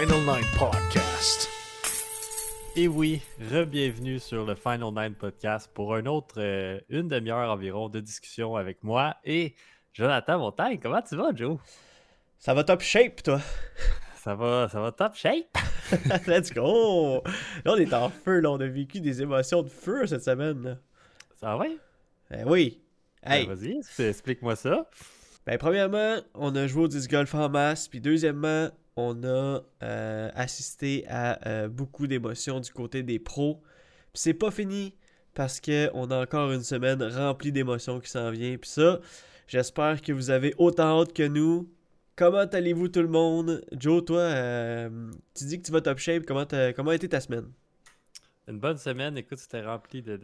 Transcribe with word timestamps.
Final 0.00 0.20
Nine 0.20 0.46
Podcast. 0.58 1.46
Et 2.74 2.88
oui, 2.88 3.20
re-bienvenue 3.52 4.18
sur 4.18 4.46
le 4.46 4.54
Final 4.54 4.94
Nine 4.94 5.14
Podcast 5.14 5.70
pour 5.74 5.94
un 5.94 6.06
autre, 6.06 6.36
euh, 6.38 6.80
une 6.88 7.06
demi-heure 7.06 7.50
environ 7.50 7.90
de 7.90 8.00
discussion 8.00 8.56
avec 8.56 8.82
moi 8.82 9.16
et 9.26 9.54
Jonathan 9.92 10.38
Montagne. 10.38 10.78
Comment 10.82 11.02
tu 11.02 11.16
vas, 11.16 11.34
Joe? 11.34 11.58
Ça 12.38 12.54
va 12.54 12.64
top 12.64 12.80
shape, 12.80 13.22
toi? 13.22 13.42
Ça 14.16 14.34
va, 14.34 14.70
ça 14.70 14.80
va 14.80 14.90
top 14.90 15.16
shape? 15.16 15.58
Let's 16.26 16.50
go! 16.50 17.22
Là, 17.66 17.72
on 17.74 17.76
est 17.76 17.92
en 17.92 18.08
feu, 18.08 18.40
là. 18.40 18.52
On 18.52 18.60
a 18.60 18.66
vécu 18.66 19.00
des 19.00 19.20
émotions 19.20 19.62
de 19.62 19.68
feu 19.68 20.06
cette 20.06 20.24
semaine. 20.24 20.62
Là. 20.62 20.76
Ça 21.36 21.56
va? 21.58 21.66
Eh 22.30 22.44
oui! 22.46 22.80
Hey! 23.22 23.46
Ben, 23.46 23.54
Vas-y, 23.54 24.08
explique-moi 24.08 24.56
ça. 24.56 24.88
Ben, 25.44 25.58
premièrement, 25.58 26.16
on 26.32 26.56
a 26.56 26.66
joué 26.66 26.84
au 26.84 26.88
disc 26.88 27.10
golf 27.10 27.34
en 27.34 27.50
masse. 27.50 27.86
Puis, 27.86 28.00
deuxièmement, 28.00 28.70
on 29.00 29.24
a 29.24 29.62
euh, 29.82 30.30
assisté 30.34 31.04
à 31.08 31.46
euh, 31.48 31.68
beaucoup 31.68 32.06
d'émotions 32.06 32.60
du 32.60 32.70
côté 32.70 33.02
des 33.02 33.18
pros. 33.18 33.60
Puis, 34.12 34.22
c'est 34.22 34.34
pas 34.34 34.50
fini 34.50 34.94
parce 35.34 35.60
qu'on 35.60 36.10
a 36.10 36.22
encore 36.22 36.52
une 36.52 36.62
semaine 36.62 37.02
remplie 37.02 37.52
d'émotions 37.52 38.00
qui 38.00 38.10
s'en 38.10 38.30
vient. 38.30 38.56
Puis, 38.56 38.70
ça, 38.70 39.00
j'espère 39.46 40.02
que 40.02 40.12
vous 40.12 40.30
avez 40.30 40.54
autant 40.58 41.00
hâte 41.00 41.12
que 41.12 41.26
nous. 41.26 41.70
Comment 42.16 42.38
allez-vous, 42.38 42.88
tout 42.88 43.02
le 43.02 43.08
monde? 43.08 43.64
Joe, 43.72 44.04
toi, 44.04 44.20
euh, 44.20 45.10
tu 45.34 45.44
dis 45.44 45.58
que 45.58 45.66
tu 45.66 45.72
vas 45.72 45.80
top 45.80 45.98
shape. 45.98 46.26
Comment, 46.26 46.46
comment 46.76 46.90
a 46.90 46.94
été 46.94 47.08
ta 47.08 47.20
semaine? 47.20 47.46
Une 48.48 48.58
bonne 48.58 48.78
semaine, 48.78 49.16
écoute, 49.16 49.38
c'était 49.38 49.62
rempli 49.62 50.02
de, 50.02 50.16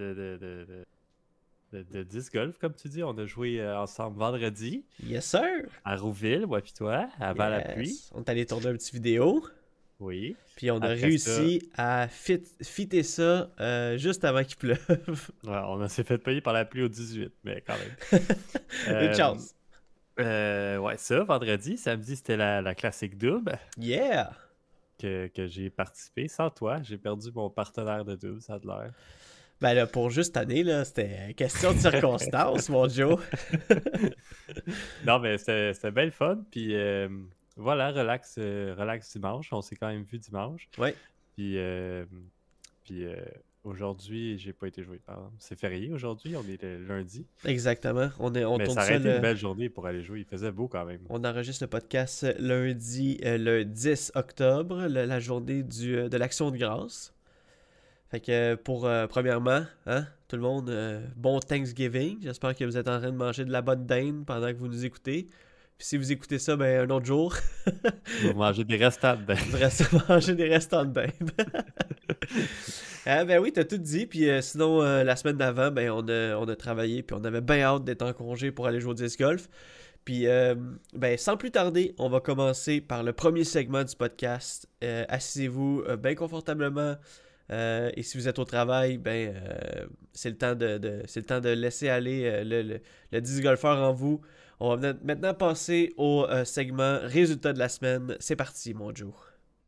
de- 1.72 1.82
de- 1.82 1.84
de 1.98 2.02
disc 2.02 2.32
golf, 2.32 2.58
comme 2.58 2.74
tu 2.74 2.88
dis. 2.88 3.02
On 3.02 3.16
a 3.18 3.26
joué 3.26 3.60
euh, 3.60 3.78
ensemble 3.78 4.18
vendredi 4.18 4.84
Yes, 5.02 5.26
sir! 5.26 5.42
à 5.84 5.96
Rouville, 5.96 6.46
moi 6.46 6.60
puis 6.60 6.72
toi, 6.72 7.08
avant 7.20 7.48
la 7.48 7.60
pluie. 7.60 8.00
On 8.14 8.20
est 8.22 8.28
allé 8.28 8.46
tourner 8.46 8.68
une 8.70 8.76
petite 8.76 8.94
vidéo. 8.94 9.44
Oui. 9.98 10.36
Puis 10.56 10.70
on 10.70 10.76
a 10.80 10.88
Après 10.90 10.94
réussi 11.06 11.70
à 11.76 12.06
fit, 12.08 12.42
fitter 12.62 13.02
ça 13.02 13.50
euh, 13.60 13.96
juste 13.96 14.24
avant 14.24 14.44
qu'il 14.44 14.56
pleuve. 14.58 14.78
Ouais, 15.44 15.56
on 15.66 15.88
s'est 15.88 16.04
fait 16.04 16.18
payer 16.18 16.40
par 16.42 16.52
la 16.52 16.64
pluie 16.66 16.82
au 16.82 16.88
18, 16.88 17.32
mais 17.44 17.62
quand 17.66 17.74
même. 17.78 18.20
Une 18.88 18.92
Euh, 18.92 19.14
chance. 19.14 19.54
Euh, 20.20 20.76
ouais, 20.78 20.96
ça, 20.98 21.24
vendredi. 21.24 21.76
Samedi, 21.78 22.16
c'était 22.16 22.36
la, 22.36 22.60
la 22.62 22.74
classique 22.74 23.16
double 23.18 23.58
Yeah! 23.78 24.32
que, 24.98 25.26
que 25.28 25.46
j'ai 25.46 25.68
participé. 25.70 26.28
Sans 26.28 26.48
toi, 26.50 26.80
j'ai 26.82 26.96
perdu 26.98 27.30
mon 27.34 27.50
partenaire 27.50 28.04
de 28.04 28.16
double, 28.16 28.40
ça 28.40 28.54
a 28.54 28.58
de 28.58 28.66
l'air. 28.66 28.92
Ben 29.60 29.72
là, 29.74 29.86
pour 29.86 30.10
juste 30.10 30.36
année, 30.36 30.62
là, 30.62 30.84
c'était 30.84 31.32
question 31.34 31.72
de 31.72 31.78
circonstance, 31.78 32.68
mon 32.68 32.88
Joe. 32.88 33.18
Non, 35.06 35.18
mais 35.18 35.38
c'était 35.38 35.72
c'était 35.74 35.90
bien 35.90 36.04
le 36.06 36.10
fun. 36.10 36.38
Puis 36.50 36.74
euh, 36.74 37.08
voilà, 37.56 37.90
relax, 37.90 38.36
euh, 38.38 38.74
relax 38.78 39.12
dimanche. 39.12 39.52
On 39.52 39.62
s'est 39.62 39.76
quand 39.76 39.88
même 39.88 40.02
vu 40.04 40.18
dimanche. 40.18 40.68
Ouais. 40.78 40.94
Puis, 41.36 41.58
euh, 41.58 42.04
puis 42.84 43.04
euh, 43.06 43.16
aujourd'hui, 43.64 44.38
j'ai 44.38 44.52
pas 44.52 44.68
été 44.68 44.82
joué. 44.82 45.00
C'est 45.38 45.58
férié 45.58 45.92
aujourd'hui, 45.92 46.34
on 46.36 46.42
est 46.48 46.62
le 46.62 46.86
lundi. 46.86 47.26
Exactement. 47.44 48.08
On, 48.18 48.34
est, 48.34 48.44
on 48.44 48.56
mais 48.58 48.64
tourne 48.64 48.76
ça 48.78 48.84
aurait 48.84 48.96
été 48.96 49.04
le- 49.08 49.16
une 49.16 49.22
belle 49.22 49.36
journée 49.36 49.68
pour 49.68 49.86
aller 49.86 50.02
jouer. 50.02 50.20
Il 50.20 50.24
faisait 50.26 50.52
beau 50.52 50.68
quand 50.68 50.84
même. 50.84 51.00
On 51.08 51.24
enregistre 51.24 51.64
le 51.64 51.68
podcast 51.68 52.26
lundi, 52.38 53.18
le 53.22 53.64
10 53.64 54.12
octobre, 54.14 54.86
le- 54.88 55.04
la 55.04 55.20
journée 55.20 55.62
du, 55.62 56.08
de 56.08 56.16
l'Action 56.16 56.50
de 56.50 56.56
grâce. 56.58 57.12
Fait 58.16 58.20
que 58.20 58.54
pour, 58.54 58.86
euh, 58.86 59.06
premièrement, 59.06 59.60
hein, 59.84 60.06
tout 60.26 60.36
le 60.36 60.42
monde, 60.42 60.70
euh, 60.70 61.02
bon 61.16 61.38
Thanksgiving. 61.38 62.16
J'espère 62.22 62.56
que 62.56 62.64
vous 62.64 62.78
êtes 62.78 62.88
en 62.88 62.98
train 62.98 63.10
de 63.10 63.16
manger 63.16 63.44
de 63.44 63.52
la 63.52 63.60
bonne 63.60 63.84
dinde 63.84 64.24
pendant 64.24 64.46
que 64.46 64.56
vous 64.56 64.68
nous 64.68 64.86
écoutez. 64.86 65.28
Puis 65.76 65.86
si 65.86 65.98
vous 65.98 66.12
écoutez 66.12 66.38
ça, 66.38 66.56
ben 66.56 66.88
un 66.88 66.94
autre 66.94 67.04
jour, 67.04 67.36
On 68.24 68.28
va 68.28 68.32
manger 68.32 68.64
des 68.64 68.76
restants 68.76 69.16
dedans. 69.16 69.34
vous 69.50 69.58
restez 69.58 69.84
manger 70.08 70.34
des 70.34 70.48
restants 70.48 70.86
de 70.86 70.92
dinde. 70.94 71.30
ah 73.04 73.26
ben 73.26 73.38
oui, 73.38 73.52
t'as 73.52 73.64
tout 73.64 73.76
dit. 73.76 74.06
Puis 74.06 74.30
euh, 74.30 74.40
sinon, 74.40 74.80
la 74.80 75.14
semaine 75.14 75.36
d'avant, 75.36 75.70
ben 75.70 75.90
on 75.90 76.08
a, 76.08 76.38
on 76.38 76.48
a 76.48 76.56
travaillé. 76.56 77.02
Puis 77.02 77.14
on 77.20 77.22
avait 77.22 77.42
bien 77.42 77.60
hâte 77.64 77.84
d'être 77.84 78.00
en 78.00 78.14
congé 78.14 78.50
pour 78.50 78.66
aller 78.66 78.80
jouer 78.80 78.92
au 78.92 78.94
disc 78.94 79.18
golf. 79.18 79.46
Puis, 80.06 80.28
euh, 80.28 80.54
ben, 80.94 81.18
sans 81.18 81.36
plus 81.36 81.50
tarder, 81.50 81.96
on 81.98 82.08
va 82.08 82.20
commencer 82.20 82.80
par 82.80 83.02
le 83.02 83.12
premier 83.12 83.42
segment 83.42 83.82
du 83.82 83.96
podcast. 83.96 84.68
Euh, 84.84 85.04
Asseyez-vous 85.08 85.82
euh, 85.88 85.96
bien 85.96 86.14
confortablement. 86.14 86.94
Euh, 87.52 87.90
et 87.96 88.02
si 88.02 88.18
vous 88.18 88.26
êtes 88.28 88.38
au 88.40 88.44
travail, 88.44 88.98
ben, 88.98 89.34
euh, 89.36 89.86
c'est 90.12 90.30
le 90.30 90.36
temps 90.36 90.54
de, 90.56 90.78
de- 90.78 91.02
c'est 91.06 91.20
le 91.20 91.26
temps 91.26 91.40
de 91.40 91.50
laisser 91.50 91.88
aller 91.88 92.24
euh, 92.24 92.42
le, 92.44 92.62
le, 92.62 92.80
le 93.12 93.20
disc 93.20 93.40
golfeur 93.42 93.78
en 93.78 93.92
vous. 93.92 94.20
On 94.58 94.74
va 94.76 94.94
maintenant- 95.04 95.34
passer 95.34 95.92
au 95.96 96.26
euh, 96.28 96.44
segment 96.44 96.98
résultat 97.02 97.52
de 97.52 97.58
la 97.58 97.68
semaine. 97.68 98.16
C'est 98.20 98.36
parti, 98.36 98.74
mon 98.74 98.92
Joe. 98.94 99.12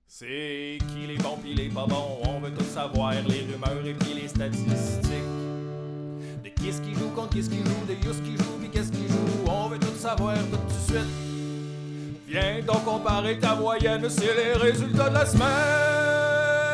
C'est 0.06 0.78
qui 0.88 1.06
les 1.06 1.18
bons 1.18 1.36
pis 1.36 1.54
les 1.54 1.68
pas 1.68 1.86
bons, 1.86 2.18
on 2.26 2.40
veut 2.40 2.50
tout 2.52 2.64
savoir, 2.64 3.12
les 3.12 3.40
rumeurs 3.52 3.86
et 3.86 3.92
puis 3.94 4.14
les 4.20 4.26
statistiques. 4.26 5.12
De 6.42 6.48
qui 6.48 6.72
ce 6.72 6.80
qui 6.80 6.94
joue 6.94 7.10
contre 7.10 7.30
qui 7.36 7.42
ce 7.44 7.50
qui 7.50 7.58
joue, 7.58 7.84
de 7.86 7.92
Yus 7.92 8.20
qui 8.24 8.36
joue 8.36 8.58
pis 8.60 8.70
qu'est-ce 8.70 8.90
qui 8.90 9.06
joue, 9.06 9.44
on 9.46 9.68
veut 9.68 9.78
tout 9.78 9.94
savoir 9.96 10.34
tout 10.36 10.56
de 10.56 10.72
suite. 10.98 11.12
Viens 12.26 12.60
donc 12.66 12.84
comparer 12.84 13.38
ta 13.38 13.54
moyenne, 13.54 14.08
c'est 14.08 14.34
les 14.34 14.52
résultats 14.54 15.10
de 15.10 15.14
la 15.14 15.26
semaine. 15.26 16.67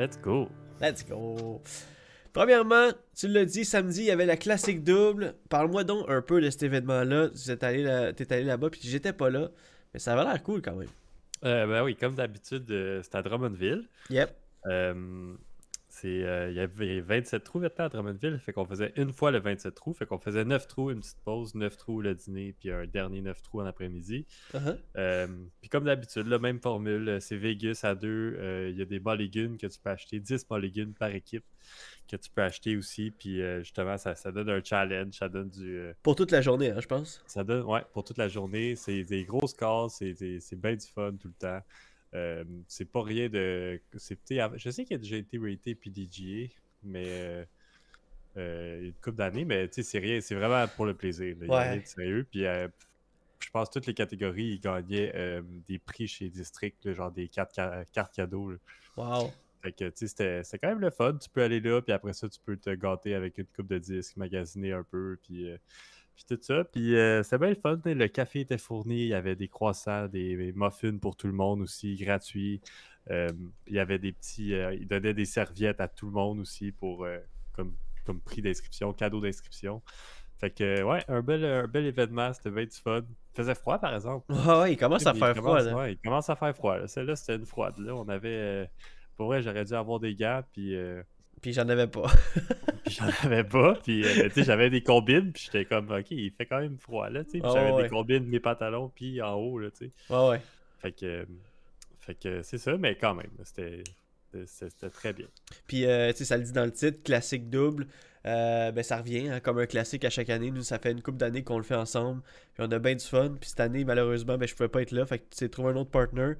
Let's 0.00 0.18
go. 0.18 0.48
Let's 0.80 1.04
go. 1.06 1.60
Premièrement, 2.32 2.88
tu 3.14 3.28
l'as 3.28 3.44
dit, 3.44 3.66
samedi, 3.66 4.00
il 4.00 4.06
y 4.06 4.10
avait 4.10 4.24
la 4.24 4.38
classique 4.38 4.82
double. 4.82 5.34
Parle-moi 5.50 5.84
donc 5.84 6.06
un 6.08 6.22
peu 6.22 6.40
de 6.40 6.48
cet 6.48 6.62
événement-là. 6.62 7.28
Tu 7.28 7.50
es 7.50 7.62
allé, 7.62 7.82
là, 7.82 8.10
t'es 8.14 8.32
allé 8.32 8.44
là-bas, 8.44 8.70
puis 8.70 8.80
j'étais 8.82 9.12
pas 9.12 9.28
là. 9.28 9.50
Mais 9.92 10.00
ça 10.00 10.14
avait 10.14 10.24
l'air 10.24 10.42
cool 10.42 10.62
quand 10.62 10.74
même. 10.74 10.88
Euh, 11.44 11.66
ben 11.66 11.84
oui, 11.84 11.96
comme 11.96 12.14
d'habitude, 12.14 12.64
euh, 12.70 13.02
c'était 13.02 13.18
à 13.18 13.22
Drummondville. 13.22 13.88
Yep. 14.08 14.30
Euh, 14.68 15.34
c'est, 16.00 16.24
euh, 16.24 16.50
il 16.50 16.56
y 16.56 16.60
avait 16.60 17.00
27 17.00 17.44
trous 17.44 17.58
maintenant 17.58 17.84
à 17.84 17.88
Drummondville, 17.90 18.38
fait 18.38 18.52
qu'on 18.52 18.64
faisait 18.64 18.92
une 18.96 19.12
fois 19.12 19.30
le 19.30 19.38
27 19.38 19.74
trous, 19.74 19.92
fait 19.92 20.06
qu'on 20.06 20.18
faisait 20.18 20.44
9 20.44 20.66
trous, 20.66 20.90
une 20.90 21.00
petite 21.00 21.20
pause, 21.24 21.54
9 21.54 21.76
trous 21.76 22.00
le 22.00 22.14
dîner, 22.14 22.54
puis 22.58 22.70
un 22.70 22.86
dernier 22.86 23.20
9 23.20 23.42
trous 23.42 23.60
en 23.60 23.66
après-midi. 23.66 24.26
Uh-huh. 24.54 24.78
Euh, 24.96 25.26
puis 25.60 25.68
comme 25.68 25.84
d'habitude, 25.84 26.26
la 26.26 26.38
même 26.38 26.58
formule, 26.58 27.08
euh, 27.08 27.20
c'est 27.20 27.36
Vegas 27.36 27.80
à 27.82 27.94
deux, 27.94 28.36
euh, 28.38 28.70
il 28.70 28.78
y 28.78 28.82
a 28.82 28.86
des 28.86 29.00
légumes 29.18 29.58
que 29.58 29.66
tu 29.66 29.78
peux 29.78 29.90
acheter, 29.90 30.20
10 30.20 30.46
légumes 30.58 30.94
par 30.94 31.10
équipe 31.10 31.44
que 32.08 32.16
tu 32.16 32.30
peux 32.30 32.42
acheter 32.42 32.76
aussi, 32.76 33.12
puis 33.12 33.40
justement, 33.60 33.96
ça, 33.96 34.16
ça 34.16 34.32
donne 34.32 34.50
un 34.50 34.60
challenge, 34.64 35.14
ça 35.14 35.28
donne 35.28 35.48
du... 35.48 35.80
Pour 36.02 36.16
toute 36.16 36.32
la 36.32 36.40
journée, 36.40 36.70
hein, 36.70 36.80
je 36.80 36.88
pense. 36.88 37.22
ça 37.26 37.44
donne, 37.44 37.64
ouais, 37.64 37.82
pour 37.92 38.02
toute 38.02 38.18
la 38.18 38.26
journée, 38.26 38.74
c'est 38.74 39.04
des 39.04 39.24
grosses 39.24 39.54
cases, 39.54 40.02
c'est 40.16 40.60
bien 40.60 40.74
du 40.74 40.86
fun 40.86 41.12
tout 41.20 41.28
le 41.28 41.34
temps. 41.34 41.60
Euh, 42.14 42.44
c'est 42.66 42.90
pas 42.90 43.02
rien 43.02 43.28
de. 43.28 43.80
Je 43.92 44.70
sais 44.70 44.84
qu'il 44.84 44.94
a 44.94 44.98
déjà 44.98 45.16
été 45.16 45.38
raté 45.38 45.74
PDGA, 45.74 46.52
mais 46.82 47.04
euh, 47.06 47.44
euh, 48.36 48.80
une 48.86 48.94
couple 48.94 49.16
d'années, 49.16 49.44
mais 49.44 49.68
tu 49.68 49.74
sais, 49.74 49.82
c'est 49.82 49.98
rien, 49.98 50.20
c'est 50.20 50.34
vraiment 50.34 50.66
pour 50.68 50.86
le 50.86 50.94
plaisir. 50.94 51.36
là. 51.38 51.46
Il 51.46 51.48
y 51.48 51.54
a 51.54 51.70
rien 51.72 51.80
de 51.80 51.86
sérieux. 51.86 52.26
Puis 52.30 52.46
euh, 52.46 52.68
je 53.40 53.50
pense 53.50 53.68
que 53.68 53.74
toutes 53.74 53.86
les 53.86 53.94
catégories, 53.94 54.54
ils 54.54 54.60
gagnaient 54.60 55.12
euh, 55.14 55.42
des 55.68 55.78
prix 55.78 56.08
chez 56.08 56.28
District, 56.28 56.76
là, 56.84 56.94
genre 56.94 57.12
des 57.12 57.28
cartes, 57.28 57.52
ca- 57.54 57.84
cartes 57.92 58.14
cadeaux. 58.14 58.50
là. 58.50 58.58
Wow. 58.96 59.32
Fait 59.62 59.72
que, 59.72 59.90
tu 59.90 60.08
sais, 60.08 60.42
c'était 60.42 60.58
quand 60.58 60.68
même 60.68 60.80
le 60.80 60.90
fun. 60.90 61.16
Tu 61.16 61.28
peux 61.28 61.42
aller 61.42 61.60
là, 61.60 61.80
puis 61.82 61.92
après 61.92 62.12
ça, 62.12 62.28
tu 62.28 62.40
peux 62.44 62.56
te 62.56 62.70
gâter 62.70 63.14
avec 63.14 63.38
une 63.38 63.46
coupe 63.46 63.68
de 63.68 63.78
disques, 63.78 64.16
magasiner 64.16 64.72
un 64.72 64.82
peu, 64.82 65.18
puis, 65.22 65.50
puis 66.26 66.36
tout 66.36 66.42
ça. 66.42 66.64
Puis 66.64 66.96
euh, 66.96 67.22
c'était 67.22 67.38
bien 67.38 67.48
le 67.50 67.54
fun. 67.54 67.80
Le 67.84 68.06
café 68.08 68.40
était 68.40 68.58
fourni, 68.58 69.02
il 69.02 69.08
y 69.08 69.14
avait 69.14 69.36
des 69.36 69.48
croissants, 69.48 70.06
des, 70.08 70.36
des 70.36 70.52
muffins 70.52 70.98
pour 70.98 71.16
tout 71.16 71.26
le 71.26 71.32
monde 71.32 71.60
aussi, 71.62 71.96
gratuits. 71.96 72.60
Euh, 73.10 73.28
il 73.66 73.74
y 73.74 73.78
avait 73.78 73.98
des 73.98 74.12
petits... 74.12 74.54
euh, 74.54 74.74
ils 74.74 74.86
donnaient 74.86 75.14
des 75.14 75.24
serviettes 75.24 75.80
à 75.80 75.88
tout 75.88 76.06
le 76.06 76.12
monde 76.12 76.38
aussi 76.40 76.70
pour 76.72 77.04
euh, 77.04 77.18
comme, 77.54 77.74
comme 78.04 78.20
prix 78.20 78.42
d'inscription, 78.42 78.92
cadeau 78.92 79.20
d'inscription. 79.20 79.82
Fait 80.38 80.50
que, 80.50 80.82
ouais, 80.82 81.02
un 81.08 81.20
bel, 81.22 81.44
un 81.44 81.66
bel 81.66 81.84
événement, 81.86 82.32
c'était 82.32 82.50
bien 82.50 82.64
du 82.64 82.70
fun. 82.76 83.00
Il 83.00 83.36
faisait 83.36 83.54
froid, 83.54 83.78
par 83.78 83.94
exemple. 83.94 84.30
Ouais, 84.32 84.60
ouais, 84.60 84.72
il 84.72 84.76
commence 84.76 85.06
à 85.06 85.12
Il 85.12 85.18
faire 85.18 85.36
froid. 85.36 85.58
commence- 85.58 85.64
là. 85.66 85.76
ouais, 85.76 85.92
il 85.92 85.98
commence 85.98 86.30
à 86.30 86.36
faire 86.36 86.54
froid. 86.56 86.78
là. 86.78 86.86
Celle-là, 86.86 87.16
c'était 87.16 87.36
une 87.36 87.44
froide. 87.46 87.78
Là, 87.78 87.94
on 87.94 88.08
avait. 88.08 88.70
Pour 89.16 89.26
vrai, 89.26 89.42
j'aurais 89.42 89.64
dû 89.66 89.74
avoir 89.74 90.00
des 90.00 90.14
gants, 90.14 90.42
puis, 90.52 90.74
Puis 91.42 91.52
j'en 91.52 91.68
avais 91.68 91.86
pas. 91.86 92.10
puis 92.84 92.94
j'en 93.00 93.26
avais 93.26 93.44
pas. 93.44 93.74
Puis, 93.82 94.04
euh, 94.04 94.24
tu 94.28 94.30
sais, 94.34 94.44
j'avais 94.44 94.68
des 94.70 94.82
combines, 94.82 95.32
puis 95.32 95.44
j'étais 95.46 95.64
comme, 95.64 95.90
OK, 95.90 96.10
il 96.10 96.30
fait 96.32 96.46
quand 96.46 96.60
même 96.60 96.76
froid, 96.78 97.08
là, 97.08 97.24
tu 97.24 97.30
sais. 97.30 97.38
Puis 97.38 97.48
Ah 97.48 97.52
j'avais 97.54 97.72
ouais. 97.72 97.82
des 97.84 97.88
combines, 97.88 98.26
mes 98.26 98.40
pantalons, 98.40 98.90
puis 98.94 99.22
en 99.22 99.34
haut, 99.34 99.58
là, 99.58 99.70
tu 99.70 99.86
sais. 99.86 99.90
Ouais, 100.14 100.28
ouais. 100.30 100.40
Fait 100.80 100.92
que, 100.92 101.06
euh, 101.06 101.24
fait 102.00 102.14
que 102.14 102.42
c'est 102.42 102.58
ça, 102.58 102.76
mais 102.76 102.96
quand 102.96 103.14
même, 103.14 103.30
c'était 103.44 103.82
c'était- 104.46 104.90
très 104.90 105.12
bien. 105.12 105.26
Puis, 105.66 105.86
euh, 105.86 106.12
tu 106.12 106.18
sais, 106.18 106.24
ça 106.24 106.36
le 106.36 106.44
dit 106.44 106.52
dans 106.52 106.64
le 106.64 106.70
titre, 106.72 107.02
classique 107.02 107.50
double. 107.50 107.86
Euh, 108.26 108.70
ben, 108.70 108.82
ça 108.84 108.98
revient 108.98 109.28
hein, 109.28 109.40
comme 109.40 109.58
un 109.58 109.66
classique 109.66 110.04
à 110.04 110.10
chaque 110.10 110.28
année. 110.30 110.50
Nous, 110.50 110.62
ça 110.62 110.78
fait 110.78 110.92
une 110.92 111.02
couple 111.02 111.16
d'années 111.18 111.42
qu'on 111.42 111.56
le 111.56 111.64
fait 111.64 111.74
ensemble. 111.74 112.20
Puis, 112.54 112.62
on 112.64 112.70
a 112.70 112.78
bien 112.78 112.94
du 112.94 113.04
fun. 113.04 113.30
Puis, 113.40 113.50
cette 113.50 113.60
année, 113.60 113.84
malheureusement, 113.84 114.36
ben, 114.38 114.46
je 114.46 114.54
pouvais 114.54 114.68
pas 114.68 114.82
être 114.82 114.92
là. 114.92 115.04
Fait 115.06 115.18
que 115.18 115.24
tu 115.30 115.38
sais, 115.38 115.48
trouver 115.48 115.70
un 115.70 115.76
autre 115.76 115.90
partner. 115.90 116.34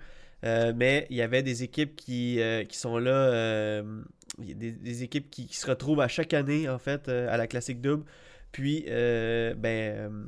Euh, 0.45 0.73
mais 0.77 1.07
il 1.11 1.17
y 1.17 1.23
avait 1.23 1.43
des 1.43 1.63
équipes 1.65 1.97
qui, 1.97 2.41
qui 2.69 2.77
sont 2.79 2.99
là. 2.99 3.83
Il 4.39 4.49
y 4.49 4.53
a 4.53 4.55
des, 4.55 4.73
des 4.73 5.03
équipes 5.03 5.31
qui, 5.31 5.47
qui 5.47 5.57
se 5.57 5.67
retrouvent 5.67 6.01
à 6.01 6.09
chaque 6.09 6.33
année, 6.35 6.69
en 6.69 6.79
fait, 6.79 7.09
euh, 7.09 7.29
à 7.31 7.37
la 7.37 7.47
classique 7.47 7.81
double. 7.81 8.05
Puis, 8.53 8.85
euh, 8.89 9.55
ben. 9.55 9.69
euh, 9.97 10.25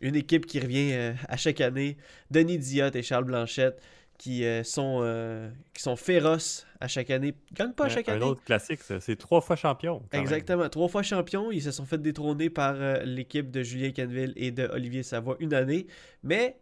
une 0.00 0.16
équipe 0.16 0.46
qui 0.46 0.58
revient 0.60 1.12
à 1.28 1.36
chaque 1.36 1.60
année, 1.60 1.98
Denis 2.30 2.56
Diot 2.58 2.90
et 2.94 3.02
Charles 3.02 3.24
Blanchette, 3.24 3.82
qui, 4.16 4.44
sont, 4.64 5.50
qui 5.74 5.82
sont 5.82 5.94
féroces 5.96 6.66
à 6.80 6.88
chaque 6.88 7.10
année. 7.10 7.34
Ils 7.50 7.54
gagnent 7.54 7.74
pas 7.74 7.84
à 7.84 7.86
Un- 7.86 7.90
chaque 7.90 8.08
un 8.08 8.14
année. 8.14 8.24
autre 8.24 8.42
classique. 8.42 8.80
C'est 9.00 9.16
trois 9.16 9.42
fois 9.42 9.56
champion. 9.56 10.02
même. 10.10 10.22
Exactement. 10.22 10.66
Trois 10.70 10.88
fois 10.88 11.02
champions. 11.02 11.50
Ils 11.52 11.60
se 11.62 11.70
sont 11.70 11.84
fait 11.84 12.00
détrôner 12.00 12.48
par 12.48 12.74
l'équipe 13.04 13.50
de 13.50 13.62
Julien 13.62 13.90
Canville 13.92 14.32
et 14.36 14.50
de 14.52 14.66
Olivier 14.68 15.02
Savoie 15.02 15.36
une 15.38 15.52
année. 15.52 15.86
Mais 16.22 16.56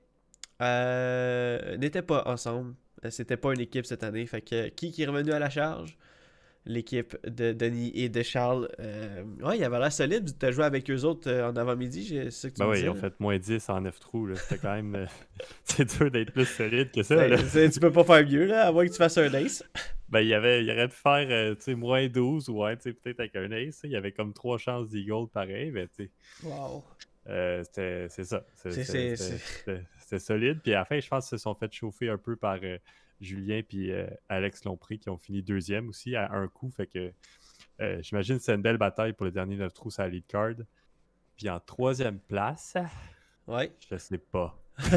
euh, 0.60 1.76
n'étaient 1.76 2.02
pas 2.02 2.24
ensemble. 2.26 2.74
C'était 3.10 3.36
pas 3.36 3.52
une 3.52 3.60
équipe 3.60 3.86
cette 3.86 4.02
année. 4.02 4.26
Fait 4.26 4.40
que 4.40 4.68
qui, 4.70 4.90
qui 4.90 5.02
est 5.02 5.06
revenu 5.06 5.30
à 5.32 5.38
la 5.38 5.50
charge? 5.50 5.96
L'équipe 6.68 7.16
de 7.26 7.52
Denis 7.52 7.90
et 7.94 8.08
de 8.10 8.22
Charles. 8.22 8.68
Euh, 8.78 9.24
ouais, 9.42 9.56
il 9.58 9.64
avait 9.64 9.78
l'air 9.78 9.90
solide. 9.92 10.30
Tu 10.38 10.46
as 10.46 10.50
joué 10.52 10.64
avec 10.64 10.88
eux 10.90 11.02
autres 11.04 11.28
euh, 11.30 11.48
en 11.50 11.56
avant-midi. 11.56 12.22
C'est 12.30 12.50
que 12.50 12.54
tu 12.56 12.60
Ben 12.60 12.68
oui, 12.68 12.80
ils 12.82 12.88
ont 12.90 12.94
fait 12.94 13.18
moins 13.18 13.38
10 13.38 13.68
en 13.70 13.80
9 13.80 13.98
trous. 13.98 14.28
C'était 14.36 14.58
quand 14.60 14.74
même. 14.74 14.94
euh, 14.94 15.06
c'est 15.64 15.84
dur 15.96 16.10
d'être 16.10 16.30
plus 16.32 16.44
solide 16.44 16.90
que 16.90 17.02
ça. 17.02 17.16
C'est- 17.48 17.64
là. 17.64 17.70
tu 17.70 17.80
peux 17.80 17.90
pas 17.90 18.04
faire 18.04 18.24
mieux, 18.26 18.44
là, 18.44 18.66
à 18.68 18.72
moins 18.72 18.84
que 18.86 18.90
tu 18.92 18.98
fasses 18.98 19.18
un 19.18 19.32
ace. 19.34 19.64
Ben, 20.10 20.20
il, 20.20 20.28
y 20.28 20.32
avait, 20.34 20.64
il 20.64 20.70
aurait 20.70 20.88
pu 20.88 20.94
faire 20.96 21.26
euh, 21.30 21.54
tu 21.54 21.64
sais, 21.64 21.74
moins 21.74 22.08
12 22.08 22.48
ou 22.48 22.62
ouais, 22.62 22.74
tu 22.78 22.84
sais, 22.84 22.92
peut-être 22.94 23.20
avec 23.20 23.36
un 23.36 23.50
ace. 23.52 23.80
Il 23.84 23.90
y 23.90 23.96
avait 23.96 24.12
comme 24.12 24.32
trois 24.32 24.56
chances 24.56 24.88
d'eagle 24.88 25.28
pareil, 25.30 25.70
mais 25.70 25.86
Wow. 26.42 26.82
euh, 27.28 27.62
c'était- 27.64 28.06
c'est 28.08 28.24
ça. 28.24 28.42
C'est- 28.54 30.18
solide. 30.18 30.60
Puis 30.62 30.72
à 30.72 30.78
la 30.78 30.84
fin, 30.86 30.98
je 30.98 31.06
pense 31.08 31.28
qu'ils 31.28 31.38
se 31.38 31.42
sont 31.42 31.54
fait 31.54 31.70
chauffer 31.72 32.08
un 32.08 32.16
peu 32.16 32.36
par 32.36 32.58
Julien 33.20 33.62
puis 33.66 33.90
euh, 33.92 34.06
Alex 34.28 34.64
Lompré 34.64 34.98
qui 34.98 35.08
ont 35.10 35.16
fini 35.16 35.42
deuxième 35.42 35.88
aussi 35.88 36.14
à 36.16 36.32
un 36.32 36.48
coup. 36.48 36.70
Fait 36.70 36.86
que 36.86 37.12
euh, 37.80 37.98
j'imagine 38.02 38.36
que 38.38 38.42
c'est 38.42 38.54
une 38.54 38.62
belle 38.62 38.78
bataille 38.78 39.12
pour 39.12 39.24
le 39.26 39.32
dernier 39.32 39.56
9 39.56 39.72
trous 39.72 39.90
sur 39.90 40.02
la 40.02 40.08
lead 40.08 40.26
card. 40.26 40.54
Puis 41.36 41.48
en 41.48 41.60
troisième 41.60 42.18
place, 42.18 42.76
Ouais. 43.46 43.72
je 43.90 43.96
sais 43.96 44.18
pas. 44.18 44.56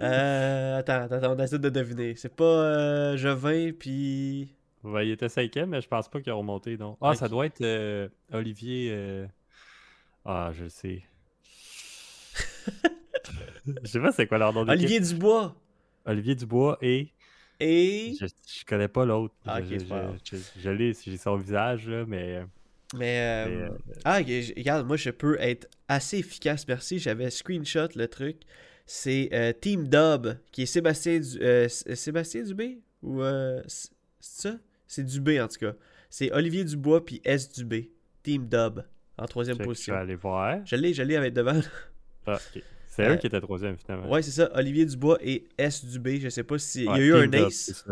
Euh, 0.00 0.78
attends, 0.78 1.02
attends, 1.10 1.34
on 1.34 1.38
essaie 1.38 1.58
de 1.58 1.68
deviner. 1.68 2.16
C'est 2.16 2.34
pas 2.34 2.44
euh, 2.44 3.16
Jovin, 3.16 3.72
puis. 3.72 4.54
Ouais, 4.82 5.06
il 5.06 5.12
était 5.12 5.28
cinquième, 5.28 5.70
mais 5.70 5.80
je 5.80 5.88
pense 5.88 6.08
pas 6.08 6.20
qu'il 6.20 6.32
a 6.32 6.34
remonté. 6.34 6.76
Non. 6.76 6.96
Ah, 7.00 7.14
ça 7.14 7.28
doit 7.28 7.46
être 7.46 8.10
Olivier. 8.32 9.26
Ah, 10.24 10.50
je 10.52 10.64
le 10.64 10.68
sais. 10.68 11.02
je 13.66 13.86
sais 13.88 14.00
pas 14.00 14.12
c'est 14.12 14.26
quoi 14.26 14.38
leur 14.38 14.52
nom. 14.52 14.68
Olivier 14.68 15.00
Dubois. 15.00 15.54
Olivier 16.04 16.34
Dubois 16.34 16.78
et. 16.82 17.08
Et. 17.60 18.14
Je, 18.20 18.26
je 18.26 18.64
connais 18.64 18.88
pas 18.88 19.04
l'autre. 19.04 19.34
Ah, 19.46 19.60
je, 19.62 20.70
l'ai, 20.70 20.92
j'ai 20.94 21.16
son 21.16 21.36
visage, 21.36 21.88
là, 21.88 22.04
mais. 22.06 22.42
Mais. 22.94 23.20
euh, 23.20 23.46
mais, 23.48 23.62
euh, 23.64 23.94
Ah, 24.04 24.16
regarde, 24.18 24.86
moi 24.86 24.96
je 24.96 25.10
peux 25.10 25.36
être 25.40 25.68
assez 25.88 26.18
efficace, 26.18 26.66
merci. 26.68 26.98
J'avais 26.98 27.30
screenshot 27.30 27.88
le 27.94 28.06
truc. 28.08 28.38
C'est 28.84 29.30
euh, 29.32 29.52
Team 29.52 29.88
Dub, 29.88 30.34
qui 30.50 30.62
est 30.62 30.66
Sébastien, 30.66 31.18
du... 31.20 31.38
euh, 31.40 31.68
Sébastien 31.68 32.42
Dubé 32.42 32.80
Ou. 33.02 33.22
euh, 33.22 33.62
C'est 33.66 33.90
ça? 34.20 34.56
C'est 34.86 35.04
Dubé 35.04 35.40
en 35.40 35.48
tout 35.48 35.58
cas. 35.60 35.72
C'est 36.10 36.30
Olivier 36.32 36.64
Dubois, 36.64 37.04
puis 37.04 37.20
S 37.24 37.50
Dubé. 37.52 37.92
Team 38.22 38.46
Dub, 38.48 38.80
en 39.16 39.26
troisième 39.26 39.56
check, 39.56 39.62
je 39.64 39.68
position. 39.68 39.94
vais 39.94 40.00
aller 40.00 40.14
voir. 40.16 40.60
Je 40.66 40.76
l'ai, 40.76 40.92
je 40.92 41.02
l'ai 41.02 41.16
avec 41.16 41.32
devant. 41.32 41.60
Ah, 42.26 42.38
ok. 42.54 42.62
C'est 42.94 43.06
Euh, 43.06 43.14
eux 43.14 43.16
qui 43.16 43.26
étaient 43.26 43.40
troisième 43.40 43.78
finalement. 43.78 44.10
Ouais, 44.10 44.20
c'est 44.20 44.30
ça. 44.32 44.50
Olivier 44.54 44.84
Dubois 44.84 45.16
et 45.22 45.48
S 45.56 45.82
Dubé. 45.86 46.20
Je 46.20 46.28
sais 46.28 46.44
pas 46.44 46.58
si. 46.58 46.84
Il 46.84 46.86
y 46.86 46.88
a 46.90 46.98
eu 46.98 47.12
Team 47.12 47.34
un 47.34 47.46
ace. 47.46 47.86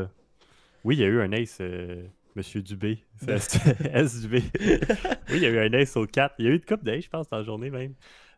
Oui, 0.85 0.97
il 0.97 1.00
y 1.00 1.05
a 1.05 1.06
eu 1.06 1.20
un 1.23 1.32
ace, 1.32 1.56
euh, 1.62 2.05
Monsieur 2.37 2.61
Dubé. 2.61 3.02
C'était 3.17 3.91
S 3.94 4.20
Dubé. 4.20 4.43
oui, 5.31 5.37
il 5.37 5.43
y 5.43 5.47
a 5.47 5.49
eu 5.49 5.58
un 5.58 5.73
ace 5.73 5.97
au 5.97 6.06
4. 6.06 6.35
Il 6.38 6.44
y 6.44 6.49
a 6.49 6.50
eu 6.50 6.55
une 6.56 6.64
coupe 6.67 6.85
d'ace, 6.85 7.05
je 7.05 7.08
pense, 7.08 7.31
dans 7.31 7.38
la 7.38 7.44
journée 7.44 7.70
même. 7.70 7.94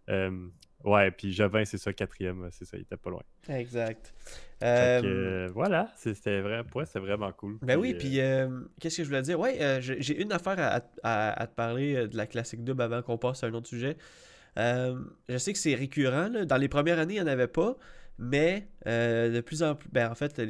Euh, 0.09 0.49
ouais, 0.85 1.11
puis 1.11 1.33
Jovin, 1.33 1.65
c'est 1.65 1.79
ça, 1.79 1.93
quatrième. 1.93 2.49
C'est 2.53 2.65
ça, 2.65 2.77
il 2.77 2.83
était 2.83 2.97
pas 2.97 3.11
loin. 3.11 3.23
Exact. 3.49 4.15
Euh, 4.63 5.03
euh, 5.03 5.49
voilà, 5.53 5.93
c'était 5.97 6.41
vrai, 6.43 6.63
ouais, 6.77 6.87
c'était 6.87 7.01
vraiment 7.01 7.33
cool. 7.33 7.59
Ben 7.63 7.77
oui, 7.77 7.93
euh, 7.95 7.99
puis 7.99 8.21
euh, 8.21 8.61
qu'est-ce 8.79 8.99
que 8.99 9.03
je 9.03 9.09
voulais 9.09 9.23
dire? 9.23 9.41
Ouais, 9.41 9.61
euh, 9.61 9.81
j'ai 9.81 10.23
une 10.23 10.31
affaire 10.33 10.55
à, 10.61 10.81
à- 11.03 11.43
à 11.43 11.47
te 11.49 11.55
parler 11.57 11.97
euh, 11.97 12.07
de 12.07 12.17
la 12.17 12.29
classique 12.29 12.63
double 12.63 12.83
avant 12.83 13.03
qu'on 13.03 13.19
passe 13.19 13.43
à 13.43 13.49
un 13.49 13.55
autre 13.55 13.67
sujet. 13.67 13.97
Euh, 14.59 14.99
je 15.29 15.39
sais 15.39 15.53
que 15.53 15.59
c'est 15.59 15.75
récurrent, 15.75 16.29
là. 16.29 16.45
dans 16.45 16.57
les 16.57 16.69
premières 16.69 16.99
années, 16.99 17.15
il 17.15 17.23
n'y 17.23 17.29
en 17.29 17.33
avait 17.33 17.49
pas, 17.49 17.77
mais 18.19 18.69
euh, 18.87 19.31
de 19.33 19.41
plus 19.41 19.63
en 19.63 19.75
plus, 19.75 19.89
ben 19.91 20.11
en 20.11 20.15
fait, 20.15 20.41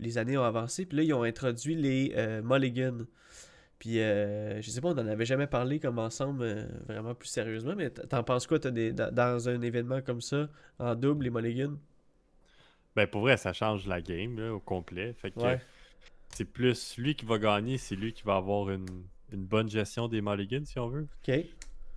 les, 0.00 0.18
années 0.18 0.38
ont 0.38 0.44
avancé, 0.44 0.86
puis 0.86 0.96
là, 0.98 1.02
ils 1.02 1.12
ont 1.12 1.22
introduit 1.22 1.74
les 1.74 2.12
euh, 2.16 2.42
mulligans. 2.42 3.04
Puis, 3.78 4.00
euh, 4.00 4.62
je 4.62 4.70
sais 4.70 4.80
pas, 4.80 4.88
on 4.88 4.94
n'en 4.94 5.06
avait 5.06 5.26
jamais 5.26 5.46
parlé 5.46 5.78
comme 5.78 5.98
ensemble, 5.98 6.66
vraiment 6.88 7.14
plus 7.14 7.28
sérieusement, 7.28 7.74
mais 7.76 7.90
t'en 7.90 8.22
penses 8.22 8.46
quoi, 8.46 8.58
t'as 8.58 8.70
des, 8.70 8.92
dans, 8.92 9.12
dans 9.14 9.48
un 9.50 9.60
événement 9.60 10.00
comme 10.00 10.22
ça, 10.22 10.48
en 10.78 10.94
double, 10.94 11.24
les 11.24 11.30
mulligans? 11.30 11.76
Ben 12.96 13.06
pour 13.06 13.20
vrai, 13.20 13.36
ça 13.36 13.52
change 13.52 13.86
la 13.86 14.00
game 14.00 14.38
là, 14.38 14.54
au 14.54 14.60
complet. 14.60 15.12
Fait 15.12 15.30
que 15.30 15.38
Ouais. 15.40 15.60
c'est 16.30 16.46
plus 16.46 16.96
lui 16.96 17.14
qui 17.14 17.26
va 17.26 17.38
gagner, 17.38 17.76
c'est 17.76 17.94
lui 17.96 18.14
qui 18.14 18.22
va 18.22 18.36
avoir 18.36 18.70
une, 18.70 18.86
une 19.30 19.44
bonne 19.44 19.68
gestion 19.68 20.08
des 20.08 20.22
mulligans, 20.22 20.64
si 20.64 20.78
on 20.78 20.88
veut. 20.88 21.06
Ok. 21.28 21.44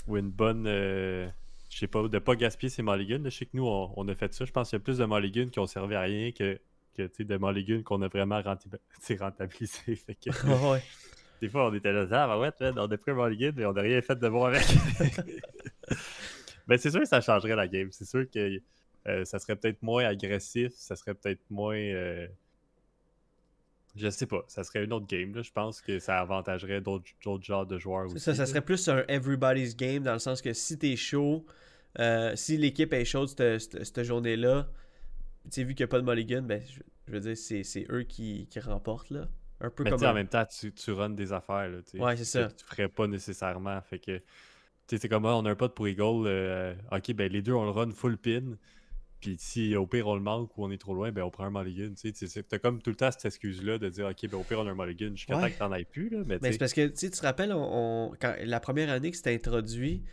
Ou 0.09 0.17
une 0.17 0.31
bonne. 0.31 0.65
euh, 0.67 1.27
je 1.69 1.77
sais 1.77 1.87
pas, 1.87 2.07
de 2.07 2.19
pas 2.19 2.35
gaspiller 2.35 2.69
ses 2.69 2.81
mulligans. 2.83 3.21
Je 3.23 3.29
sais 3.29 3.45
que 3.45 3.51
nous, 3.55 3.67
on, 3.67 3.93
on 3.95 4.07
a 4.07 4.15
fait 4.15 4.33
ça. 4.33 4.45
Je 4.45 4.51
pense 4.51 4.69
qu'il 4.69 4.77
y 4.77 4.81
a 4.81 4.83
plus 4.83 4.97
de 4.97 5.05
mulligans 5.05 5.49
qui 5.49 5.59
ont 5.59 5.67
servi 5.67 5.95
à 5.95 6.01
rien 6.01 6.31
que, 6.31 6.59
que 6.97 7.23
de 7.23 7.37
mulligans 7.37 7.83
qu'on 7.83 8.01
a 8.01 8.07
vraiment 8.07 8.41
rentabilisé. 8.41 9.95
Fait 9.95 10.15
que, 10.15 10.29
ouais. 10.73 10.81
des 11.41 11.49
fois, 11.49 11.69
on 11.69 11.73
était 11.73 11.91
là, 11.93 12.07
ah, 12.11 12.27
bah 12.27 12.39
ouais, 12.39 12.51
on 12.75 12.91
a 12.91 12.97
pris 12.97 13.11
un 13.11 13.15
mulligan, 13.15 13.51
mais 13.55 13.65
on 13.65 13.73
n'a 13.73 13.81
rien 13.81 14.01
fait 14.01 14.17
de 14.19 14.27
bon 14.29 14.45
avec. 14.45 14.63
ben, 16.67 16.77
c'est 16.77 16.91
sûr 16.91 16.99
que 17.01 17.07
ça 17.07 17.21
changerait 17.21 17.55
la 17.55 17.67
game. 17.67 17.89
C'est 17.91 18.05
sûr 18.05 18.29
que 18.29 18.61
euh, 19.07 19.25
ça 19.25 19.39
serait 19.39 19.55
peut-être 19.55 19.81
moins 19.81 20.05
agressif, 20.05 20.73
ça 20.75 20.95
serait 20.95 21.13
peut-être 21.13 21.41
moins. 21.49 21.75
euh, 21.77 22.27
Je 23.99 24.09
sais 24.09 24.25
pas, 24.25 24.43
ça 24.47 24.63
serait 24.63 24.83
une 24.83 24.93
autre 24.93 25.07
game. 25.07 25.33
Là. 25.35 25.41
Je 25.41 25.51
pense 25.51 25.81
que 25.81 25.99
ça 25.99 26.19
avantagerait 26.19 26.81
d'autres 26.81 27.05
d'autres 27.23 27.43
genres 27.43 27.65
de 27.65 27.77
joueurs 27.77 28.05
aussi. 28.05 28.19
Ça, 28.19 28.45
serait 28.45 28.61
plus 28.61 28.87
un 28.87 29.03
everybody's 29.07 29.75
game 29.75 30.03
dans 30.03 30.13
le 30.13 30.19
sens 30.19 30.41
que 30.41 30.53
si 30.53 30.77
t'es 30.77 30.95
chaud, 30.95 31.45
euh, 31.99 32.35
si 32.35 32.57
l'équipe 32.57 32.93
est 32.93 33.05
chaude 33.05 33.27
cette, 33.29 34.03
journée-là, 34.03 34.69
tu 35.51 35.63
vu 35.63 35.73
qu'il 35.75 35.83
n'y 35.83 35.89
a 35.89 35.91
pas 35.91 35.99
de 35.99 36.05
mulligan, 36.05 36.41
ben, 36.43 36.61
je, 36.67 36.79
je 37.07 37.11
veux 37.13 37.19
dire, 37.19 37.37
c'est 37.37 37.63
c'est 37.63 37.85
eux 37.89 38.03
qui, 38.03 38.47
qui 38.49 38.59
remportent, 38.59 39.09
là. 39.09 39.27
Un 39.61 39.69
peu 39.69 39.83
Mais 39.83 39.89
comme 39.89 39.99
sais, 39.99 40.05
en 40.07 40.11
un- 40.11 40.13
même 40.13 40.27
temps, 40.27 40.45
tu, 40.45 40.71
tu 40.71 40.91
runs 40.91 41.09
des 41.09 41.33
affaires. 41.33 41.67
Là, 41.67 41.79
Ouais, 41.95 42.15
c'est 42.15 42.23
ça. 42.23 42.43
que 42.45 42.53
Tu 42.53 42.65
ferais 42.65 42.87
pas 42.87 43.07
nécessairement. 43.07 43.81
Fait 43.81 43.99
que, 43.99 44.17
tu 44.17 44.23
sais, 44.87 44.97
c'est 44.97 45.09
comme, 45.09 45.25
ah, 45.25 45.35
on 45.35 45.43
a 45.45 45.51
un 45.51 45.55
pote 45.55 45.75
pour 45.75 45.87
Eagle. 45.87 46.25
euh, 46.27 46.73
ok, 46.91 47.13
ben 47.13 47.29
les 47.29 47.41
deux, 47.41 47.51
on 47.53 47.65
le 47.65 47.71
run 47.71 47.91
full 47.91 48.17
pin. 48.17 48.55
Puis 49.19 49.35
si 49.37 49.75
au 49.75 49.85
pire 49.85 50.07
on 50.07 50.15
le 50.15 50.21
manque 50.21 50.57
ou 50.57 50.65
on 50.65 50.71
est 50.71 50.77
trop 50.77 50.93
loin, 50.93 51.11
ben 51.11 51.23
on 51.23 51.29
prend 51.29 51.45
un 51.45 51.51
mulligan. 51.51 51.93
Tu 51.99 52.13
sais, 52.13 52.43
t'as 52.43 52.57
comme 52.59 52.81
tout 52.81 52.89
le 52.89 52.95
temps 52.95 53.11
cette 53.11 53.25
excuse-là 53.25 53.77
de 53.77 53.89
dire 53.89 54.05
ok, 54.07 54.29
ben 54.29 54.37
au 54.37 54.43
pire 54.43 54.59
on 54.59 54.67
a 54.67 54.71
un 54.71 54.75
mulligan 54.75 55.11
jusqu'à 55.15 55.35
Ouais. 55.37 55.49
temps 55.49 55.53
que 55.55 55.59
t'en 55.59 55.73
aies 55.73 55.85
plus. 55.85 56.09
Là, 56.09 56.19
mais 56.25 56.39
c'est 56.41 56.57
parce 56.57 56.73
que, 56.73 56.87
tu 56.87 56.95
sais, 56.95 57.09
tu 57.09 57.19
te 57.19 57.25
rappelles, 57.25 57.51
on, 57.51 58.09
on- 58.11 58.13
quand, 58.19 58.33
la 58.43 58.59
première 58.59 58.89
année 58.89 59.11
que 59.11 59.17
c'était 59.17 59.33
introduit, 59.33 60.03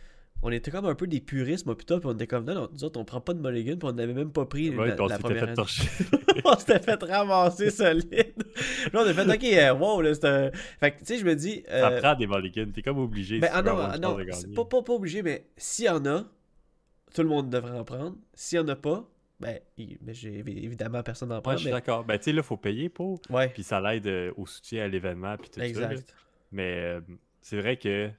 on 0.43 0.51
était 0.51 0.69
comme 0.69 0.85
un 0.85 0.93
peu 0.93 1.07
des 1.07 1.19
puristes, 1.19 1.65
moi, 1.65 1.75
plutôt, 1.75 1.99
puis 1.99 2.07
on 2.07 2.13
était 2.13 2.27
comme, 2.27 2.45
non, 2.45 2.53
non, 2.53 2.69
nous 2.71 2.83
autres, 2.83 2.99
on 2.99 3.05
prend 3.05 3.21
pas 3.21 3.33
de 3.33 3.39
mulligan, 3.39 3.75
puis 3.77 3.89
on 3.89 3.93
n'avait 3.93 4.13
même 4.13 4.31
pas 4.31 4.45
pris 4.45 4.69
ouais, 4.69 4.89
la, 4.89 5.01
on 5.03 5.07
la 5.07 5.17
première 5.17 5.47
fait 5.47 5.53
torcher. 5.55 5.83
on 6.45 6.55
s'était 6.57 6.79
fait 6.79 7.01
ramasser 7.03 7.71
solide. 7.71 8.33
Là, 8.93 9.01
on 9.03 9.07
a 9.07 9.13
fait, 9.13 9.27
ok, 9.33 9.43
euh, 9.57 9.73
wow, 9.73 10.01
là, 10.01 10.13
c'est 10.13 10.25
un. 10.25 10.51
Fait 10.79 10.91
que, 10.91 10.99
tu 10.99 11.05
sais, 11.05 11.17
je 11.17 11.25
me 11.25 11.33
dis. 11.35 11.63
Ça 11.67 11.89
euh, 11.91 11.99
prend 12.01 12.13
des 12.15 12.27
mulligans. 12.27 12.67
T'es 12.71 12.81
comme 12.83 12.99
obligé. 12.99 13.39
ben, 13.39 13.47
si 13.47 13.53
ah 13.55 13.61
non, 13.63 13.77
ah 13.79 13.97
non, 13.97 14.17
pas, 14.65 14.81
pas 14.83 14.93
obligé, 14.93 15.23
mais 15.23 15.47
s'il 15.57 15.85
y 15.85 15.89
en 15.89 16.05
a, 16.05 16.25
tout 17.13 17.21
le 17.23 17.29
monde 17.29 17.49
devrait 17.49 17.77
en 17.77 17.83
prendre. 17.83 18.15
S'il 18.33 18.57
y 18.57 18.61
en 18.61 18.67
a 18.67 18.75
pas, 18.75 19.07
ben, 19.39 19.59
il- 19.77 19.97
ben, 20.01 20.13
j'ai 20.13 20.41
évi- 20.43 20.63
évidemment 20.63 21.03
personne 21.03 21.29
n'en 21.29 21.41
prend. 21.41 21.51
Ouais, 21.51 21.57
je 21.57 21.61
suis 21.61 21.69
mais... 21.69 21.75
d'accord. 21.77 22.03
Ben, 22.03 22.17
tu 22.17 22.25
sais, 22.25 22.31
là, 22.33 22.43
faut 22.43 22.57
payer 22.57 22.89
pour. 22.89 23.21
Ouais, 23.29 23.49
Puis 23.49 23.63
ça 23.63 23.79
l'aide 23.79 24.07
euh, 24.07 24.31
au 24.37 24.45
soutien 24.45 24.85
à 24.85 24.87
l'événement. 24.87 25.37
Puis 25.37 25.49
tout 25.49 25.59
ça. 25.59 25.67
exact. 25.67 26.13
Mais 26.51 26.75
euh, 26.77 27.01
c'est 27.41 27.57
vrai 27.59 27.77
que 27.77 28.09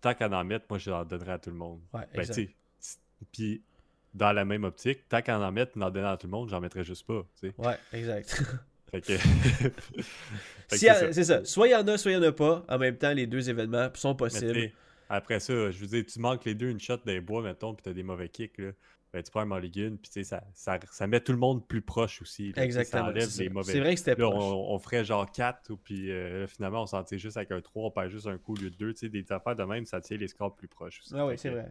tant 0.00 0.14
qu'à 0.14 0.28
en 0.28 0.44
mettre, 0.44 0.66
moi, 0.68 0.78
je 0.78 0.90
l'en 0.90 1.04
donnerais 1.04 1.32
à 1.32 1.38
tout 1.38 1.50
le 1.50 1.56
monde. 1.56 1.80
Ouais, 1.92 2.02
Ben, 2.14 2.28
tu 2.28 2.54
Puis 3.32 3.62
dans 4.14 4.32
la 4.32 4.44
même 4.44 4.64
optique, 4.64 5.08
tant 5.08 5.20
qu'à 5.22 5.38
en 5.38 5.52
mettre, 5.52 5.80
en 5.80 5.90
donner 5.90 6.06
à 6.06 6.16
tout 6.16 6.26
le 6.26 6.30
monde, 6.30 6.48
j'en 6.48 6.60
mettrais 6.60 6.84
juste 6.84 7.06
pas. 7.06 7.24
Ouais, 7.58 7.76
exact. 7.92 8.42
Fait 8.90 9.00
que. 9.00 9.16
Fait 10.68 11.12
c'est 11.12 11.24
ça. 11.24 11.44
Soit 11.44 11.68
il 11.68 11.72
y 11.72 11.74
en 11.74 11.86
a, 11.88 11.98
soit 11.98 12.12
il 12.12 12.14
y 12.14 12.16
en 12.16 12.22
a 12.22 12.32
pas. 12.32 12.64
En 12.68 12.78
même 12.78 12.96
temps, 12.96 13.12
les 13.12 13.26
deux 13.26 13.50
événements 13.50 13.88
sont 13.94 14.14
possibles. 14.14 14.70
Après 15.08 15.40
ça, 15.40 15.70
je 15.70 15.78
veux 15.78 15.86
dire, 15.86 16.04
tu 16.06 16.18
manques 16.20 16.44
les 16.44 16.54
deux 16.54 16.68
une 16.70 16.80
shot 16.80 16.98
des 17.04 17.20
bois, 17.20 17.42
mettons, 17.42 17.74
puis 17.74 17.82
t'as 17.82 17.92
des 17.92 18.02
mauvais 18.02 18.28
kicks, 18.28 18.58
là. 18.58 18.72
Ben, 19.12 19.22
tu 19.22 19.30
prends 19.30 19.40
un 19.40 19.46
mulligan, 19.46 19.96
puis 19.96 20.10
tu 20.10 20.12
sais, 20.12 20.24
ça, 20.24 20.42
ça, 20.52 20.78
ça 20.90 21.06
met 21.06 21.20
tout 21.20 21.32
le 21.32 21.38
monde 21.38 21.66
plus 21.66 21.80
proche 21.80 22.20
aussi. 22.20 22.52
là. 22.52 22.64
Exactement. 22.64 23.04
Ça 23.04 23.08
enlève 23.10 23.28
c'est 23.30 23.44
les 23.44 23.48
mauvais 23.48 23.72
C'est 23.72 23.78
vrai 23.80 23.94
que 23.94 23.98
c'était 23.98 24.16
proche. 24.16 24.34
on, 24.34 24.74
on 24.74 24.78
ferait 24.78 25.04
genre 25.04 25.30
4, 25.30 25.74
puis 25.76 26.10
euh, 26.10 26.46
finalement, 26.48 26.82
on 26.82 26.86
s'en 26.86 27.02
tire 27.04 27.18
juste 27.18 27.36
avec 27.36 27.50
un 27.52 27.60
3, 27.60 27.84
on 27.86 27.90
perd 27.90 28.10
juste 28.10 28.26
un 28.26 28.36
coup 28.36 28.52
au 28.52 28.56
lieu 28.56 28.68
de 28.68 28.76
2. 28.76 28.92
Tu 28.92 29.00
sais, 29.00 29.08
des 29.08 29.24
affaires 29.32 29.56
de 29.56 29.62
même, 29.62 29.86
ça 29.86 30.00
tient 30.00 30.16
les 30.18 30.28
scores 30.28 30.54
plus 30.54 30.68
proches 30.68 31.00
aussi. 31.00 31.14
Ah 31.16 31.24
oui, 31.26 31.38
c'est 31.38 31.50
vrai. 31.50 31.70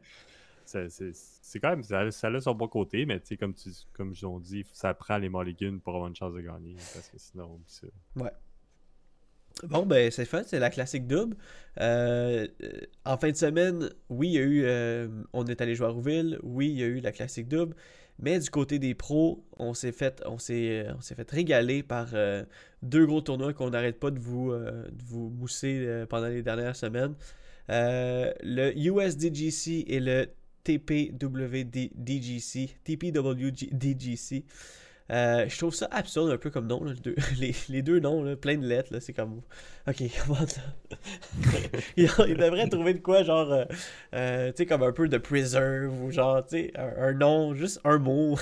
c'est- 0.65 1.59
quand 1.59 1.69
même, 1.69 1.83
ça, 1.83 2.09
ça 2.09 2.27
a 2.29 2.41
son 2.41 2.55
bon 2.55 2.67
côté, 2.67 3.05
mais 3.05 3.19
tu 3.19 3.27
sais, 3.27 3.37
comme, 3.37 3.53
tu, 3.53 3.69
comme 3.93 4.11
ils 4.13 4.25
ont 4.25 4.39
dit, 4.39 4.65
ça 4.73 4.93
prend 4.95 5.17
les 5.17 5.29
mulligans 5.29 5.77
pour 5.79 5.93
avoir 5.93 6.07
une 6.07 6.15
chance 6.15 6.33
de 6.33 6.41
gagner, 6.41 6.75
parce 6.93 7.09
que 7.09 7.17
sinon, 7.19 7.53
oublie 7.53 7.63
ça. 7.67 7.87
Bon, 9.63 9.85
ben, 9.85 10.11
c'est 10.11 10.25
fait, 10.25 10.47
c'est 10.47 10.59
la 10.59 10.69
classique 10.69 11.07
double. 11.07 11.37
Euh, 11.79 12.47
en 13.05 13.17
fin 13.17 13.31
de 13.31 13.35
semaine, 13.37 13.89
oui, 14.09 14.27
il 14.29 14.33
y 14.33 14.37
a 14.37 14.41
eu. 14.41 14.63
euh, 14.65 15.07
on 15.33 15.45
est 15.45 15.61
allé 15.61 15.75
jouer 15.75 15.87
à 15.87 15.89
Rouville. 15.89 16.39
Oui, 16.43 16.67
il 16.69 16.77
y 16.77 16.83
a 16.83 16.87
eu 16.87 16.99
la 16.99 17.11
classique 17.11 17.47
double. 17.47 17.75
Mais 18.19 18.39
du 18.39 18.49
côté 18.49 18.79
des 18.79 18.93
pros, 18.95 19.45
on 19.57 19.73
s'est 19.73 19.91
fait, 19.91 20.21
euh, 20.25 20.93
régaler 21.29 21.83
par 21.83 22.07
deux 22.81 23.05
gros 23.05 23.21
tournois 23.21 23.53
qu'on 23.53 23.69
n'arrête 23.69 23.99
pas 23.99 24.11
de 24.11 24.19
vous, 24.19 24.53
mousser 25.29 26.05
pendant 26.09 26.27
les 26.27 26.41
dernières 26.43 26.75
semaines. 26.75 27.15
Le 27.69 28.71
USDGC 28.77 29.85
et 29.87 29.99
le 29.99 30.27
TPWDGC. 30.63 31.19
TPWDGC. 32.83 34.43
Euh, 35.11 35.47
je 35.47 35.57
trouve 35.57 35.73
ça 35.75 35.87
absurde 35.91 36.31
un 36.31 36.37
peu 36.37 36.49
comme 36.49 36.65
nom, 36.67 36.83
là, 36.83 36.91
le 36.91 36.97
deux- 36.97 37.15
les, 37.39 37.53
les 37.69 37.81
deux 37.83 37.99
noms, 37.99 38.23
là, 38.23 38.35
plein 38.35 38.57
de 38.57 38.65
lettres, 38.65 38.91
là, 38.91 38.99
c'est 38.99 39.13
comme... 39.13 39.41
Ok, 39.87 40.01
comment 40.25 40.47
ça? 40.47 40.61
il, 41.97 42.09
il 42.27 42.37
devrait 42.37 42.67
trouver 42.69 42.95
de 42.95 42.99
quoi, 42.99 43.21
genre, 43.23 43.51
euh, 43.53 43.65
euh, 44.15 44.49
tu 44.51 44.57
sais, 44.57 44.65
comme 44.65 44.81
un 44.83 44.91
peu 44.91 45.07
de 45.07 45.17
preserve, 45.19 45.93
ou 46.03 46.09
genre, 46.11 46.43
tu 46.45 46.57
sais, 46.57 46.71
un, 46.75 47.09
un 47.09 47.13
nom, 47.13 47.53
juste 47.53 47.79
un 47.83 47.99
mot. 47.99 48.35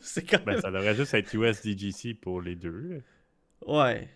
c'est 0.00 0.24
comme... 0.28 0.44
Ben, 0.44 0.58
ça 0.60 0.70
devrait 0.70 0.94
juste 0.94 1.12
être 1.12 1.34
USDGC 1.34 2.14
pour 2.14 2.40
les 2.40 2.54
deux. 2.56 3.02
Ouais, 3.66 4.08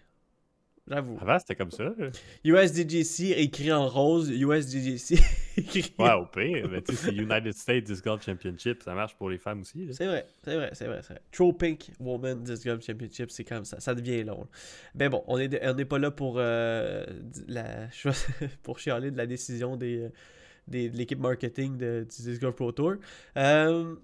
j'avoue. 0.88 1.18
Avant, 1.20 1.38
c'était 1.38 1.54
comme 1.56 1.70
ça. 1.70 1.84
là. 1.98 2.10
USDGC 2.44 3.32
écrit 3.36 3.72
en 3.72 3.86
rose, 3.88 4.30
USDGC. 4.30 5.20
Ouais, 5.98 6.12
au 6.12 6.26
pire, 6.26 6.68
mais 6.70 6.82
tu 6.82 6.94
sais, 6.94 7.06
c'est 7.10 7.14
United 7.14 7.52
States 7.54 7.84
Disc 7.84 8.04
Golf 8.04 8.24
Championship, 8.24 8.82
ça 8.82 8.94
marche 8.94 9.14
pour 9.16 9.28
les 9.30 9.38
femmes 9.38 9.60
aussi. 9.60 9.88
C'est 9.92 10.06
vrai, 10.06 10.26
c'est 10.44 10.54
vrai, 10.56 10.70
c'est 10.72 10.86
vrai, 10.86 11.00
c'est 11.02 11.12
vrai. 11.14 11.22
True 11.32 11.52
Pink 11.52 11.90
Woman 12.00 12.42
Disc 12.42 12.64
Golf 12.64 12.84
Championship, 12.84 13.30
c'est 13.30 13.44
comme 13.44 13.64
ça, 13.64 13.80
ça 13.80 13.94
devient 13.94 14.22
long. 14.24 14.46
Mais 14.94 15.08
bon, 15.08 15.22
on 15.26 15.38
est, 15.38 15.66
on 15.68 15.74
n'est 15.74 15.84
pas 15.84 15.98
là 15.98 16.10
pour 16.10 16.34
euh, 16.38 17.04
la 17.48 17.88
pour 18.62 18.78
chialer 18.78 19.10
de 19.10 19.16
la 19.16 19.26
décision 19.26 19.76
des, 19.76 19.98
euh, 19.98 20.08
des- 20.68 20.88
de 20.90 20.96
l'équipe 20.96 21.18
marketing 21.20 21.76
de, 21.76 22.06
du 22.08 22.22
Disc 22.22 22.40
Golf 22.40 22.56
Pro 22.56 22.72
Tour. 22.72 22.94
Euh, 23.36 23.94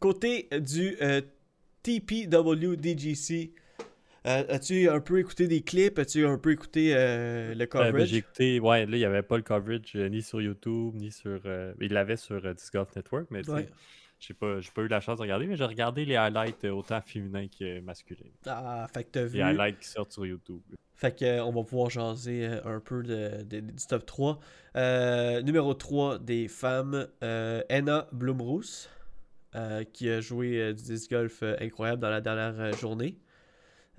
côté 0.00 0.48
du 0.60 0.96
euh, 1.02 1.20
TPWDGC, 1.82 3.52
euh, 4.28 4.44
as-tu 4.48 4.88
un 4.88 5.00
peu 5.00 5.18
écouté 5.18 5.46
des 5.48 5.62
clips? 5.62 5.98
As-tu 5.98 6.26
un 6.26 6.38
peu 6.38 6.52
écouté 6.52 6.94
euh, 6.94 7.48
le 7.48 7.54
Euh, 7.54 7.56
ben, 7.56 7.66
coverage? 7.66 8.08
j'ai 8.08 8.16
écouté, 8.18 8.60
ouais, 8.60 8.86
là, 8.86 8.96
il 8.96 9.00
n'y 9.00 9.04
avait 9.04 9.22
pas 9.22 9.36
le 9.36 9.42
coverage 9.42 9.94
ni 9.94 10.22
sur 10.22 10.40
YouTube, 10.40 10.94
ni 10.94 11.10
sur. 11.10 11.40
il 11.80 11.92
l'avait 11.92 12.16
sur 12.16 12.40
Disc 12.54 12.72
Golf 12.72 12.94
Network, 12.94 13.26
mais 13.30 13.48
Ouais. 13.48 13.68
j'ai 14.20 14.34
pas, 14.34 14.58
eu 14.78 14.88
la 14.88 15.00
chance 15.00 15.16
de 15.18 15.22
regarder, 15.22 15.46
mais 15.46 15.56
j'ai 15.56 15.64
regardé 15.64 16.04
les 16.04 16.16
highlights 16.16 16.64
autant 16.64 17.00
féminins 17.00 17.46
que 17.48 17.80
masculins. 17.80 18.30
Ah, 18.46 18.86
fait 18.92 19.04
que 19.04 19.10
t'as 19.12 19.24
vu. 19.24 19.36
Les 19.38 19.42
highlights 19.42 19.78
qui 19.78 19.88
sortent 19.88 20.12
sur 20.12 20.26
YouTube. 20.26 20.60
Fait 20.94 21.16
que, 21.16 21.40
on 21.40 21.52
va 21.52 21.62
pouvoir 21.62 21.90
jaser 21.90 22.46
un 22.64 22.80
peu 22.80 23.02
de, 23.04 23.42
de- 23.44 23.60
du 23.60 23.86
top 23.88 24.04
3. 24.04 24.40
Euh, 24.74 25.40
numéro 25.42 25.72
3 25.72 26.18
des 26.18 26.48
femmes, 26.48 27.06
euh, 27.22 27.62
Anna 27.70 28.08
Blumroos, 28.10 28.88
euh, 29.54 29.84
qui 29.84 30.10
a 30.10 30.20
joué 30.20 30.74
du 30.74 30.82
disc 30.82 31.08
golf 31.10 31.42
incroyable 31.60 32.02
dans 32.02 32.10
la 32.10 32.20
dernière 32.20 32.72
journée. 32.76 33.16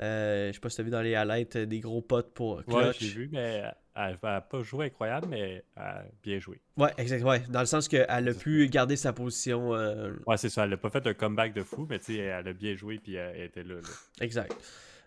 Euh, 0.02 0.48
je 0.48 0.54
sais 0.54 0.60
pas 0.60 0.70
si 0.70 0.78
t'as 0.78 0.84
vu 0.84 0.92
dans 0.92 1.02
les 1.02 1.14
highlights 1.16 1.56
euh, 1.58 1.66
des 1.66 1.80
gros 1.82 2.02
potes 2.02 2.34
pour 2.34 2.64
clutch. 2.64 2.74
Ouais, 2.76 2.92
j'ai 3.00 3.08
vu, 3.10 3.30
mais 3.32 3.64
elle 3.96 4.18
n'a 4.24 4.40
pas 4.42 4.64
joué 4.64 4.86
incroyable, 4.86 5.28
mais 5.30 5.64
elle 5.76 5.82
a 5.84 6.04
bien 6.24 6.40
joué. 6.40 6.62
Ouais, 6.78 6.92
exact. 6.98 7.22
Ouais, 7.24 7.42
dans 7.50 7.60
le 7.60 7.66
sens 7.66 7.88
qu'elle 7.90 8.10
a 8.10 8.34
pu 8.34 8.68
garder 8.70 8.96
sa 8.96 9.12
position. 9.12 9.76
euh, 9.76 10.14
Ouais, 10.26 10.38
c'est 10.38 10.48
ça. 10.50 10.64
Elle 10.64 10.70
n'a 10.70 10.78
pas 10.78 10.90
fait 10.90 11.06
un 11.06 11.14
comeback 11.14 11.54
de 11.54 11.64
fou, 11.64 11.86
mais 11.90 12.00
tu 12.00 12.16
sais, 12.16 12.20
elle 12.20 12.48
a 12.48 12.54
bien 12.54 12.76
joué 12.76 12.98
puis 12.98 13.16
elle, 13.16 13.42
était 13.42 13.64
là. 13.64 13.76
là. 13.76 13.82
Exact. 14.22 14.56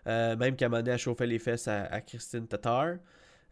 Euh, 0.05 0.35
même 0.35 0.55
qu'à 0.55 0.65
un 0.65 0.69
moment 0.69 0.81
donné, 0.81 0.91
elle 0.93 0.99
chauffait 0.99 1.25
les 1.27 1.39
fesses 1.39 1.67
à, 1.67 1.85
à 1.85 2.01
Christine 2.01 2.45
Tatar, 2.47 2.97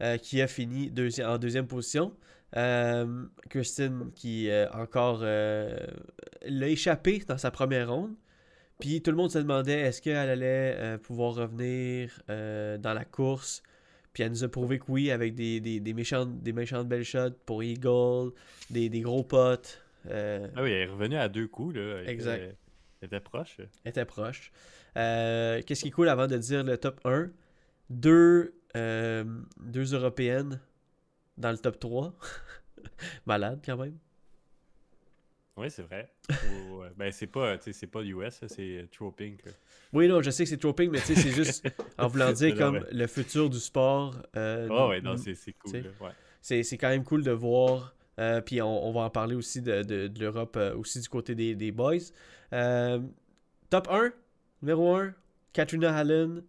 euh, 0.03 0.17
qui 0.17 0.41
a 0.41 0.48
fini 0.48 0.91
deuxi- 0.91 1.25
en 1.25 1.38
deuxième 1.39 1.65
position. 1.65 2.13
Euh, 2.57 3.24
Christine 3.50 4.12
qui 4.13 4.50
euh, 4.50 4.69
encore 4.74 5.21
euh, 5.24 5.77
l'a 6.45 6.67
échappé 6.67 7.24
dans 7.27 7.38
sa 7.38 7.50
première 7.50 7.89
ronde. 7.89 8.13
Puis 8.82 9.02
tout 9.02 9.12
le 9.12 9.18
monde 9.18 9.32
se 9.32 9.38
demandait 9.38 9.80
est-ce 9.80 10.02
qu'elle 10.02 10.18
allait 10.30 10.76
euh, 10.78 10.98
pouvoir 10.98 11.36
revenir 11.36 12.22
euh, 12.30 12.78
dans 12.78 12.94
la 12.94 13.06
course? 13.06 13.64
Puis 14.12 14.24
elle 14.24 14.32
nous 14.32 14.44
a 14.44 14.50
prouvé 14.50 14.80
que 14.80 14.86
oui, 14.90 15.10
avec 15.12 15.36
des, 15.36 15.62
des, 15.62 15.80
des 15.80 15.94
méchantes, 15.94 16.42
des 16.42 16.52
méchantes 16.52 16.88
belles 16.90 17.06
shots 17.06 17.32
pour 17.46 17.64
Eagle, 17.64 18.32
des, 18.70 18.90
des 18.90 19.02
gros 19.02 19.24
potes. 19.24 19.82
Euh, 20.10 20.48
Ah 20.56 20.64
oui, 20.64 20.72
elle 20.72 20.90
est 20.90 20.92
revenue 20.92 21.16
à 21.16 21.30
deux 21.30 21.48
coups. 21.48 21.76
Là. 21.76 22.00
Elle 22.02 22.10
Exact. 22.10 22.42
Était, 22.44 22.56
elle 23.02 23.06
était 23.08 23.20
proche. 23.22 23.58
était 23.86 24.06
proche. 24.06 24.52
Qu'est-ce 24.96 25.82
qui 25.82 25.88
est 25.88 25.92
cool 25.92 26.10
avant 26.10 26.28
de 26.28 26.38
dire 26.38 26.64
le 26.64 26.78
top 26.78 27.00
1 27.06 27.30
Deux, 27.90 28.56
deux 28.76 29.94
Européennes 29.94 30.60
dans 31.38 31.52
le 31.52 31.58
top 31.58 31.80
3. 31.80 32.14
Malade 33.26 33.62
quand 33.66 33.78
même. 33.78 33.98
Oui, 35.58 35.70
c'est 35.70 35.81
vrai. 35.84 36.12
Ou, 36.29 36.81
euh, 36.84 36.89
ben, 36.96 37.12
c'est 37.12 37.27
pas, 37.27 37.58
c'est 37.60 37.88
pas 37.88 38.01
US, 38.03 38.41
c'est 38.48 38.62
euh, 38.62 38.88
là. 39.46 39.51
Oui, 39.93 40.08
non, 40.08 40.22
je 40.22 40.31
sais 40.31 40.43
que 40.46 40.50
c'est 40.50 40.58
trop 40.58 40.74
pink, 40.74 40.91
mais 40.91 41.00
tu 41.00 41.08
sais, 41.08 41.15
c'est 41.15 41.31
juste 41.31 41.67
en 41.98 42.08
voulant 42.08 42.31
dire 42.31 42.55
comme 42.58 42.86
le 42.91 43.08
futur 43.08 43.50
du 43.50 43.60
sport. 43.60 44.15
euh, 44.38 44.67
Ah 44.72 44.88
ouais, 44.88 45.01
non, 45.01 45.17
c'est 45.17 45.36
c'est 45.36 45.53
cool. 45.53 45.72
ouais. 46.00 46.12
c'est 46.41 46.77
quand 46.77 46.89
même 46.89 47.03
cool 47.03 47.24
de 47.24 47.31
voir. 47.31 47.96
euh, 48.20 48.39
puis 48.41 48.62
on, 48.62 48.88
on 48.88 48.91
va 48.93 49.01
en 49.01 49.10
parler 49.10 49.36
aussi 49.36 49.62
de, 49.62 49.84
de- 49.84 50.08
de 50.08 50.20
l'Europe, 50.20 50.55
euh, 50.58 50.75
aussi 50.75 51.00
du 51.01 51.10
côté 51.10 51.36
des, 51.36 51.53
des 51.55 51.72
boys. 51.72 51.98
Top 53.70 53.88
1, 53.89 54.12
numéro 54.62 54.96
1, 54.96 55.13
Katrina 55.53 55.96
Allen. 55.96 56.43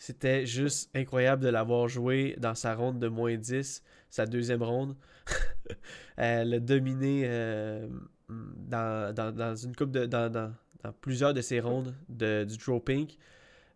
C'était 0.00 0.46
juste 0.46 0.90
incroyable 0.94 1.42
de 1.42 1.48
l'avoir 1.48 1.88
joué 1.88 2.36
dans 2.38 2.54
sa 2.54 2.74
ronde 2.74 2.98
de 3.00 3.08
moins 3.08 3.36
10, 3.36 3.82
sa 4.10 4.26
deuxième 4.26 4.62
ronde. 4.62 4.96
Elle 6.16 6.54
a 6.54 6.60
dominé 6.60 7.22
dans, 8.28 9.14
dans, 9.14 9.32
dans 9.32 9.54
une 9.56 9.74
coupe 9.74 9.90
de. 9.90 10.06
Dans, 10.06 10.54
plusieurs 11.00 11.34
de 11.34 11.40
ses 11.40 11.60
rondes 11.60 11.94
de, 12.08 12.44
du 12.44 12.56
Draw 12.56 12.80
Pink. 12.80 13.18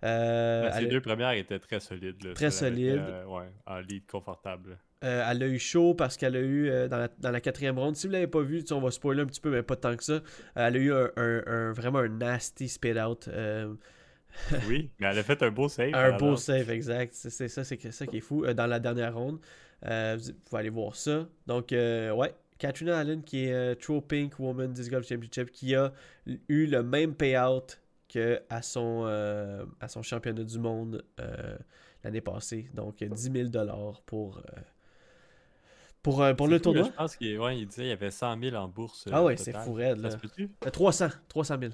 Euh, 0.05 0.69
Ben, 0.69 0.73
elle 0.79 0.89
deux 0.89 1.01
premières 1.01 1.33
étaient 1.33 1.59
très 1.59 1.81
solides. 1.81 2.23
là. 2.25 2.33
Très 2.35 2.51
solides. 2.51 2.97
euh, 2.99 3.25
ouais, 3.27 3.51
en 3.67 3.79
lead 3.81 4.07
confortable. 4.07 4.79
Euh, 5.05 5.25
elle 5.29 5.43
a 5.43 5.47
eu 5.49 5.59
chaud 5.59 5.95
parce 5.95 6.17
qu'elle 6.17 6.37
a 6.37 6.41
eu 6.41 6.69
euh, 6.71 6.87
dans, 6.89 6.99
la, 6.99 7.09
dans 7.19 7.31
la 7.33 7.41
quatrième 7.41 7.79
ronde. 7.79 7.97
Si 7.97 8.07
vous 8.07 8.13
l'avez 8.13 8.29
pas 8.29 8.41
vu, 8.43 8.65
on 8.71 8.81
va 8.81 8.91
spoiler 8.93 9.23
un 9.23 9.27
petit 9.27 9.41
peu, 9.41 9.51
mais 9.51 9.63
pas 9.63 9.75
tant 9.77 9.97
que 9.97 10.05
ça. 10.05 10.21
Elle 10.55 10.77
a 10.77 10.79
eu 10.79 10.93
un, 10.93 11.11
un- 11.17 11.43
un- 11.47 11.73
vraiment 11.73 11.99
un 11.99 12.09
nasty 12.09 12.69
spit 12.69 12.99
out. 13.01 13.27
euh, 13.29 13.75
Oui, 14.69 14.91
mais 15.01 15.09
elle 15.09 15.19
a 15.19 15.23
fait 15.25 15.43
un 15.43 15.51
beau 15.51 15.69
save. 15.69 15.95
un 15.95 16.17
beau 16.17 16.37
save, 16.37 16.71
exact. 16.71 17.15
C'est 17.15 17.49
ça, 17.49 17.65
c'est 17.65 17.91
ça 17.91 18.07
qui 18.07 18.17
est 18.19 18.21
fou. 18.21 18.47
dans 18.47 18.67
la 18.67 18.79
dernière 18.81 19.15
ronde, 19.17 19.41
vous 19.83 20.33
pouvez 20.45 20.61
aller 20.61 20.71
voir 20.71 20.95
ça. 20.95 21.29
Donc, 21.49 21.69
ouais, 21.73 22.35
Katrina 22.63 22.97
Allen, 22.97 23.25
qui 23.25 23.47
est 23.47 23.53
euh, 23.53 23.75
True 23.75 24.01
Pink 24.01 24.39
Woman 24.39 24.73
Disc 24.73 24.89
Golf 24.89 25.05
Championship, 25.05 25.51
qui 25.51 25.75
a 25.75 25.93
eu 26.49 26.67
le 26.67 26.85
même 26.85 27.13
payout 27.13 27.77
que 28.09 28.41
à 28.49 28.63
son, 28.63 29.03
euh, 29.05 29.67
à 29.81 29.89
son 29.89 30.03
championnat 30.03 30.45
du 30.45 30.61
monde 30.61 31.05
euh, 31.19 31.57
l'année 32.05 32.21
passée. 32.21 32.69
Donc 32.73 33.03
10 33.03 33.51
000 33.51 33.51
pour, 34.07 34.39
euh, 34.39 34.43
pour, 36.05 36.23
euh, 36.23 36.35
pour 36.35 36.47
le 36.47 36.55
là, 36.55 36.61
tournoi. 36.61 36.85
Je 36.85 36.91
pense 36.91 37.17
qu'il 37.17 37.37
ouais, 37.37 37.59
il 37.59 37.67
disait 37.67 37.83
qu'il 37.83 37.91
y 37.91 37.93
avait 37.93 38.13
100 38.13 38.41
000 38.41 38.55
en 38.55 38.69
bourse. 38.69 39.09
Ah 39.11 39.19
euh, 39.19 39.25
ouais, 39.25 39.37
c'est 39.37 39.57
fou 39.57 39.73
raide, 39.73 39.99
là. 39.99 40.13
se 40.13 40.17
peut-tu? 40.19 40.49
Euh, 40.65 40.71
300, 40.71 41.09
300 41.29 41.57
000. 41.61 41.73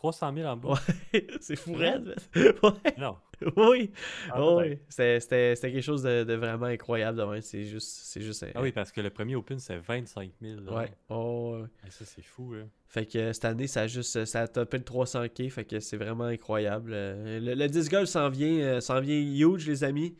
300 0.00 0.32
000 0.34 0.48
en 0.48 0.56
bourse? 0.56 0.80
c'est 1.40 1.56
fou 1.56 1.74
raide. 1.74 2.14
ouais. 2.34 2.94
Non. 2.98 3.16
Oui, 3.56 3.90
Ah, 4.30 4.42
Oh, 4.42 4.60
oui. 4.62 4.78
C'était- 4.88 5.54
quelque 5.60 5.80
chose 5.82 6.02
de, 6.02 6.24
de 6.24 6.34
vraiment 6.34 6.66
incroyable. 6.66 7.22
C'est 7.42 7.64
juste, 7.64 7.88
c'est 8.04 8.20
juste. 8.22 8.46
Ah 8.54 8.62
oui, 8.62 8.72
parce 8.72 8.92
que 8.92 9.00
le 9.02 9.10
premier 9.10 9.36
Open, 9.36 9.58
c'est 9.58 9.76
25 9.76 10.30
000. 10.40 10.60
là. 10.60 10.72
Ouais. 10.72 10.92
Oh, 11.10 11.58
ouais. 11.60 11.90
Ça, 11.90 12.04
c'est 12.06 12.22
fou. 12.24 12.54
Là. 12.54 12.62
Fait 12.88 13.04
que 13.06 13.18
euh, 13.18 13.32
cette 13.34 13.44
année, 13.44 13.66
ça 13.66 13.82
a 13.82 13.86
juste 13.86 14.24
ça 14.24 14.40
a 14.40 14.48
topé 14.48 14.78
le 14.78 14.84
300k. 14.84 15.50
Fait 15.50 15.64
que 15.64 15.80
c'est 15.80 15.96
vraiment 15.98 16.24
incroyable. 16.24 16.92
Euh, 16.94 17.38
Le, 17.40 17.54
le 17.54 17.68
disc 17.68 17.90
golf 17.90 18.08
s'en 18.08 18.28
vient, 18.30 18.58
euh, 18.58 18.80
s'en 18.80 19.00
vient 19.00 19.18
huge, 19.20 19.66
les 19.68 19.84
amis. 19.84 20.16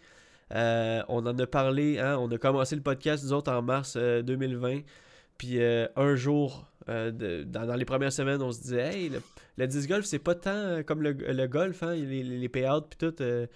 Euh, 0.52 1.02
on 1.08 1.25
en 1.26 1.38
a 1.38 1.46
parlé, 1.46 1.99
hein, 1.99 2.18
on 2.18 2.30
a 2.30 2.37
commencé 2.38 2.75
le 2.76 2.82
podcast, 2.82 3.22
nous 3.25 3.32
autres, 3.32 3.52
en 3.52 3.62
mars 3.62 3.94
euh, 3.96 4.20
2020. 4.22 4.80
Puis 5.40 5.59
euh, 5.59 5.88
un 5.97 6.16
jour, 6.16 6.70
euh, 6.90 7.11
de- 7.11 7.44
dans, 7.44 7.64
dans 7.64 7.75
les 7.76 7.87
premières 7.87 8.12
semaines, 8.12 8.42
on 8.42 8.52
se 8.52 8.61
disait, 8.61 8.92
hey, 8.94 9.09
le, 9.09 9.23
le 9.56 9.66
disc 9.66 9.88
golf, 9.88 10.04
c'est 10.04 10.18
pas 10.18 10.35
tant 10.35 10.50
euh, 10.50 10.82
comme 10.82 11.00
le, 11.02 11.12
le 11.12 11.47
golf, 11.47 11.82
hein, 11.82 11.94
les, 11.94 12.23
les 12.23 12.49
payouts, 12.50 12.82
puis 12.82 12.99
tout. 12.99 13.23
euh, 13.23 13.47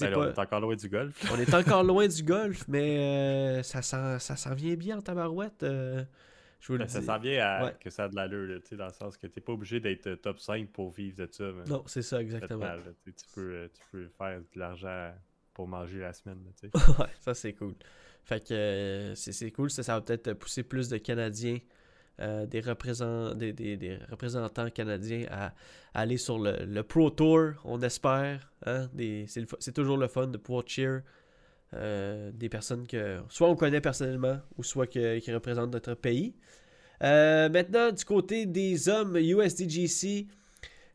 Ben 0.00 0.08
là, 0.08 0.16
pas... 0.16 0.20
On 0.20 0.28
est 0.30 0.38
encore 0.38 0.60
loin 0.60 0.74
du 0.74 0.88
golf. 0.88 1.30
On 1.30 1.38
est 1.38 1.52
encore 1.52 1.82
loin 1.92 2.06
du 2.08 2.22
golf, 2.22 2.64
mais 2.66 3.62
ça 3.62 3.82
s'en 3.82 4.18
ça 4.18 4.54
vient 4.54 4.74
bien 4.74 4.96
en 4.96 5.02
tabarouette. 5.02 5.58
je 5.60 6.66
vous 6.66 6.72
le 6.74 6.78
Ben, 6.78 6.88
ça 6.88 7.02
s'en 7.02 7.18
vient 7.18 7.44
à 7.44 7.64
Ouais. 7.66 7.74
que 7.78 7.90
ça 7.90 8.04
a 8.04 8.08
de 8.08 8.16
l'allure, 8.16 8.60
dans 8.72 8.86
le 8.86 8.92
sens 8.94 9.18
que 9.18 9.26
t'es 9.26 9.42
pas 9.42 9.52
obligé 9.52 9.80
d'être 9.80 10.14
top 10.22 10.38
5 10.38 10.68
pour 10.70 10.90
vivre 10.90 11.26
de 11.26 11.28
ça. 11.30 11.44
Non, 11.66 11.82
c'est 11.86 12.00
ça, 12.00 12.08
ça 12.08 12.16
te 12.16 12.22
exactement. 12.22 12.60
mal, 12.60 12.78
là, 12.78 12.92
tu 13.04 13.12
peux, 13.34 13.68
tu 13.74 13.82
peux 13.92 14.08
faire 14.16 14.38
de 14.40 14.58
l'argent 14.58 15.12
pour 15.52 15.68
manger 15.68 15.98
la 15.98 16.14
semaine. 16.14 16.38
là, 16.62 16.80
ouais, 17.00 17.06
ça 17.20 17.34
c'est 17.34 17.52
cool. 17.52 17.74
Fait 18.28 18.46
que 18.46 18.52
euh, 18.52 19.14
c'est 19.14 19.50
cool, 19.52 19.70
ça, 19.70 19.80
va 19.94 20.02
peut-être 20.02 20.34
pousser 20.34 20.62
plus 20.62 20.90
de 20.90 20.98
Canadiens, 20.98 21.60
euh, 22.20 22.44
des, 22.44 22.60
représentants, 22.60 23.34
des, 23.34 23.98
représentants 24.10 24.68
canadiens 24.68 25.24
à, 25.30 25.54
aller 25.94 26.18
sur 26.18 26.38
le, 26.38 26.66
le 26.66 26.82
Pro 26.82 27.08
Tour, 27.08 27.52
on 27.64 27.80
espère. 27.80 28.52
Hein, 28.66 28.90
c'est 29.58 29.72
toujours 29.72 29.96
le 29.96 30.08
fun 30.08 30.26
de 30.26 30.36
pouvoir 30.36 30.64
cheer 30.66 31.00
euh, 31.72 32.30
des 32.34 32.50
personnes 32.50 32.86
que 32.86 33.18
soit 33.30 33.48
on 33.48 33.56
connaît 33.56 33.80
personnellement 33.80 34.40
ou 34.58 34.62
soit 34.62 34.86
que- 34.86 35.20
qui 35.20 35.32
représentent 35.32 35.72
notre 35.72 35.94
pays. 35.94 36.34
Maintenant, 37.00 37.92
du 37.92 38.04
côté 38.04 38.44
des 38.44 38.90
hommes 38.90 39.16
USDGC, 39.16 40.26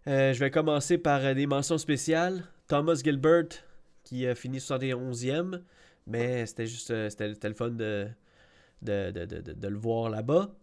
je 0.05 0.39
vais 0.39 0.51
commencer 0.51 0.99
par 0.99 1.33
des 1.33 1.47
mentions 1.47 1.79
spéciales. 1.79 2.43
Thomas 2.67 3.01
Gilbert, 3.03 3.47
qui 4.03 4.27
a 4.27 4.35
fini 4.35 4.59
71e, 4.59 5.61
mais 6.07 6.45
c'était 6.45 6.67
juste 6.67 6.91
euh, 6.91 7.09
c'était 7.09 7.49
le 7.49 7.55
fun 7.55 7.69
de, 7.69 8.07
de, 8.81 9.11
de, 9.11 9.25
de, 9.25 9.53
de- 9.53 9.67
le 9.67 9.77
voir 9.77 10.09
là-bas. 10.09 10.53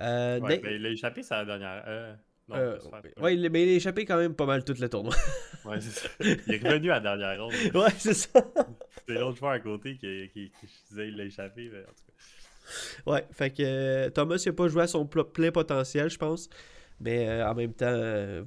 Euh, 0.00 0.40
Ouais, 0.40 0.58
ben, 0.58 0.72
il 0.74 0.86
a 0.86 0.90
échappé 0.90 1.22
sa 1.22 1.44
dernière. 1.44 1.84
euh, 1.86 2.14
non, 2.48 2.56
euh, 2.56 2.78
ouais, 3.20 3.34
il, 3.36 3.50
mais 3.50 3.62
il 3.64 3.68
a 3.70 3.72
échappé 3.76 4.04
quand 4.04 4.16
même 4.16 4.34
pas 4.34 4.46
mal 4.46 4.64
tout 4.64 4.74
le 4.78 4.88
tournoi. 4.88 5.14
Ouais, 5.64 5.78
c'est 5.80 5.90
ça. 5.90 6.08
Il 6.20 6.54
est 6.54 6.68
revenu 6.68 6.90
à 6.90 7.00
la 7.00 7.16
dernière 7.16 7.44
ronde. 7.44 7.52
ouais, 7.74 7.90
c'est 7.98 8.14
ça. 8.14 8.42
C'est 9.06 9.14
l'autre 9.14 9.38
joueur 9.38 9.52
à 9.52 9.60
côté 9.60 9.96
qui, 9.96 10.28
qui, 10.32 10.50
qui 10.50 10.66
disait 10.88 11.06
qu'il 11.08 11.16
l'a 11.16 11.24
échappé. 11.24 11.68
mais 11.72 11.80
en 11.80 11.92
tout 11.92 12.04
cas. 12.06 12.12
Ouais, 13.06 13.26
fait 13.32 13.50
que 13.50 14.08
Thomas, 14.10 14.40
il 14.44 14.48
a 14.48 14.52
pas 14.52 14.68
joué 14.68 14.82
à 14.82 14.86
son 14.86 15.06
pl- 15.06 15.24
plein 15.24 15.50
potentiel, 15.50 16.08
je 16.10 16.18
pense. 16.18 16.48
Mais 17.00 17.42
en 17.42 17.54
même 17.54 17.72
temps, 17.72 17.86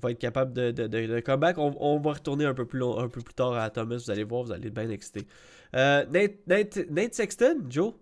va 0.01 0.11
être 0.11 0.19
capable 0.19 0.53
de, 0.53 0.71
de, 0.71 0.87
de, 0.87 1.07
de 1.07 1.19
comeback. 1.21 1.57
On, 1.57 1.75
on 1.79 1.99
va 1.99 2.13
retourner 2.13 2.45
un 2.45 2.53
peu, 2.53 2.65
plus 2.67 2.79
long- 2.79 2.99
un 2.99 3.09
peu 3.09 3.21
plus 3.21 3.33
tard 3.33 3.53
à 3.53 3.69
Thomas. 3.69 3.97
Vous 3.97 4.11
allez 4.11 4.23
voir, 4.23 4.43
vous 4.43 4.51
allez 4.51 4.67
être 4.67 4.73
bien 4.75 4.89
excité. 4.89 5.27
Euh, 5.75 6.05
Nate, 6.07 6.47
Nate, 6.47 6.89
Nate 6.89 7.13
Sexton, 7.13 7.63
Joe. 7.69 7.93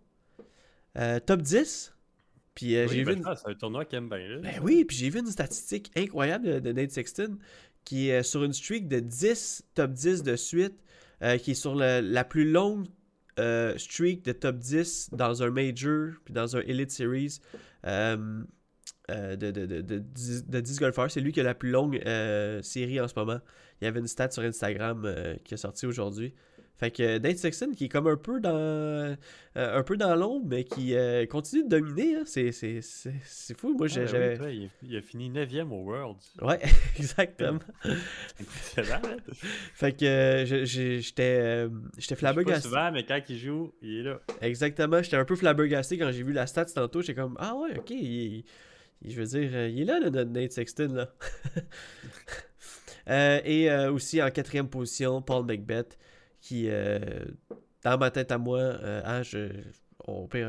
Euh, 0.98 1.20
top 1.20 1.42
10. 1.42 1.94
Puis 2.54 2.76
euh, 2.76 2.86
Oui, 2.88 2.96
j'ai 2.96 3.04
ben, 3.06 3.12
vu 3.14 3.18
une... 3.20 3.24
que 3.24 3.36
c'est 3.36 3.48
un 3.48 3.54
tournoi 3.56 3.86
qu'il 3.86 3.98
aime 3.98 4.10
bien. 4.10 4.28
Là. 4.28 4.38
Ben 4.40 4.60
oui, 4.62 4.84
puis 4.86 4.98
j'ai 4.98 5.10
vu 5.10 5.20
une 5.20 5.28
statistique 5.28 5.92
incroyable 5.96 6.62
de, 6.62 6.72
Nate 6.72 6.92
Sexton 6.92 7.38
qui 7.86 8.10
est 8.10 8.24
sur 8.24 8.44
une 8.44 8.54
streak 8.54 8.88
de 8.88 9.00
10 9.00 9.64
top 9.74 9.92
10 9.94 10.24
de 10.24 10.36
suite, 10.36 10.76
qui 11.40 11.52
est 11.52 11.56
sur 11.56 11.76
le- 11.76 12.02
la 12.02 12.24
plus 12.24 12.50
longue 12.52 12.88
streak 13.78 14.24
de 14.24 14.34
top 14.34 14.58
10 14.58 15.10
dans 15.14 15.42
un 15.42 15.50
Major 15.50 16.12
puis 16.26 16.34
dans 16.34 16.56
un 16.58 16.60
Elite 16.62 16.92
Series 16.92 17.40
de, 17.84 18.36
de, 19.10 19.36
de, 19.36 19.82
de, 19.82 19.98
10 19.98 20.46
de 20.48 20.60
10 20.60 20.80
golfeurs. 20.80 21.10
C'est 21.10 21.22
lui 21.22 21.32
qui 21.32 21.40
a 21.40 21.44
la 21.44 21.56
plus 21.56 21.72
longue 21.72 22.00
série 22.62 23.00
en 23.00 23.08
ce 23.08 23.14
moment. 23.16 23.40
Il 23.82 23.86
y 23.86 23.88
avait 23.88 24.00
une 24.00 24.08
stat 24.08 24.30
sur 24.30 24.44
Instagram 24.44 25.12
qui 25.44 25.56
est 25.56 25.58
sortie 25.58 25.88
aujourd'hui. 25.88 26.36
Fait 26.82 26.90
que 26.90 27.20
Nate 27.20 27.38
Sexton 27.38 27.74
qui 27.78 27.86
est 27.86 27.90
comme 27.90 28.08
un 28.08 28.18
peu 28.18 28.40
dans 28.40 28.56
euh, 28.58 29.16
un 29.56 29.84
peu 29.84 29.98
dans 29.98 30.16
l'ombre, 30.16 30.48
mais 30.50 30.64
qui 30.64 30.96
euh, 30.96 31.28
continue 31.28 31.64
de 31.64 31.70
dominer. 31.70 32.16
hein. 32.16 32.24
C'est, 32.26 32.52
c'est, 32.52 32.82
c'est, 32.82 33.14
c'est 33.24 33.56
fou. 33.56 33.76
Moi, 33.78 33.86
Ah, 33.86 33.94
j'ai- 33.94 34.00
ben 34.02 34.08
j'avais. 34.08 34.30
oui, 34.32 34.38
toi, 34.38 34.50
il, 34.50 34.70
il 34.90 34.98
a 34.98 35.02
fini 35.04 35.30
9ème 35.30 35.70
au 35.72 35.84
World. 35.84 36.18
Ouais, 36.42 36.60
exactement. 36.98 37.60
Impressionnant. 38.42 39.02
hein? 39.06 39.18
Fait 39.76 39.92
que 39.96 40.06
euh, 40.06 40.46
j'ai- 40.66 41.02
j'étais 41.02 41.38
euh, 41.40 41.70
j'étais 42.00 42.16
flabbergasté. 42.16 42.68
souvent, 42.68 42.92
mais 42.92 43.06
quand 43.06 43.22
il 43.30 43.38
joue, 43.38 43.72
il 43.84 44.00
est 44.00 44.04
là. 44.04 44.20
Exactement, 44.42 45.04
j'étais 45.04 45.18
un 45.18 45.26
peu 45.26 45.36
flabbergasté 45.36 46.00
quand 46.00 46.12
j'ai 46.12 46.24
vu 46.24 46.34
la 46.34 46.48
stat 46.48 46.66
tantôt. 46.66 47.02
J'étais 47.02 47.22
comme 47.22 47.38
Ah 47.40 47.56
ouais, 47.56 47.78
ok, 47.78 47.92
il, 47.92 48.44
il- 49.04 49.12
je 49.12 49.20
veux 49.22 49.26
dire, 49.28 49.50
euh, 49.54 49.68
il 49.70 49.82
est 49.82 49.86
là, 49.86 50.00
le, 50.00 50.10
notre 50.10 50.32
Nate 50.32 50.52
Sexton 50.52 50.90
là. 50.96 51.14
Euh, 53.10 53.40
et 53.44 53.70
euh, 53.72 53.92
aussi 53.92 54.22
en 54.22 54.30
quatrième 54.30 54.70
position, 54.70 55.22
Paul 55.24 55.44
Macbeth, 55.46 55.98
qui 56.42 56.68
euh, 56.70 57.00
dans 57.84 57.98
ma 57.98 58.12
tête 58.12 58.32
à 58.32 58.38
moi, 58.38 58.60
euh, 58.60 59.02
hein, 59.06 59.24
je, 59.24 59.50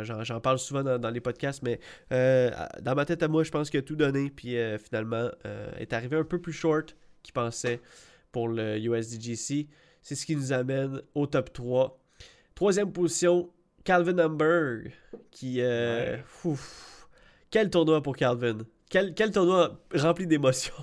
j'en, 0.03 0.41
parle 0.41 0.59
souvent 0.59 0.83
dans, 0.83 0.99
dans 0.99 1.11
les 1.11 1.21
podcasts, 1.21 1.63
mais 1.63 1.81
euh, 2.13 2.51
dans 2.81 2.95
ma 2.95 3.05
tête 3.05 3.23
à 3.23 3.29
moi, 3.29 3.45
je 3.45 3.51
pense 3.51 3.71
qu'il 3.71 3.81
a 3.81 3.83
tout 3.83 3.97
donné, 3.97 4.31
puis 4.31 4.57
euh, 4.57 4.79
finalement 4.79 5.29
euh, 5.47 5.71
est 5.79 5.93
arrivé 5.93 6.17
un 6.17 6.25
peu 6.25 6.41
plus 6.41 6.53
short 6.53 6.97
qu'il 7.23 7.33
pensait 7.33 7.81
pour 8.31 8.49
le 8.49 8.79
USDGC. 8.79 9.69
C'est 10.03 10.15
ce 10.15 10.27
qui 10.27 10.35
nous 10.35 10.53
amène 10.53 11.01
au 11.15 11.27
top 11.27 11.53
3. 11.53 11.99
Troisième 12.55 12.93
position, 12.93 13.51
Calvin 13.85 14.19
Hamburg, 14.19 14.91
qui... 15.31 15.61
Ouais. 15.61 16.23
ouf. 16.45 17.09
quel 17.51 17.71
tournoi 17.71 18.03
pour 18.03 18.17
Calvin. 18.17 18.59
Quel, 18.91 19.15
quel 19.15 19.31
tournoi 19.31 19.81
rempli 19.95 20.27
d'émotions. 20.27 20.75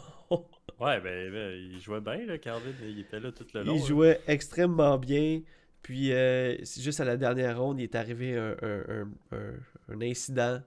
Ouais, 0.80 1.00
ben, 1.02 1.32
ben, 1.32 1.54
il 1.56 1.80
jouait 1.80 2.02
bien, 2.02 2.26
là, 2.26 2.38
Calvin. 2.38 2.74
Il 2.82 3.00
était 3.00 3.20
là 3.20 3.32
tout 3.32 3.46
le 3.54 3.64
long. 3.64 3.74
Il 3.74 3.80
là. 3.82 3.86
jouait 3.86 4.22
extrêmement 4.28 4.98
bien. 4.98 5.42
Puis, 5.82 6.12
euh, 6.12 6.56
juste 6.78 7.00
à 7.00 7.06
la 7.06 7.18
dernière 7.18 7.60
ronde, 7.60 7.80
il 7.80 7.84
est 7.84 7.96
arrivé 7.96 8.38
un, 8.38 8.56
un- 8.62 9.12
un- 9.32 10.02
incident, 10.02 10.62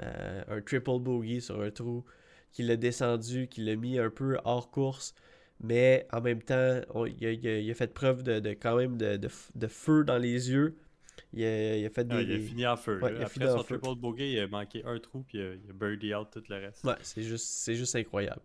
euh, 0.00 0.42
un 0.48 0.60
triple 0.62 0.98
bogey 1.00 1.40
sur 1.40 1.60
un 1.60 1.70
trou, 1.70 2.04
qui 2.52 2.62
l'a 2.62 2.76
descendu, 2.76 3.48
qui 3.48 3.62
l'a 3.62 3.76
mis 3.76 3.98
un 3.98 4.10
peu 4.10 4.38
hors 4.44 4.70
course. 4.70 5.14
Mais 5.60 6.06
en 6.12 6.20
même 6.20 6.42
temps, 6.42 6.80
on- 6.94 7.06
il, 7.06 7.24
a, 7.26 7.30
il 7.32 7.46
a- 7.46 7.58
il 7.60 7.70
a 7.70 7.74
fait 7.74 7.92
preuve 7.94 8.22
de, 8.22 8.40
de- 8.40 8.50
quand 8.50 8.76
même 8.76 8.96
de, 8.96 9.16
de 9.16 9.28
de 9.54 9.66
feu 9.68 10.04
dans 10.04 10.18
les 10.18 10.50
yeux. 10.50 10.76
Il 11.32 11.44
a, 11.44 11.76
il 11.76 11.86
a 11.86 11.90
fait 11.90 12.04
des. 12.08 12.16
Ah, 12.16 12.22
il 12.22 12.32
a 12.32 12.38
des- 12.38 12.40
fini 12.40 12.66
en 12.66 12.76
feu. 12.76 13.00
Ouais, 13.02 13.12
il 13.16 13.22
a 13.22 13.26
Après 13.26 13.30
fini 13.34 13.46
en 13.46 13.58
son 13.58 13.62
feu. 13.62 13.78
triple 13.78 13.94
bogey, 14.00 14.32
il 14.32 14.40
a 14.40 14.48
manqué 14.48 14.82
un 14.84 14.98
trou, 14.98 15.22
puis 15.22 15.38
il 15.38 15.42
a, 15.42 15.54
il 15.54 15.70
a 15.70 15.72
birdie 15.72 16.14
out 16.14 16.28
tout 16.32 16.42
le 16.48 16.56
reste. 16.56 16.84
Ouais, 16.84 16.94
c'est 17.02 17.22
juste, 17.22 17.46
c'est 17.46 17.74
juste 17.74 17.96
incroyable. 17.96 18.42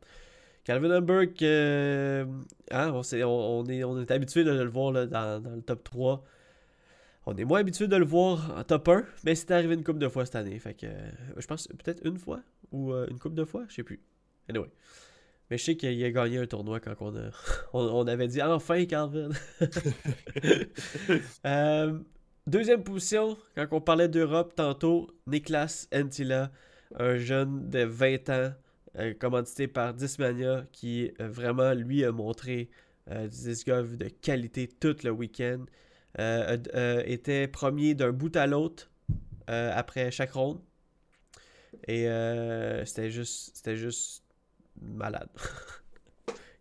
Calvin 0.63 0.89
euh, 0.89 2.25
hein, 2.71 2.91
on, 2.93 3.65
est, 3.65 4.11
habitué 4.11 4.43
de 4.43 4.51
le 4.51 4.69
voir 4.69 5.07
dans, 5.07 5.55
le 5.55 5.61
top 5.61 5.83
3. 5.83 6.23
On 7.25 7.35
est 7.35 7.45
moins 7.45 7.59
habitué 7.59 7.87
de 7.87 7.95
le 7.95 8.05
voir 8.05 8.55
en 8.57 8.63
top 8.63 8.87
1, 8.87 9.03
mais 9.23 9.35
c'est 9.35 9.51
arrivé 9.51 9.73
une 9.73 9.83
couple 9.83 9.99
de 9.99 10.07
fois 10.07 10.25
cette 10.25 10.35
année. 10.35 10.57
Fait 10.59 10.73
que, 10.73 10.85
euh, 10.85 11.09
je 11.37 11.47
pense 11.47 11.67
peut-être 11.67 12.05
une 12.05 12.17
fois 12.17 12.41
ou 12.71 12.93
euh, 12.93 13.07
une 13.09 13.19
couple 13.19 13.35
de 13.35 13.45
fois, 13.45 13.65
je 13.67 13.75
sais 13.75 13.83
plus. 13.83 13.99
Anyway. 14.47 14.69
Mais 15.49 15.57
je 15.57 15.63
sais 15.63 15.75
qu'il 15.75 16.03
a 16.03 16.11
gagné 16.11 16.37
un 16.37 16.45
tournoi 16.45 16.79
quand 16.79 16.93
on, 16.99 17.15
a, 17.15 17.31
on, 17.73 18.07
avait 18.07 18.27
dit 18.27 18.41
enfin 18.41 18.85
Calvin. 18.85 19.29
Deuxième 22.47 22.83
position, 22.83 23.37
quand 23.55 23.67
on 23.71 23.81
parlait 23.81 24.07
d'Europe 24.07 24.53
tantôt, 24.55 25.09
Niklas 25.27 25.87
Antila, 25.93 26.51
un 26.95 27.15
jeune 27.15 27.69
de 27.69 27.83
20 27.83 28.29
ans, 28.29 28.53
commandité 29.19 29.67
par 29.67 29.93
Discmania, 29.93 30.65
qui 30.71 31.11
euh, 31.21 31.27
vraiment, 31.29 31.73
lui, 31.73 32.03
a 32.03 32.11
montré 32.11 32.69
euh, 33.09 33.27
du 33.27 33.37
disc 33.37 33.67
golf 33.67 33.97
de 33.97 34.07
qualité 34.09 34.67
tout 34.67 34.95
le 35.03 35.11
week-end. 35.11 35.65
Euh, 36.19 36.57
euh, 36.73 37.03
était 37.05 37.47
premier 37.47 37.93
d'un 37.93 38.11
bout 38.11 38.35
à 38.35 38.47
l'autre 38.47 38.89
euh, 39.49 39.71
après 39.75 40.09
chaque 40.11 40.31
ronde. 40.31 40.59
Et 41.87 42.07
euh, 42.07 42.83
c'était 42.85 43.11
juste, 43.11 43.55
c'était 43.55 43.75
juste 43.75 44.23
malade. 44.81 45.29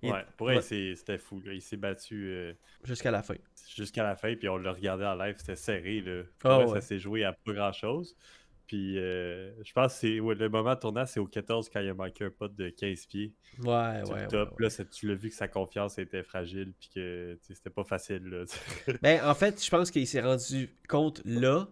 Il- 0.02 0.12
Ouais, 0.12 0.24
pour 0.36 0.46
ouais. 0.46 0.60
c'était 0.62 1.18
fou. 1.18 1.40
là. 1.44 1.52
Il 1.52 1.60
s'est 1.62 1.76
battu 1.76 2.28
euh, 2.28 2.52
Jusqu'à 2.84 3.10
la 3.10 3.20
fin. 3.22 3.34
jusqu'à 3.74 4.04
la 4.04 4.14
fin, 4.14 4.32
puis 4.36 4.48
on 4.48 4.56
l'a 4.56 4.70
regardé 4.72 5.04
en 5.04 5.16
live, 5.16 5.34
c'était 5.38 5.56
serré. 5.56 6.00
Là. 6.02 6.22
Ah 6.44 6.60
Ouais. 6.60 6.68
Ça 6.68 6.80
s'est 6.80 6.98
joué 7.00 7.24
à 7.24 7.32
pas 7.32 7.52
grand-chose. 7.52 8.14
Puis 8.68 8.98
euh, 8.98 9.50
je 9.64 9.72
pense 9.72 9.94
que 9.94 10.00
c'est 10.00 10.20
ouais, 10.20 10.34
le 10.34 10.50
moment 10.50 10.76
tournant, 10.76 11.06
c'est 11.06 11.18
au 11.18 11.26
14 11.26 11.70
quand 11.70 11.80
il 11.80 11.88
a 11.88 11.94
manqué 11.94 12.24
un 12.24 12.30
pote 12.30 12.54
de 12.54 12.68
15 12.68 13.06
pieds. 13.06 13.34
Ouais, 13.62 14.02
ouais. 14.08 14.28
top. 14.28 14.60
Là, 14.60 14.68
tu 14.68 15.08
l'as 15.08 15.14
vu 15.14 15.30
que 15.30 15.34
sa 15.34 15.48
confiance 15.48 15.98
était 15.98 16.22
fragile, 16.22 16.74
puis 16.78 16.90
que 16.94 17.38
c'était 17.42 17.70
pas 17.70 17.84
facile. 17.84 18.22
Là, 18.24 18.44
Ben, 19.02 19.24
en 19.24 19.34
fait, 19.34 19.64
je 19.64 19.70
pense 19.70 19.90
qu'il 19.90 20.06
s'est 20.06 20.20
rendu 20.20 20.68
compte 20.86 21.22
là. 21.24 21.66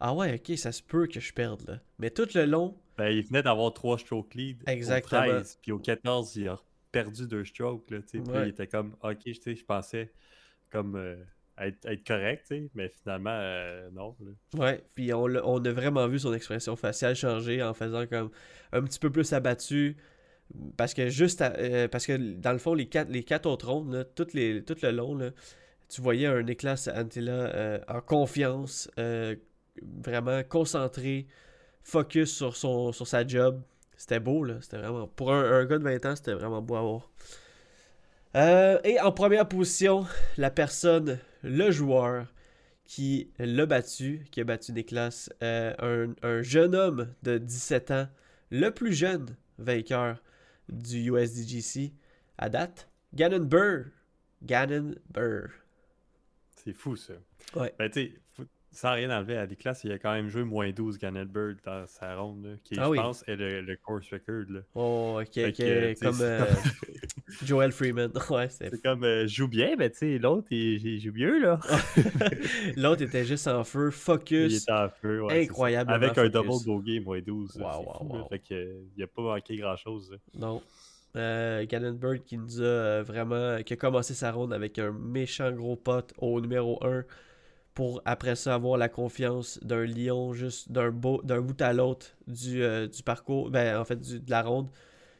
Ah 0.00 0.12
ouais, 0.12 0.34
ok, 0.34 0.58
ça 0.58 0.72
se 0.72 0.82
peut 0.82 1.06
que 1.06 1.20
je 1.20 1.32
perde 1.32 1.62
là. 1.68 1.78
Mais 2.00 2.10
tout 2.10 2.28
le 2.34 2.46
long, 2.46 2.76
ben, 2.98 3.08
il 3.08 3.22
venait 3.22 3.42
d'avoir 3.42 3.72
trois 3.72 3.96
strokes 3.96 4.34
lead. 4.34 4.62
Exactement. 4.66 5.22
Au 5.22 5.28
13, 5.28 5.58
puis 5.62 5.70
au 5.70 5.78
14, 5.78 6.34
il 6.36 6.48
a 6.48 6.58
perdu 6.90 7.28
deux 7.28 7.44
strokes. 7.44 7.88
Là, 7.92 7.98
puis 8.00 8.20
il 8.20 8.48
était 8.48 8.66
comme, 8.66 8.96
ok, 9.02 9.20
je 9.24 9.64
pensais 9.64 10.12
comme 10.70 10.96
euh, 10.96 11.14
être, 11.58 11.86
être 11.86 12.06
correct, 12.06 12.52
mais 12.74 12.88
finalement, 12.88 13.30
euh, 13.32 13.88
non. 13.92 14.16
là. 14.20 14.60
ouais, 14.60 14.84
puis 14.94 15.12
on, 15.12 15.26
a 15.26 15.72
vraiment 15.72 16.08
vu 16.08 16.18
son 16.18 16.34
expression 16.34 16.76
faciale 16.76 17.14
changer 17.14 17.62
en 17.62 17.74
faisant 17.74 18.06
comme 18.06 18.30
un 18.72 18.82
petit 18.82 18.98
peu 18.98 19.10
plus 19.10 19.32
abattu. 19.32 19.96
Parce 20.76 20.92
que 20.92 21.08
juste 21.08 21.40
à- 21.40 21.54
euh, 21.56 21.88
parce 21.88 22.06
que 22.06 22.16
dans 22.16 22.52
le 22.52 22.58
fond, 22.58 22.74
les 22.74 22.86
quatre, 22.86 23.08
les 23.10 23.22
quatre 23.24 23.46
autres 23.46 23.68
rondes, 23.70 24.06
tout 24.14 24.26
le 24.34 24.90
long, 24.90 25.18
tu 25.88 26.02
voyais 26.02 26.26
un 26.26 26.42
Niklas 26.42 26.88
Antila 26.94 27.32
euh, 27.32 27.78
en 27.88 28.00
confiance, 28.00 28.90
vraiment 28.96 30.42
concentré, 30.44 31.26
focus 31.82 32.34
sur, 32.36 32.56
son, 32.56 32.92
sur 32.92 33.06
sa 33.06 33.26
job. 33.26 33.62
C'était 33.96 34.20
beau, 34.20 34.44
là. 34.44 34.56
C'était 34.60 34.78
vraiment. 34.78 35.06
Pour 35.06 35.32
un, 35.32 35.42
un 35.44 35.64
gars 35.64 35.78
de 35.78 35.84
20 35.84 36.04
ans, 36.06 36.16
c'était 36.16 36.34
vraiment 36.34 36.60
beau 36.60 36.74
à 36.76 36.82
voir. 36.82 37.10
Et 38.84 39.00
en 39.00 39.12
première 39.12 39.48
position, 39.48 40.04
la 40.36 40.50
personne, 40.50 41.18
le 41.44 41.70
joueur 41.70 42.26
qui 42.84 43.30
l'a 43.38 43.66
battu, 43.66 44.26
qui 44.30 44.40
a 44.40 44.44
battu 44.44 44.72
Niklas, 44.72 45.30
euh, 45.42 45.74
un, 45.78 46.14
un 46.28 46.42
jeune 46.42 46.74
homme 46.74 47.14
de 47.22 47.38
17 47.38 47.90
ans, 47.92 48.08
le 48.50 48.70
plus 48.70 48.92
jeune 48.92 49.36
vainqueur 49.58 50.22
du 50.68 51.10
USDGC 51.10 51.92
à 52.38 52.48
date, 52.48 52.88
Gannon 53.14 53.44
Burr. 53.44 53.86
Gannon 54.42 54.94
Burr. 55.12 55.48
C'est 56.56 56.72
fou, 56.72 56.96
ça. 56.96 57.14
Ouais. 57.56 57.72
Ben, 57.78 57.90
tu 57.90 58.00
sais, 58.02 58.12
faut- 58.34 58.44
sans 58.74 58.92
rien 58.92 59.10
enlever 59.16 59.36
à 59.38 59.46
des 59.46 59.56
classes, 59.56 59.82
il 59.84 59.92
a 59.92 59.98
quand 59.98 60.12
même 60.12 60.28
joué 60.28 60.44
moins 60.44 60.70
12 60.70 60.98
Gannet 60.98 61.24
Bird 61.24 61.56
dans 61.64 61.86
sa 61.86 62.14
ronde, 62.16 62.44
là, 62.44 62.50
qui, 62.62 62.74
Ah 62.78 62.84
je 62.84 62.90
oui. 62.90 62.98
pense, 62.98 63.24
est 63.26 63.36
le, 63.36 63.60
le 63.62 63.76
course 63.76 64.10
record. 64.12 64.44
Là. 64.50 64.60
Oh, 64.74 65.18
ok, 65.20 65.32
Fait 65.32 65.48
ok, 65.48 65.54
que, 65.56 66.00
comme 66.04 66.18
euh, 66.20 66.44
Joel 67.44 67.72
Freeman. 67.72 68.10
Ouais, 68.30 68.48
C'est 68.48 68.82
comme, 68.82 69.04
euh, 69.04 69.26
joue 69.26 69.48
bien, 69.48 69.76
mais 69.78 69.90
tu 69.90 69.98
sais, 69.98 70.18
l'autre, 70.18 70.48
il, 70.50 70.84
il 70.86 71.00
joue 71.00 71.12
mieux, 71.12 71.40
là. 71.40 71.58
L'autre 72.76 73.02
était 73.02 73.24
juste 73.24 73.46
en 73.48 73.64
feu, 73.64 73.86
il 73.88 73.92
focus. 73.92 74.62
était 74.62 74.72
en 74.72 74.88
feu. 74.88 75.22
ouais, 75.22 75.42
incroyablement 75.44 75.94
Avec 75.96 76.18
un 76.18 76.28
double 76.28 76.64
bogey, 76.64 77.00
moins 77.00 77.20
12. 77.20 77.56
là, 77.58 77.64
Wow, 77.78 77.84
wow, 77.84 77.92
fou, 77.98 78.04
wow. 78.18 78.28
Fait 78.28 78.38
que, 78.38 78.76
il 78.96 79.02
a 79.02 79.06
pas 79.06 79.22
manqué 79.22 79.56
grand-chose. 79.56 80.10
là. 80.10 80.16
Non. 80.38 80.62
Euh, 81.16 81.64
Gannon 81.66 81.92
Bird 81.92 82.24
qui 82.24 82.36
nous 82.36 82.60
a 82.60 82.64
euh, 82.64 83.02
vraiment. 83.06 83.62
qui 83.62 83.72
a 83.74 83.76
commencé 83.76 84.14
sa 84.14 84.32
ronde 84.32 84.52
avec 84.52 84.80
un 84.80 84.90
méchant 84.90 85.52
gros 85.52 85.76
pote 85.76 86.12
au 86.18 86.40
numéro 86.40 86.84
1 86.84 87.04
pour 87.74 88.02
après 88.04 88.36
ça 88.36 88.54
avoir 88.54 88.78
la 88.78 88.88
confiance 88.88 89.58
d'un 89.62 89.84
lion 89.84 90.32
juste 90.32 90.70
d'un 90.72 90.90
bout 90.90 91.20
à 91.60 91.72
l'autre 91.72 92.06
du, 92.28 92.62
euh, 92.62 92.88
parcours, 93.04 93.50
ben 93.50 93.76
en 93.78 93.84
fait 93.84 94.00
de 94.00 94.30
la 94.30 94.42
ronde. 94.42 94.68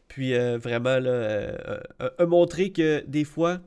Puis 0.08 0.34
euh, 0.34 0.58
vraiment 0.58 0.90
euh, 0.90 1.78
montré 2.26 2.72
que 2.72 3.04
des 3.06 3.24
fois 3.24 3.60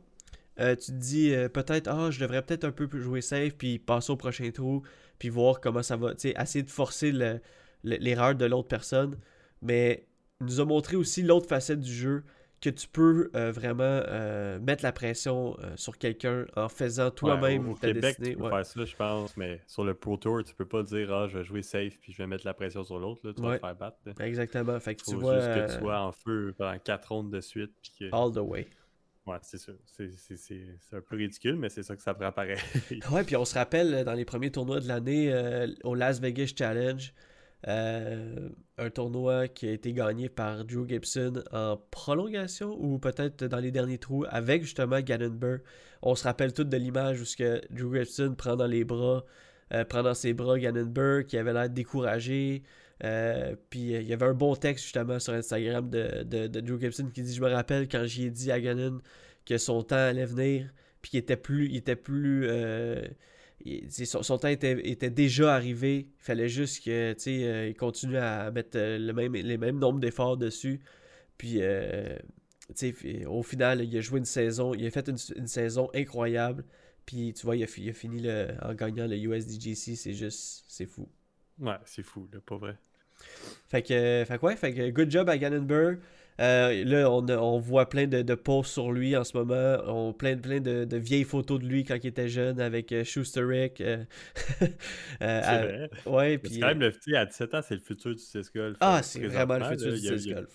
tu 0.57 0.63
te 0.75 0.91
dis 0.91 1.33
peut-être 1.53 1.87
ah 1.87 2.09
je 2.11 2.19
devrais 2.19 2.41
peut-être 2.41 2.65
un 2.65 2.71
peu 2.71 2.89
jouer 2.99 3.21
safe 3.21 3.55
puis 3.55 3.79
passer 3.79 4.11
au 4.11 4.15
prochain 4.17 4.49
trou 4.51 4.81
puis 5.19 5.29
voir 5.29 5.59
comment 5.61 5.83
ça 5.83 5.97
va, 5.97 6.15
tu 6.15 6.29
essayer 6.29 6.63
de 6.63 6.69
forcer 6.69 7.11
le- 7.11 7.39
le- 7.83 7.97
l'erreur 7.97 8.35
de 8.35 8.45
l'autre 8.45 8.67
personne, 8.67 9.17
mais 9.61 10.05
nous 10.41 10.59
a 10.59 10.65
montré 10.65 10.95
aussi 10.95 11.23
l'autre 11.23 11.47
facette 11.47 11.79
du 11.79 11.93
jeu 11.93 12.23
que 12.59 12.69
tu 12.71 12.87
peux 12.87 13.29
euh, 13.35 13.51
vraiment 13.51 13.83
euh, 13.83 14.59
mettre 14.59 14.83
la 14.83 14.91
pression 14.91 15.55
euh, 15.59 15.73
sur 15.75 15.97
quelqu'un 15.97 16.45
en 16.55 16.69
faisant 16.69 17.11
toi-même 17.11 17.69
Ouais, 17.69 17.75
ta 17.79 17.87
Québec, 17.87 18.01
destinée. 18.03 18.29
tu 18.31 18.37
peux 18.37 18.43
ouais. 18.45 18.49
faire 18.49 18.65
ça, 18.65 18.85
je 18.85 18.95
pense, 18.95 19.37
mais 19.37 19.61
sur 19.67 19.83
le 19.83 19.93
Pro 19.93 20.17
Tour, 20.17 20.43
tu 20.43 20.55
peux 20.55 20.65
pas 20.65 20.81
dire, 20.81 21.13
ah, 21.13 21.27
je 21.27 21.37
vais 21.37 21.43
jouer 21.43 21.61
safe 21.61 21.99
puis 21.99 22.11
je 22.13 22.17
vais 22.17 22.25
mettre 22.27 22.45
la 22.47 22.55
pression 22.55 22.83
sur 22.83 22.97
l'autre, 22.97 23.21
tu 23.21 23.41
vas 23.41 23.55
te 23.55 23.59
faire 23.59 23.75
battre. 23.75 23.97
là. 24.05 24.13
Exactement. 24.25 24.79
Fait 24.79 24.95
que 24.95 25.03
tu 25.03 25.11
Faut 25.13 25.19
vois 25.19 25.35
juste 25.39 25.53
que 25.53 25.73
tu 25.73 25.79
sois 25.79 25.99
en 26.01 26.11
feu 26.11 26.55
pendant 26.57 26.79
4 26.79 27.07
rondes 27.09 27.31
de 27.31 27.41
suite. 27.41 27.71
Puis 27.81 27.91
que... 27.99 28.15
all 28.15 28.31
the 28.33 28.37
way. 28.39 28.67
Ouais, 29.27 29.37
c'est 29.41 29.57
ça. 29.57 29.73
C'est- 29.85 30.55
un 30.93 31.01
peu 31.01 31.15
ridicule, 31.17 31.57
mais 31.57 31.69
c'est 31.69 31.83
ça 31.83 31.95
que 31.95 32.01
ça 32.01 32.13
prend 32.13 32.31
pareil. 32.31 32.57
Ouais, 33.11 33.23
puis 33.23 33.35
on 33.35 33.45
se 33.45 33.53
rappelle 33.53 34.03
dans 34.05 34.13
les 34.13 34.25
premiers 34.25 34.51
tournois 34.51 34.79
de 34.79 34.87
l'année 34.87 35.31
au 35.83 35.93
Las 35.95 36.19
Vegas 36.21 36.53
Challenge, 36.57 37.13
euh, 37.67 38.49
un 38.77 38.89
tournoi 38.91 39.47
qui 39.47 39.67
a 39.67 39.71
été 39.71 39.91
gagné 39.91 40.29
par 40.29 40.63
Drew 40.63 40.87
Gibson 40.87 41.43
en 41.51 41.77
prolongation 41.89 42.77
ou 42.79 42.99
peut-être 42.99 43.45
dans 43.45 43.57
les 43.57 43.71
derniers 43.71 43.97
trous 43.97 44.25
avec 44.29 44.63
justement 44.63 45.01
Gannon 45.01 45.31
Burr. 45.31 45.59
On 46.03 46.13
se 46.13 46.23
rappelle 46.23 46.53
tout 46.53 46.63
de 46.63 46.77
l'image 46.77 47.19
où 47.19 47.25
ce 47.25 47.35
que 47.35 47.61
Drew 47.71 47.95
Gibson 47.95 48.35
prend 48.37 48.55
dans 48.55 48.67
les 48.67 48.83
bras, 48.83 49.25
euh, 49.73 49.83
prend 49.85 50.03
dans 50.03 50.13
ses 50.13 50.33
bras 50.33 50.59
Gannon 50.59 50.85
Burr 50.85 51.25
qui 51.25 51.37
avait 51.37 51.53
l'air 51.53 51.69
découragé. 51.69 52.61
Euh, 53.03 53.55
puis 53.69 53.91
il 53.91 54.03
y 54.03 54.13
avait 54.13 54.25
un 54.25 54.33
bon 54.33 54.55
texte 54.55 54.83
justement 54.85 55.19
sur 55.19 55.33
Instagram 55.33 55.89
de 55.89 56.47
Drew 56.61 56.79
Gibson 56.79 57.09
qui 57.11 57.23
dit 57.23 57.33
Je 57.33 57.41
me 57.41 57.49
rappelle 57.49 57.87
quand 57.87 58.05
j'y 58.05 58.25
ai 58.25 58.29
dit 58.29 58.51
à 58.51 58.61
Gannon 58.61 59.01
que 59.45 59.57
son 59.57 59.81
temps 59.81 59.95
allait 59.95 60.25
venir, 60.25 60.69
puis 61.01 61.11
qu'il 61.11 61.19
était 61.19 61.37
plus. 61.37 61.69
Il 61.69 61.77
était 61.77 61.95
plus 61.95 62.47
son, 64.05 64.23
son 64.23 64.37
temps 64.37 64.47
était, 64.47 64.87
était 64.89 65.09
déjà 65.09 65.53
arrivé. 65.55 66.07
Il 66.19 66.23
fallait 66.23 66.49
juste 66.49 66.83
que 66.85 67.15
euh, 67.27 67.67
il 67.69 67.75
continue 67.75 68.17
à 68.17 68.51
mettre 68.51 68.77
euh, 68.77 68.97
le 68.97 69.13
même, 69.13 69.33
les 69.33 69.57
mêmes 69.57 69.79
nombres 69.79 69.99
d'efforts 69.99 70.37
dessus. 70.37 70.79
Puis 71.37 71.57
euh, 71.61 72.17
au 73.27 73.43
final, 73.43 73.83
il 73.83 73.97
a 73.97 74.01
joué 74.01 74.19
une 74.19 74.25
saison. 74.25 74.73
Il 74.73 74.85
a 74.85 74.91
fait 74.91 75.07
une, 75.09 75.17
une 75.35 75.47
saison 75.47 75.89
incroyable. 75.93 76.63
Puis 77.05 77.33
tu 77.33 77.45
vois, 77.45 77.55
il 77.55 77.63
a, 77.63 77.67
fi- 77.67 77.83
il 77.83 77.89
a 77.89 77.93
fini 77.93 78.21
le- 78.21 78.49
en 78.61 78.73
gagnant 78.73 79.07
le 79.07 79.15
USDGC. 79.17 79.95
C'est 79.95 80.13
juste. 80.13 80.65
C'est 80.67 80.85
fou. 80.85 81.07
ouais, 81.59 81.75
c'est 81.85 82.03
fou, 82.03 82.27
là, 82.33 82.39
pas 82.45 82.57
vrai. 82.57 82.75
Fait 83.69 83.81
que, 83.81 84.23
fait 84.27 84.37
que 84.37 84.45
ouais, 84.45 84.55
fait 84.55 84.73
que 84.73 84.89
good 84.91 85.09
job 85.09 85.27
à 85.29 85.37
Gannon 85.37 85.61
Burr. 85.63 85.97
Euh, 86.39 86.83
là, 86.83 87.09
on, 87.09 87.59
voit 87.59 87.89
plein 87.89 88.05
de, 88.07 88.21
de 88.21 88.35
posts 88.35 88.73
sur 88.73 88.91
lui 88.91 89.15
en 89.17 89.23
ce 89.23 89.35
moment. 89.37 89.77
On, 89.87 90.13
plein, 90.13 90.37
plein 90.37 90.59
de, 90.59 90.85
de 90.85 90.97
vieilles 90.97 91.23
photos 91.23 91.59
de 91.59 91.65
lui 91.65 91.83
quand 91.83 91.95
il 91.95 92.07
était 92.07 92.29
jeune 92.29 92.59
avec 92.59 92.91
euh, 92.91 93.03
Schusterich. 93.03 93.81
euh, 93.81 94.03
euh, 95.21 95.87
C'est 96.03 96.09
ouais, 96.09 96.37
puis. 96.37 96.53
C'est 96.53 96.59
quand 96.59 96.67
même 96.67 96.79
le 96.79 97.15
à 97.15 97.25
17 97.25 97.53
ans, 97.55 97.61
c'est 97.63 97.75
le 97.75 97.81
futur 97.81 98.11
du 98.11 98.21
disc 98.21 98.53
golf. 98.53 98.77
Ah, 98.79 99.01
c'est 99.01 99.25
vraiment 99.25 99.57
le 99.57 99.65
futur 99.65 99.91
là, 99.91 99.97
du 99.97 100.29
il 100.29 100.47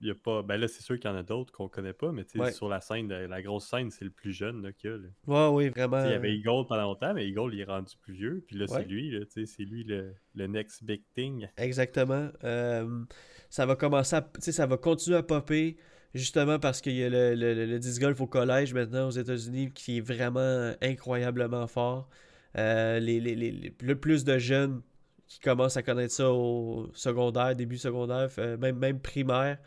y 0.00 0.10
a- 0.10 0.14
pas. 0.14 0.42
Ben 0.42 0.56
là, 0.56 0.68
c'est 0.68 0.82
sûr 0.82 0.98
qu'il 0.98 1.10
y 1.10 1.12
en 1.12 1.16
a 1.16 1.22
d'autres 1.22 1.52
qu'on 1.52 1.68
connaît 1.68 1.92
pas, 1.92 2.12
mais 2.12 2.24
Ouais. 2.36 2.52
sur 2.52 2.68
la 2.68 2.80
scène, 2.80 3.08
la, 3.08 3.42
grosse 3.42 3.66
scène, 3.68 3.90
c'est 3.90 4.04
le 4.04 4.10
plus 4.10 4.32
jeune 4.32 4.62
là, 4.62 4.72
qu'il 4.72 4.90
y 4.90 4.92
a. 4.92 4.96
là. 4.96 5.08
Ouais, 5.26 5.54
oui, 5.56 5.68
vraiment. 5.70 6.04
Il 6.04 6.10
y 6.10 6.14
avait 6.14 6.34
Eagle 6.34 6.66
pendant 6.68 6.82
longtemps, 6.82 7.14
mais 7.14 7.26
Eagle, 7.28 7.50
il 7.54 7.60
est 7.60 7.64
rendu 7.64 7.94
plus 8.00 8.14
vieux. 8.14 8.44
Puis 8.46 8.56
là, 8.56 8.66
Ouais. 8.68 8.82
c'est 8.82 8.88
lui, 8.88 9.18
c'est 9.46 9.62
lui 9.64 9.84
le, 9.84 10.14
le 10.34 10.46
next 10.46 10.84
big 10.84 11.02
thing. 11.14 11.48
Exactement. 11.56 12.28
Euh, 12.44 13.04
ça 13.50 13.66
va 13.66 13.76
commencer 13.76 14.16
à. 14.16 14.28
Ça 14.38 14.66
va 14.66 14.76
continuer 14.76 15.16
à 15.18 15.22
popper. 15.22 15.76
Justement 16.14 16.58
parce 16.58 16.80
qu'il 16.80 16.94
y 16.94 17.04
a 17.04 17.10
le, 17.10 17.34
le, 17.34 17.66
le- 17.66 17.78
disc 17.78 18.00
golf 18.00 18.18
au 18.22 18.26
collège 18.26 18.72
maintenant 18.72 19.08
aux 19.08 19.10
États-Unis 19.10 19.70
qui 19.74 19.98
est 19.98 20.00
vraiment 20.00 20.72
incroyablement 20.80 21.66
fort. 21.66 22.08
Euh, 22.56 22.98
les, 22.98 23.20
les- 23.20 23.34
les- 23.34 23.50
les- 23.52 23.74
le 23.78 23.94
plus 23.94 24.24
de 24.24 24.38
jeunes 24.38 24.80
qui 25.26 25.38
commencent 25.38 25.76
à 25.76 25.82
connaître 25.82 26.14
ça 26.14 26.32
au 26.32 26.88
secondaire, 26.94 27.54
début 27.54 27.76
secondaire, 27.76 28.30
euh, 28.38 28.56
même, 28.56 28.78
même 28.78 29.00
primaire. 29.00 29.58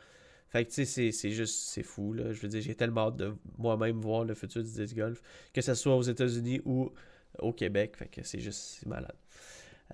Fait 0.52 0.66
que 0.66 0.70
tu 0.72 0.86
sais, 0.86 1.12
c'est- 1.12 1.32
juste, 1.32 1.70
c'est 1.70 1.84
fou. 1.84 2.12
Là. 2.14 2.34
Je 2.34 2.42
veux 2.42 2.50
dire, 2.50 2.62
j'ai 2.62 2.76
tellement 2.76 3.08
hâte 3.08 3.16
de 3.18 3.34
moi-même 3.58 4.00
voir 4.02 4.26
le 4.26 4.34
futur 4.36 4.62
du 4.64 4.70
disc 4.72 4.96
golf, 4.96 5.22
que 5.54 5.62
ce 5.62 5.74
soit 5.74 5.96
aux 5.96 6.02
États-Unis 6.02 6.62
ou 6.66 6.92
au 7.40 7.54
Québec. 7.54 7.96
Fait 7.96 8.08
que 8.08 8.22
c'est 8.24 8.40
juste, 8.40 8.60
c'est 8.82 8.86
malade. 8.86 9.16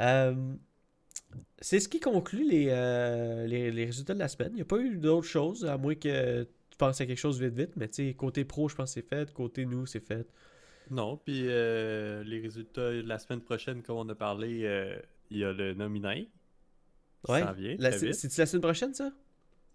Euh, 0.01 0.53
c'est 1.59 1.79
ce 1.79 1.87
qui 1.87 1.99
conclut 1.99 2.47
les, 2.49 2.67
euh, 2.69 3.45
les, 3.45 3.71
les 3.71 3.85
résultats 3.85 4.13
de 4.15 4.19
la 4.19 4.27
semaine. 4.27 4.49
Il 4.53 4.55
n'y 4.55 4.61
a 4.61 4.65
pas 4.65 4.79
eu 4.79 4.97
d'autres 4.97 5.27
choses, 5.27 5.63
à 5.65 5.77
moins 5.77 5.93
que 5.95 6.43
tu 6.43 6.77
penses 6.77 6.99
à 7.01 7.05
quelque 7.05 7.19
chose 7.19 7.39
vite 7.39 7.53
vite. 7.53 7.75
Mais 7.75 7.87
tu 7.87 8.07
sais, 8.07 8.13
côté 8.15 8.43
pro, 8.43 8.67
je 8.67 8.75
pense 8.75 8.89
que 8.95 9.01
c'est 9.01 9.07
fait. 9.07 9.31
Côté 9.33 9.65
nous, 9.65 9.85
c'est 9.85 9.99
fait. 9.99 10.27
Non, 10.89 11.17
puis 11.17 11.43
euh, 11.47 12.23
les 12.23 12.39
résultats 12.39 12.91
de 12.91 13.01
la 13.01 13.19
semaine 13.19 13.41
prochaine, 13.41 13.83
comme 13.83 13.97
on 13.97 14.09
a 14.09 14.15
parlé, 14.15 15.01
il 15.29 15.37
y 15.37 15.43
a 15.43 15.53
le 15.53 15.73
nominé. 15.75 16.29
qui 17.25 17.31
Ouais. 17.31 17.41
c'est- 18.13 18.37
la 18.37 18.45
semaine 18.45 18.61
prochaine, 18.61 18.93
ça? 18.93 19.11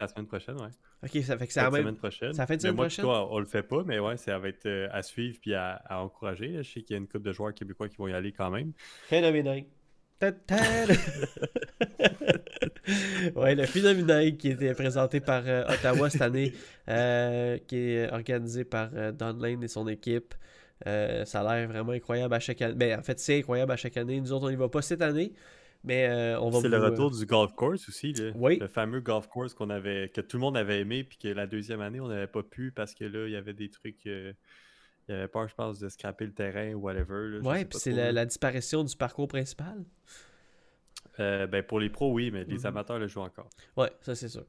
La 0.03 0.09
semaine 0.09 0.27
prochaine, 0.27 0.57
ouais. 0.61 0.69
Ok, 1.05 1.23
ça 1.23 1.38
fait 1.38 1.47
que 1.47 1.53
la 1.57 1.71
même. 1.71 1.81
semaine 1.83 1.97
prochaine. 1.97 2.33
de 2.33 2.37
Mais 2.37 2.59
semaine 2.59 2.75
moi, 2.75 2.85
prochaine? 2.87 3.05
toi, 3.05 3.29
on 3.33 3.38
le 3.38 3.47
fait 3.47 3.62
pas, 3.62 3.83
mais 3.87 3.99
ouais, 3.99 4.17
ça 4.17 4.38
va 4.38 4.49
être 4.49 4.67
euh, 4.67 4.88
à 4.93 5.03
suivre 5.03 5.38
puis 5.41 5.55
à, 5.55 5.75
à 5.87 6.01
encourager. 6.03 6.49
là. 6.49 6.62
Je 6.62 6.71
sais 6.73 6.83
qu'il 6.83 6.95
y 6.95 6.97
a 6.97 6.99
une 6.99 7.07
couple 7.07 7.23
de 7.25 7.33
joueurs 7.33 7.55
québécois 7.55 7.88
qui 7.88 7.97
vont 7.97 8.09
y 8.09 8.12
aller 8.12 8.33
quand 8.33 8.51
même. 8.51 8.73
Phénoménal. 9.09 9.65
Ouais, 13.37 13.55
le 13.55 13.65
Phénoménal 13.67 14.37
qui 14.37 14.49
était 14.49 14.75
présenté 14.75 15.21
par 15.21 15.43
euh, 15.47 15.65
Ottawa 15.69 16.11
cette 16.11 16.23
année, 16.23 16.53
euh, 16.88 17.59
qui 17.69 17.77
est 17.77 18.12
organisé 18.12 18.65
par 18.65 18.91
euh, 18.95 19.12
Don 19.12 19.35
Lane 19.38 19.62
et 19.62 19.69
son 19.69 19.87
équipe. 19.88 20.35
Euh, 20.87 21.25
ça 21.25 21.41
a 21.43 21.57
l'air 21.59 21.69
vraiment 21.69 21.93
incroyable 21.93 22.35
à 22.35 22.41
chaque 22.41 22.61
année. 22.61 22.75
Ben, 22.75 22.99
en 22.99 23.03
fait, 23.03 23.19
c'est 23.21 23.38
incroyable 23.38 23.71
à 23.73 23.77
chaque 23.77 23.97
année. 23.97 24.21
Nous 24.21 24.33
autres, 24.33 24.47
on 24.47 24.51
n'y 24.51 24.57
va 24.57 24.69
pas 24.69 24.83
cette 24.83 25.03
année, 25.03 25.33
Mais 25.85 26.07
euh, 26.09 26.38
on 26.40 26.51
va 26.51 26.61
C'est 26.61 26.68
le 26.68 26.77
vous, 26.79 26.85
euh, 26.85 26.90
retour 26.90 27.11
du 27.11 27.27
golf 27.27 27.53
course 27.55 27.88
aussi, 27.88 28.12
le, 28.12 28.33
Oui. 28.37 28.59
le 28.59 28.68
fameux 28.68 29.01
golf 29.01 29.27
course 29.27 29.53
qu'on 29.53 29.68
avait, 29.71 30.09
que 30.14 30.21
tout 30.21 30.37
le 30.37 30.40
monde 30.42 30.57
avait 30.57 30.81
aimé, 30.81 31.03
puis 31.03 31.18
que 31.18 31.29
la 31.29 31.47
deuxième 31.49 31.81
année, 31.81 31.99
on 32.01 32.07
n'avait 32.09 32.29
pas 32.29 32.42
pu 32.45 32.71
parce 32.71 32.95
que 32.95 33.05
là, 33.05 33.27
il 33.27 33.33
y 33.33 33.37
avait 33.37 33.53
des 33.55 33.68
trucs. 33.68 34.07
euh, 34.07 34.33
il 35.09 35.14
y 35.16 35.18
avait 35.18 35.27
peur, 35.27 35.49
je 35.49 35.55
pense, 35.57 35.81
de 35.81 35.88
scraper 35.88 36.27
le 36.27 36.33
terrain 36.33 36.75
ou 36.75 36.83
whatever. 36.83 37.31
là, 37.31 37.38
Ouais, 37.40 37.64
puis 37.64 37.79
c'est 37.81 37.90
la, 38.12 38.25
disparition 38.25 38.85
du 38.85 38.95
parcours 38.97 39.27
principal. 39.27 39.85
Euh, 41.18 41.47
ben, 41.49 41.62
pour 41.64 41.81
les 41.81 41.90
pros, 41.90 42.12
oui, 42.12 42.31
mais 42.31 42.45
les 42.45 42.59
Mhm. 42.59 42.66
amateurs 42.66 42.99
le 43.01 43.09
jouent 43.09 43.21
encore. 43.23 43.51
Ouais, 43.77 43.90
ça 44.01 44.14
c'est 44.14 44.29
sûr. 44.29 44.45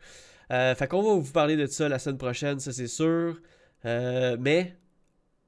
Fait 0.50 0.88
qu'on 0.88 1.02
va 1.02 1.20
vous 1.20 1.32
parler 1.34 1.56
de 1.58 1.66
ça 1.66 1.90
la 1.90 1.98
semaine 1.98 2.20
prochaine, 2.20 2.60
ça 2.60 2.72
c'est 2.72 2.88
sûr. 2.88 3.42
Mais 3.84 4.76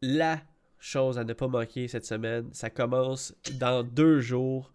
la 0.01 0.41
chose 0.79 1.19
à 1.19 1.23
ne 1.23 1.33
pas 1.33 1.47
manquer 1.47 1.87
cette 1.87 2.05
semaine, 2.05 2.49
ça 2.53 2.71
commence 2.71 3.35
dans 3.59 3.83
deux 3.83 4.19
jours. 4.19 4.73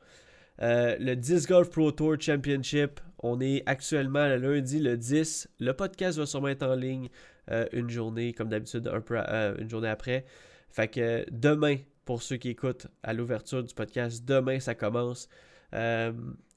Euh, 0.62 0.96
le 0.98 1.16
10 1.16 1.46
Golf 1.46 1.70
Pro 1.70 1.90
Tour 1.92 2.16
Championship. 2.20 3.00
On 3.22 3.40
est 3.40 3.62
actuellement 3.66 4.26
le 4.28 4.36
lundi 4.36 4.78
le 4.78 4.96
10. 4.96 5.48
Le 5.58 5.72
podcast 5.72 6.18
va 6.18 6.26
sûrement 6.26 6.48
être 6.48 6.62
en 6.62 6.74
ligne 6.74 7.08
euh, 7.50 7.66
une 7.72 7.90
journée, 7.90 8.32
comme 8.32 8.48
d'habitude, 8.48 8.86
euh, 8.88 9.56
une 9.58 9.68
journée 9.68 9.88
après. 9.88 10.24
Fait 10.70 10.88
que 10.88 11.24
demain, 11.30 11.76
pour 12.04 12.22
ceux 12.22 12.36
qui 12.36 12.50
écoutent 12.50 12.86
à 13.02 13.12
l'ouverture 13.12 13.64
du 13.64 13.74
podcast, 13.74 14.24
demain 14.24 14.60
ça 14.60 14.74
commence. 14.74 15.28
Euh, 15.74 16.12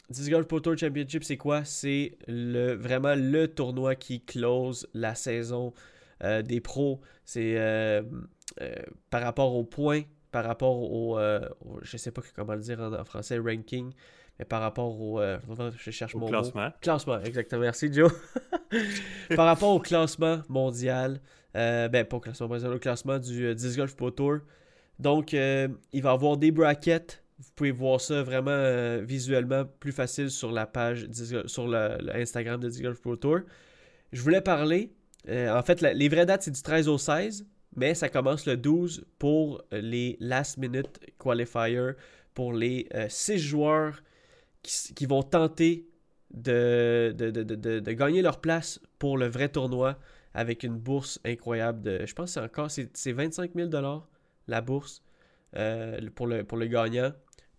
10 0.09 0.29
Golf 0.29 0.47
Pro 0.47 0.59
Tour 0.59 0.77
Championship, 0.77 1.23
c'est 1.23 1.37
quoi? 1.37 1.63
C'est 1.65 2.17
vraiment 2.27 3.15
le 3.15 3.47
tournoi 3.47 3.95
qui 3.95 4.21
close 4.21 4.87
la 4.93 5.15
saison 5.15 5.73
des 6.21 6.61
pros. 6.61 7.01
C'est 7.25 8.03
par 9.09 9.23
rapport 9.23 9.55
aux 9.55 9.63
points, 9.63 10.03
par 10.33 10.43
rapport 10.43 10.77
au, 10.91 11.17
euh, 11.17 11.47
au- 11.65 11.79
je 11.81 11.95
sais 11.95 12.11
pas 12.11 12.21
comment 12.35 12.55
le 12.55 12.59
dire 12.61 12.81
en, 12.81 12.91
en 12.91 13.05
français, 13.05 13.37
ranking, 13.37 13.93
mais 14.37 14.43
par 14.45 14.59
rapport 14.61 14.99
au, 14.99 15.19
euh, 15.21 15.37
je 15.77 15.91
cherche 15.91 16.13
Au 16.15 16.19
mon 16.19 16.25
mot. 16.25 16.31
classement. 16.31 16.69
Classement, 16.81 17.19
exactement. 17.21 17.61
Merci, 17.61 17.93
Joe. 17.93 18.11
Par 19.35 19.45
rapport 19.45 19.69
au 19.73 19.79
classement 19.79 20.41
mondial, 20.49 21.21
euh, 21.55 21.87
ben 21.87 22.03
pas 22.05 22.17
au 22.17 22.19
classement 22.19 22.47
mondial, 22.47 22.73
au 22.73 22.79
classement 22.79 23.19
du 23.19 23.45
euh, 23.45 23.53
10 23.53 23.77
Golf 23.77 23.95
Pro 23.95 24.11
Tour. 24.11 24.39
Donc, 24.99 25.33
il 25.33 26.01
va 26.01 26.09
y 26.09 26.13
avoir 26.13 26.37
des 26.37 26.51
brackets. 26.51 27.23
Vous 27.39 27.49
pouvez 27.55 27.71
voir 27.71 27.99
ça 28.01 28.21
vraiment 28.23 28.99
visuellement 29.03 29.63
plus 29.79 29.91
facile 29.91 30.29
sur 30.29 30.51
la 30.51 30.65
page, 30.65 31.07
10 31.07 31.33
Gol- 31.33 31.47
sur 31.49 31.67
le, 31.67 31.97
le 32.01 32.15
Instagram 32.15 32.59
de 32.59 32.69
10 32.69 32.81
Golf 32.81 33.01
Pro 33.01 33.15
Tour. 33.15 33.39
Je 34.11 34.21
voulais 34.21 34.41
parler, 34.41 34.93
en 35.29 35.61
fait, 35.63 35.81
la- 35.81 35.93
les 35.93 36.09
vraies 36.09 36.25
dates, 36.25 36.43
c'est 36.43 36.51
du 36.51 36.61
13 36.61 36.87
au 36.87 36.97
16, 36.97 37.45
mais 37.75 37.93
ça 37.95 38.09
commence 38.09 38.45
le 38.45 38.57
12 38.57 39.05
pour 39.19 39.63
les 39.71 40.17
last 40.19 40.57
minute 40.57 40.99
qualifiers, 41.19 41.91
pour 42.33 42.53
les 42.53 42.87
6 43.09 43.37
joueurs 43.39 44.01
qui, 44.63 45.05
vont 45.05 45.23
tenter 45.23 45.87
de, 46.33 47.13
de, 47.17 47.31
de- 47.31 47.79
de- 47.79 47.91
gagner 47.91 48.21
leur 48.21 48.39
place 48.41 48.79
pour 48.99 49.17
le 49.17 49.27
vrai 49.27 49.49
tournoi 49.49 49.97
avec 50.33 50.63
une 50.63 50.77
bourse 50.77 51.19
incroyable 51.25 51.81
de. 51.81 52.05
Je 52.05 52.13
pense 52.13 52.31
c'est 52.31 52.39
encore. 52.39 52.71
C'est 52.71 52.95
c'est 52.97 53.11
25 53.11 53.51
000 53.55 53.69
la 54.47 54.61
bourse 54.61 55.03
euh, 55.55 55.99
pour, 56.15 56.27
le, 56.27 56.43
pour 56.43 56.57
le 56.57 56.67
gagnant. 56.67 57.11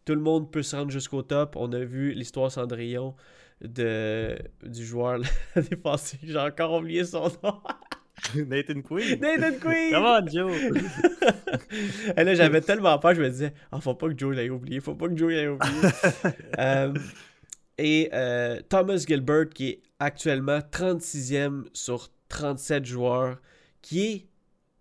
Tout 0.04 0.14
le 0.14 0.20
monde 0.20 0.50
peut 0.50 0.62
se 0.62 0.76
rendre 0.76 0.90
jusqu'au 0.90 1.22
top. 1.22 1.56
On 1.56 1.72
a 1.72 1.78
vu 1.84 2.12
l'histoire 2.12 2.50
Cendrillon 2.50 3.14
de, 3.62 4.36
du 4.64 4.84
joueur 4.84 5.20
passée. 5.82 6.18
J'ai 6.22 6.38
encore 6.38 6.74
oublié 6.74 7.04
son 7.04 7.28
nom. 7.42 7.62
Nathan 8.34 8.82
Quinn. 8.82 9.20
Nathan 9.20 9.58
Queen! 9.60 9.92
Come 9.92 10.04
on, 10.04 10.26
Joe! 10.26 10.52
Et 12.16 12.24
là, 12.24 12.34
j'avais 12.34 12.60
tellement 12.60 12.98
peur, 12.98 13.14
je 13.14 13.22
me 13.22 13.28
disais, 13.28 13.52
ah, 13.72 13.80
faut 13.80 13.94
pas 13.94 14.08
que 14.08 14.18
Joe 14.18 14.34
l'ait 14.34 14.50
oublié, 14.50 14.80
faut 14.80 14.94
pas 14.94 15.08
que 15.08 15.16
Joe 15.16 15.30
l'ait 15.30 15.48
oublié. 15.48 15.72
Euh, 16.58 16.94
et 17.78 18.08
euh, 18.12 18.60
Thomas 18.68 18.98
Gilbert, 18.98 19.48
qui 19.50 19.68
est 19.68 19.82
actuellement 19.98 20.58
36e 20.58 21.64
sur 21.72 22.08
37 22.28 22.84
joueurs, 22.84 23.38
qui, 23.82 24.06
est, 24.06 24.26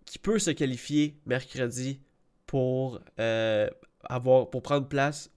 qui 0.04 0.18
peut 0.20 0.38
se 0.38 0.52
qualifier 0.52 1.16
mercredi 1.26 2.00
pour, 2.46 3.00
euh, 3.18 3.68
avoir, 4.04 4.48
pour 4.50 4.62
prendre 4.62 4.86
place 4.86 5.30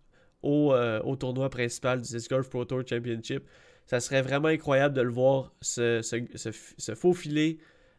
au, 0.44 0.76
au 1.04 1.16
tournoi 1.16 1.50
principal 1.50 2.02
du 2.02 2.08
Disc 2.08 2.30
Golf 2.30 2.50
Pro 2.50 2.64
Tour 2.66 2.84
Championship. 2.88 3.44
Ça 3.88 4.00
serait 4.00 4.22
vraiment 4.22 4.50
incroyable 4.50 4.94
de 4.94 5.02
le 5.02 5.12
voir 5.12 5.52
se, 5.62 6.02
se, 6.04 6.18
se, 6.36 6.52
se 6.78 6.96
faufiler 6.96 7.58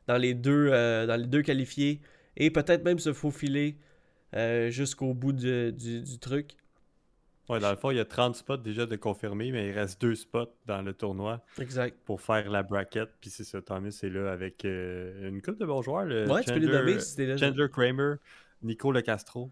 dans 0.08 0.16
les 0.16 0.34
deux, 0.34 0.70
euh, 0.72 1.06
dans 1.06 1.14
les 1.16 1.26
deux 1.28 1.42
qualifiés 1.42 2.00
et 2.36 2.50
peut-être 2.50 2.84
même 2.84 2.98
se 2.98 3.12
faufiler 3.12 3.76
euh, 4.34 4.70
jusqu'au 4.70 5.14
bout 5.14 5.32
du, 5.32 5.72
du 5.72 6.18
truc. 6.18 6.56
Ouais, 7.48 7.60
dans 7.60 7.70
le 7.70 7.76
fond, 7.76 7.90
il 7.90 7.96
y 7.96 8.00
a 8.00 8.04
30 8.04 8.34
spots 8.36 8.58
déjà 8.58 8.84
de 8.84 8.94
confirmés, 8.96 9.50
mais 9.52 9.68
il 9.68 9.72
reste 9.72 9.98
deux 10.02 10.14
spots 10.14 10.52
dans 10.66 10.82
le 10.82 10.92
tournoi 10.92 11.42
Exact. 11.58 11.96
pour 12.04 12.20
faire 12.20 12.50
la 12.50 12.62
bracket. 12.62 13.08
Puis 13.22 13.30
c'est 13.30 13.44
ça, 13.44 13.62
Thomas 13.62 13.98
est 14.02 14.10
là 14.10 14.32
avec 14.32 14.64
euh, 14.66 15.28
une 15.30 15.40
couple 15.40 15.58
de 15.58 15.64
bons 15.64 15.80
joueurs. 15.80 16.04
Le 16.04 16.30
Ouais, 16.30 16.42
tu 16.42 16.52
peux 16.52 16.58
les 16.58 16.66
Chandler- 16.66 16.78
nommer 16.78 17.00
si 17.00 17.16
t'es 17.16 17.24
là. 17.26 17.36
Chandler 17.38 17.68
Kramer, 17.72 18.14
Nico 18.62 18.92
Lecastro, 18.92 19.50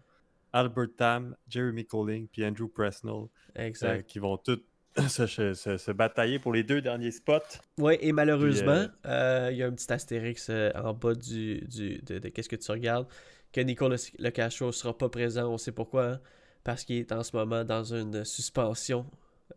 Albert 0.53 0.89
Tam, 0.95 1.35
Jeremy 1.49 1.85
Colling, 1.85 2.27
puis 2.27 2.45
Andrew 2.45 2.67
Presnell, 2.67 3.13
euh, 3.13 3.27
Exact. 3.55 4.07
qui 4.07 4.19
vont 4.19 4.37
tous 4.37 4.61
se, 5.09 5.27
se- 5.27 5.53
se- 5.53 5.77
se 5.77 5.91
batailler 5.91 6.39
pour 6.39 6.53
les 6.53 6.63
deux 6.63 6.81
derniers 6.81 7.11
spots. 7.11 7.39
Ouais, 7.77 7.97
et 8.01 8.11
malheureusement, 8.11 8.85
Puis, 9.03 9.11
euh, 9.11 9.49
il 9.51 9.57
y 9.57 9.63
a 9.63 9.67
un 9.67 9.71
petit 9.71 9.91
astérix 9.91 10.47
euh, 10.49 10.71
en 10.75 10.93
bas 10.93 11.13
du, 11.13 11.61
du- 11.67 11.99
de, 11.99 12.19
de 12.19 12.29
qu'est-ce 12.29 12.49
que 12.49 12.55
tu 12.55 12.71
regardes, 12.71 13.07
que 13.53 13.61
Nico 13.61 13.87
Le, 13.89 14.29
Castro 14.29 14.71
sera 14.71 14.97
pas 14.97 15.09
présent. 15.09 15.51
On 15.51 15.57
sait 15.57 15.71
pourquoi. 15.71 16.05
hein, 16.05 16.19
parce 16.63 16.83
qu'il 16.83 16.97
est 16.97 17.11
en 17.13 17.23
ce 17.23 17.35
moment 17.35 17.63
dans 17.63 17.93
une 17.93 18.25
suspension 18.25 19.05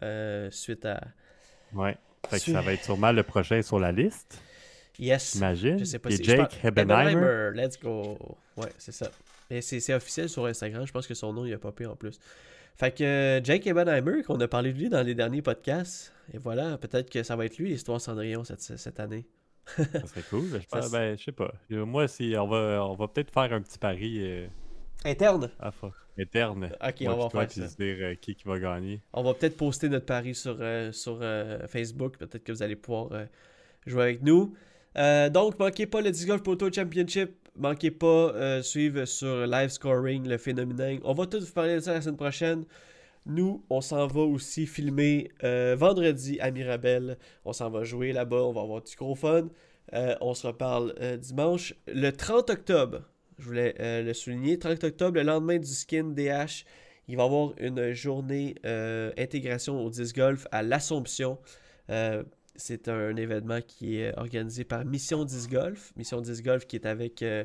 euh, 0.02 0.48
suite 0.50 0.84
à. 0.84 1.00
Ouais. 1.72 1.96
Fait 2.28 2.36
que 2.36 2.42
Su- 2.42 2.52
ça 2.52 2.60
va 2.60 2.72
être 2.74 2.84
sûrement 2.84 3.12
le 3.12 3.22
prochain 3.22 3.62
sur 3.62 3.78
la 3.80 3.90
liste, 3.92 4.40
Yes. 4.98 5.32
j'imagine. 5.34 5.78
Je 5.78 5.84
sais 5.84 5.98
pas 5.98 6.08
Puis 6.10 6.18
si. 6.18 6.24
je 6.24 6.30
Jake 6.36 6.50
pense- 6.50 6.64
Hebenheimer. 6.64 7.50
Let's 7.54 7.80
go. 7.80 8.18
Ouais, 8.56 8.68
c'est 8.78 8.92
ça. 8.92 9.10
Mais 9.50 9.62
c'est 9.62 9.80
c'est 9.80 9.94
officiel 9.94 10.28
sur 10.28 10.44
Instagram. 10.46 10.86
Je 10.86 10.92
pense 10.92 11.06
que 11.06 11.14
son 11.14 11.32
nom, 11.32 11.44
il 11.46 11.52
a 11.54 11.58
popé 11.58 11.86
en 11.86 11.96
plus. 11.96 12.18
Fait 12.76 12.90
que 12.96 13.04
euh, 13.04 13.44
Jake 13.44 13.66
Ebenheimer, 13.66 14.22
qu'on 14.22 14.40
a 14.40 14.48
parlé 14.48 14.72
de 14.72 14.78
lui 14.78 14.88
dans 14.88 15.02
les 15.02 15.14
derniers 15.14 15.42
podcasts. 15.42 16.12
Et 16.32 16.38
voilà, 16.38 16.78
peut-être 16.78 17.10
que 17.10 17.22
ça 17.22 17.36
va 17.36 17.44
être 17.44 17.58
lui, 17.58 17.68
l'histoire 17.68 18.00
Cendrillon, 18.00 18.44
cette, 18.44 18.60
cette 18.60 19.00
année. 19.00 19.26
Ça 19.66 19.84
serait 20.06 20.22
cool. 20.30 20.44
Je, 20.60 20.66
pense- 20.70 20.86
Ça, 20.88 20.98
ben, 20.98 21.18
je 21.18 21.24
sais 21.24 21.32
pas. 21.32 21.52
Euh, 21.72 21.84
Moi, 21.84 22.08
si 22.08 22.34
on 22.38 22.46
va, 22.48 22.84
on 22.84 22.94
va 22.94 23.08
peut-être 23.08 23.30
faire 23.32 23.52
un 23.52 23.60
petit 23.60 23.78
pari 23.78 24.18
euh, 24.20 24.46
Interne. 25.04 25.50
fa- 25.72 25.90
interne. 26.18 26.70
Ok, 26.86 27.00
Moi 27.02 27.14
on 27.14 27.28
va 27.28 27.30
faire 27.46 27.50
ça. 27.50 27.68
se 27.68 27.76
dire 27.76 27.96
euh, 28.00 28.14
qui, 28.14 28.34
qui 28.34 28.44
va 28.46 28.58
gagner. 28.58 29.00
On 29.12 29.22
va 29.22 29.34
peut-être 29.34 29.56
poster 29.56 29.88
notre 29.88 30.06
pari 30.06 30.34
sur, 30.34 30.56
euh, 30.60 30.92
sur 30.92 31.20
Facebook. 31.68 32.16
Peut-être 32.18 32.44
que 32.44 32.52
vous 32.52 32.62
allez 32.62 32.76
pouvoir 32.76 33.10
jouer 33.86 34.02
avec 34.02 34.22
nous. 34.22 34.54
Donc, 34.94 35.58
manquez 35.58 35.86
pas 35.86 36.00
le 36.00 36.10
Disc 36.10 36.26
Golf 36.26 36.42
Pro 36.42 36.56
Tour 36.56 36.70
Championship. 36.72 37.39
Manquez 37.56 37.90
pas 37.90 38.06
euh, 38.06 38.62
suivre 38.62 39.04
sur 39.04 39.46
Live 39.46 39.70
Scoring 39.70 40.28
le 40.28 40.38
phénomène. 40.38 41.00
On 41.04 41.14
va 41.14 41.26
tout 41.26 41.40
vous 41.40 41.52
parler 41.52 41.76
de 41.76 41.80
ça 41.80 41.92
la 41.92 42.00
semaine 42.00 42.16
prochaine. 42.16 42.64
Nous, 43.26 43.64
on 43.68 43.80
s'en 43.80 44.06
va 44.06 44.20
aussi 44.20 44.66
filmer 44.66 45.30
euh, 45.44 45.76
vendredi 45.78 46.38
à 46.40 46.50
Mirabel. 46.50 47.18
On 47.44 47.52
s'en 47.52 47.70
va 47.70 47.84
jouer 47.84 48.12
là-bas. 48.12 48.42
On 48.42 48.52
va 48.52 48.62
avoir 48.62 48.82
du 48.82 48.94
gros 48.96 49.14
fun. 49.14 49.48
Euh, 49.92 50.14
on 50.20 50.34
se 50.34 50.46
reparle 50.46 50.94
euh, 51.00 51.16
dimanche. 51.16 51.74
Le 51.86 52.10
30 52.10 52.50
octobre, 52.50 53.02
je 53.38 53.44
voulais 53.44 53.74
le 53.78 54.12
souligner. 54.14 54.58
30 54.58 54.84
octobre, 54.84 55.16
le 55.16 55.22
lendemain 55.22 55.58
du 55.58 55.68
skin 55.68 56.04
DH, 56.04 56.64
il 57.08 57.16
va 57.16 57.24
y 57.24 57.26
avoir 57.26 57.52
une 57.58 57.92
journée 57.92 58.54
intégration 59.16 59.84
au 59.84 59.90
disc 59.90 60.14
golf 60.14 60.46
à 60.52 60.62
l'Assomption. 60.62 61.38
C'est 62.60 62.88
un 62.88 63.16
événement 63.16 63.60
qui 63.66 63.96
est 63.98 64.16
organisé 64.18 64.64
par 64.64 64.84
Mission 64.84 65.24
Disc 65.24 65.50
Golf. 65.50 65.92
Mission 65.96 66.20
Disc 66.20 66.44
Golf 66.44 66.66
qui 66.66 66.76
est 66.76 66.86
avec. 66.86 67.22
euh, 67.22 67.44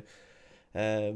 euh, 0.76 1.12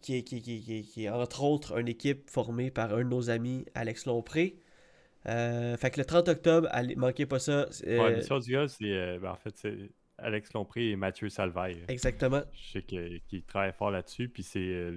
qui, 0.00 0.16
est, 0.16 0.22
qui, 0.22 0.40
qui- 0.40 0.60
qui- 0.62 0.82
qui 0.82 1.04
est 1.04 1.08
entre 1.10 1.42
autres 1.42 1.78
une 1.78 1.88
équipe 1.88 2.30
formée 2.30 2.70
par 2.70 2.94
un 2.94 2.98
de 2.98 3.08
nos 3.08 3.30
amis, 3.30 3.64
Alex 3.74 4.06
Lompré. 4.06 4.56
Euh, 5.28 5.76
fait 5.76 5.90
que 5.90 6.00
le 6.00 6.04
30 6.04 6.28
octobre, 6.28 6.68
allez, 6.70 6.94
manquez 6.96 7.26
pas 7.26 7.38
ça. 7.38 7.68
Ouais, 7.86 8.16
Mission 8.16 8.38
du 8.38 8.52
gars, 8.52 8.66
c'est 8.68 9.18
ben, 9.18 9.30
en 9.32 9.36
fait 9.36 9.56
c'est 9.56 9.76
Alex 10.18 10.52
Lompré 10.52 10.90
et 10.90 10.96
Mathieu 10.96 11.28
Salvaille. 11.28 11.84
exactement. 11.88 12.42
Je 12.52 12.72
sais 12.78 12.82
qu'ils 12.82 13.42
travaillent 13.46 13.72
fort 13.72 13.90
là-dessus, 13.90 14.28
puis 14.28 14.42
c'est 14.44 14.90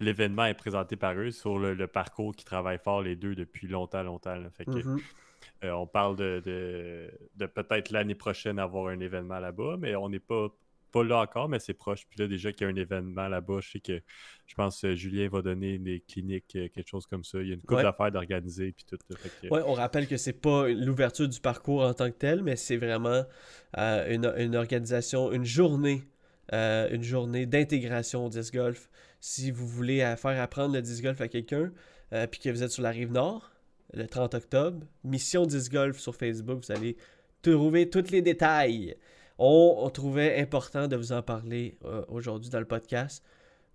l'événement 0.00 0.44
est 0.46 0.54
présenté 0.54 0.94
par 0.96 1.14
eux 1.18 1.30
sur 1.32 1.58
le, 1.58 1.74
le 1.74 1.86
parcours 1.88 2.34
qui 2.36 2.44
travaillent 2.44 2.78
fort 2.78 3.02
les 3.02 3.16
deux 3.16 3.34
depuis 3.34 3.66
longtemps, 3.66 4.02
longtemps. 4.02 4.36
là. 4.36 4.48
Fait 4.50 4.64
que, 4.64 4.70
Mhm. 4.70 5.00
Euh, 5.64 5.70
on 5.72 5.86
parle 5.86 6.16
de, 6.16 6.42
de, 6.44 7.10
de 7.36 7.46
peut-être 7.46 7.90
l'année 7.90 8.14
prochaine 8.14 8.58
avoir 8.58 8.88
un 8.88 9.00
événement 9.00 9.38
là-bas, 9.40 9.76
mais 9.78 9.96
on 9.96 10.08
n'est 10.08 10.20
pas, 10.20 10.48
pas 10.92 11.04
là 11.04 11.18
encore, 11.20 11.48
mais 11.48 11.58
c'est 11.58 11.74
proche. 11.74 12.06
Puis 12.08 12.18
là, 12.20 12.26
déjà 12.28 12.52
qu'il 12.52 12.66
y 12.66 12.70
a 12.70 12.72
un 12.72 12.76
événement 12.76 13.28
là-bas, 13.28 13.58
je 13.60 13.72
sais 13.72 13.80
que 13.80 14.00
je 14.46 14.54
pense 14.54 14.80
que 14.80 14.94
Julien 14.94 15.28
va 15.28 15.42
donner 15.42 15.78
des 15.78 16.00
cliniques, 16.00 16.54
euh, 16.56 16.68
quelque 16.68 16.88
chose 16.88 17.06
comme 17.06 17.24
ça. 17.24 17.40
Il 17.42 17.48
y 17.48 17.50
a 17.50 17.54
une 17.54 17.60
couple 17.60 17.74
Ouais. 17.74 17.82
d'affaires 17.82 18.10
d'organiser, 18.12 18.72
puis 18.72 18.84
tout. 18.88 18.96
que, 19.08 19.48
Ouais, 19.48 19.62
on 19.66 19.72
rappelle 19.74 20.06
que 20.06 20.16
c'est 20.16 20.32
pas 20.32 20.68
l'ouverture 20.68 21.28
du 21.28 21.40
parcours 21.40 21.82
en 21.82 21.92
tant 21.92 22.10
que 22.10 22.16
tel, 22.16 22.42
mais 22.42 22.56
c'est 22.56 22.76
vraiment 22.76 23.24
euh, 23.76 24.14
une, 24.14 24.32
une 24.38 24.56
organisation, 24.56 25.32
une 25.32 25.44
journée, 25.44 26.02
euh, 26.54 26.88
une 26.90 27.02
journée 27.02 27.44
d'intégration 27.46 28.24
au 28.24 28.28
disc 28.30 28.54
golf. 28.54 28.88
Si 29.20 29.50
vous 29.50 29.66
voulez 29.66 30.00
euh, 30.02 30.16
faire 30.16 30.40
apprendre 30.40 30.72
le 30.74 30.80
disc 30.80 31.02
golf 31.02 31.20
à 31.20 31.28
quelqu'un, 31.28 31.72
euh, 32.14 32.26
puis 32.26 32.40
que 32.40 32.48
vous 32.48 32.62
êtes 32.62 32.70
sur 32.70 32.82
la 32.82 32.90
rive 32.90 33.12
nord, 33.12 33.50
le 33.92 34.06
30 34.06 34.34
octobre. 34.34 34.86
Mission 35.04 35.46
10 35.46 35.70
Golf 35.70 35.98
sur 35.98 36.14
Facebook, 36.14 36.64
vous 36.64 36.72
allez 36.72 36.96
trouver 37.42 37.88
tous 37.88 38.10
les 38.10 38.22
détails. 38.22 38.96
On, 39.38 39.88
trouvait 39.90 40.40
important 40.40 40.88
de 40.88 40.96
vous 40.96 41.12
en 41.12 41.22
parler 41.22 41.78
euh, 41.84 42.02
aujourd'hui 42.08 42.50
dans 42.50 42.58
le 42.58 42.64
podcast. 42.64 43.22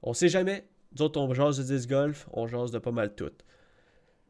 On 0.01 0.13
sait 0.13 0.27
jamais. 0.27 0.67
Nous 0.93 1.01
autres, 1.01 1.19
on 1.19 1.33
jase 1.33 1.57
de 1.57 1.63
10 1.63 1.87
golf, 1.87 2.27
on 2.33 2.47
jase 2.47 2.71
de 2.71 2.79
pas 2.79 2.91
mal 2.91 3.15
tout. 3.15 3.31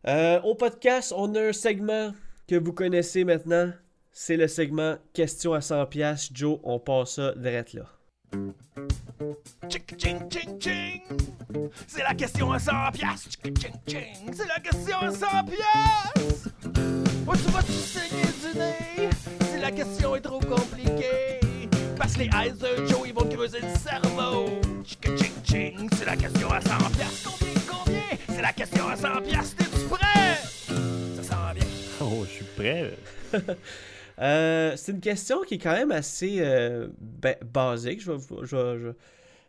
Euh, 0.08 0.40
au 0.42 0.56
podcast, 0.56 1.14
on 1.16 1.34
a 1.36 1.42
un 1.42 1.54
segment 1.54 2.14
que 2.48 2.56
vous 2.56 2.74
connaissez 2.74 3.24
maintenant. 3.24 3.72
C'est 4.12 4.38
le 4.38 4.48
segment 4.48 4.98
Questions 5.14 5.54
à 5.54 5.60
100$. 5.60 6.30
Joe, 6.34 6.60
on 6.64 6.80
passe 6.80 7.16
ça 7.16 7.34
direct 7.36 7.74
là. 7.74 7.90
C'est 11.88 12.04
la 12.04 12.14
question 12.14 12.52
à 12.52 12.60
100 12.60 12.72
piastres. 12.94 13.30
Ching, 13.44 13.58
ching, 13.58 13.74
ching. 13.88 14.34
C'est 14.34 14.48
la 14.48 14.60
question 14.60 14.98
à 15.00 15.12
100 15.12 15.18
piastres. 15.46 16.50
Où 17.28 17.36
tu 17.36 17.52
vas-tu 17.52 17.72
saigner 17.72 18.24
du 18.42 18.58
nez? 18.58 19.10
Si 19.52 19.60
la 19.62 19.72
question 19.72 20.16
est 20.16 20.22
trop 20.22 20.40
compliquée? 20.40 21.40
Parce 21.98 22.14
que 22.14 22.20
les 22.20 22.26
eyes 22.26 22.52
de 22.54 22.86
Joe, 22.88 23.02
ils 23.08 23.14
vont 23.14 23.28
creuser 23.30 23.60
le 23.62 23.68
cerveau. 23.78 24.60
C'est 25.46 26.06
la 26.06 26.16
question 26.18 26.50
à 26.52 26.60
100 26.62 26.68
piastres. 26.92 27.38
Combien, 27.40 27.54
combien? 27.70 28.18
C'est 28.30 28.42
la 28.42 28.54
question 28.54 28.88
à 28.88 28.96
100 28.96 29.22
piastres. 29.22 29.56
T'es-tu 29.58 29.86
prêt? 29.88 30.36
Ça 31.16 31.24
sent 31.24 31.54
bien. 31.56 31.66
Oh, 32.02 32.26
je 32.26 32.32
suis 32.32 32.46
prêt. 32.56 32.94
Euh, 34.20 34.74
c'est 34.78 34.92
une 34.92 35.00
question 35.00 35.42
qui 35.42 35.56
est 35.56 35.58
quand 35.58 35.72
même 35.72 35.92
assez 35.92 36.36
euh, 36.40 36.88
ba- 37.00 37.34
basique, 37.44 38.00
je, 38.00 38.12
vais 38.12 38.18
vous- 38.20 38.44
je, 38.46 38.48
je, 38.80 38.92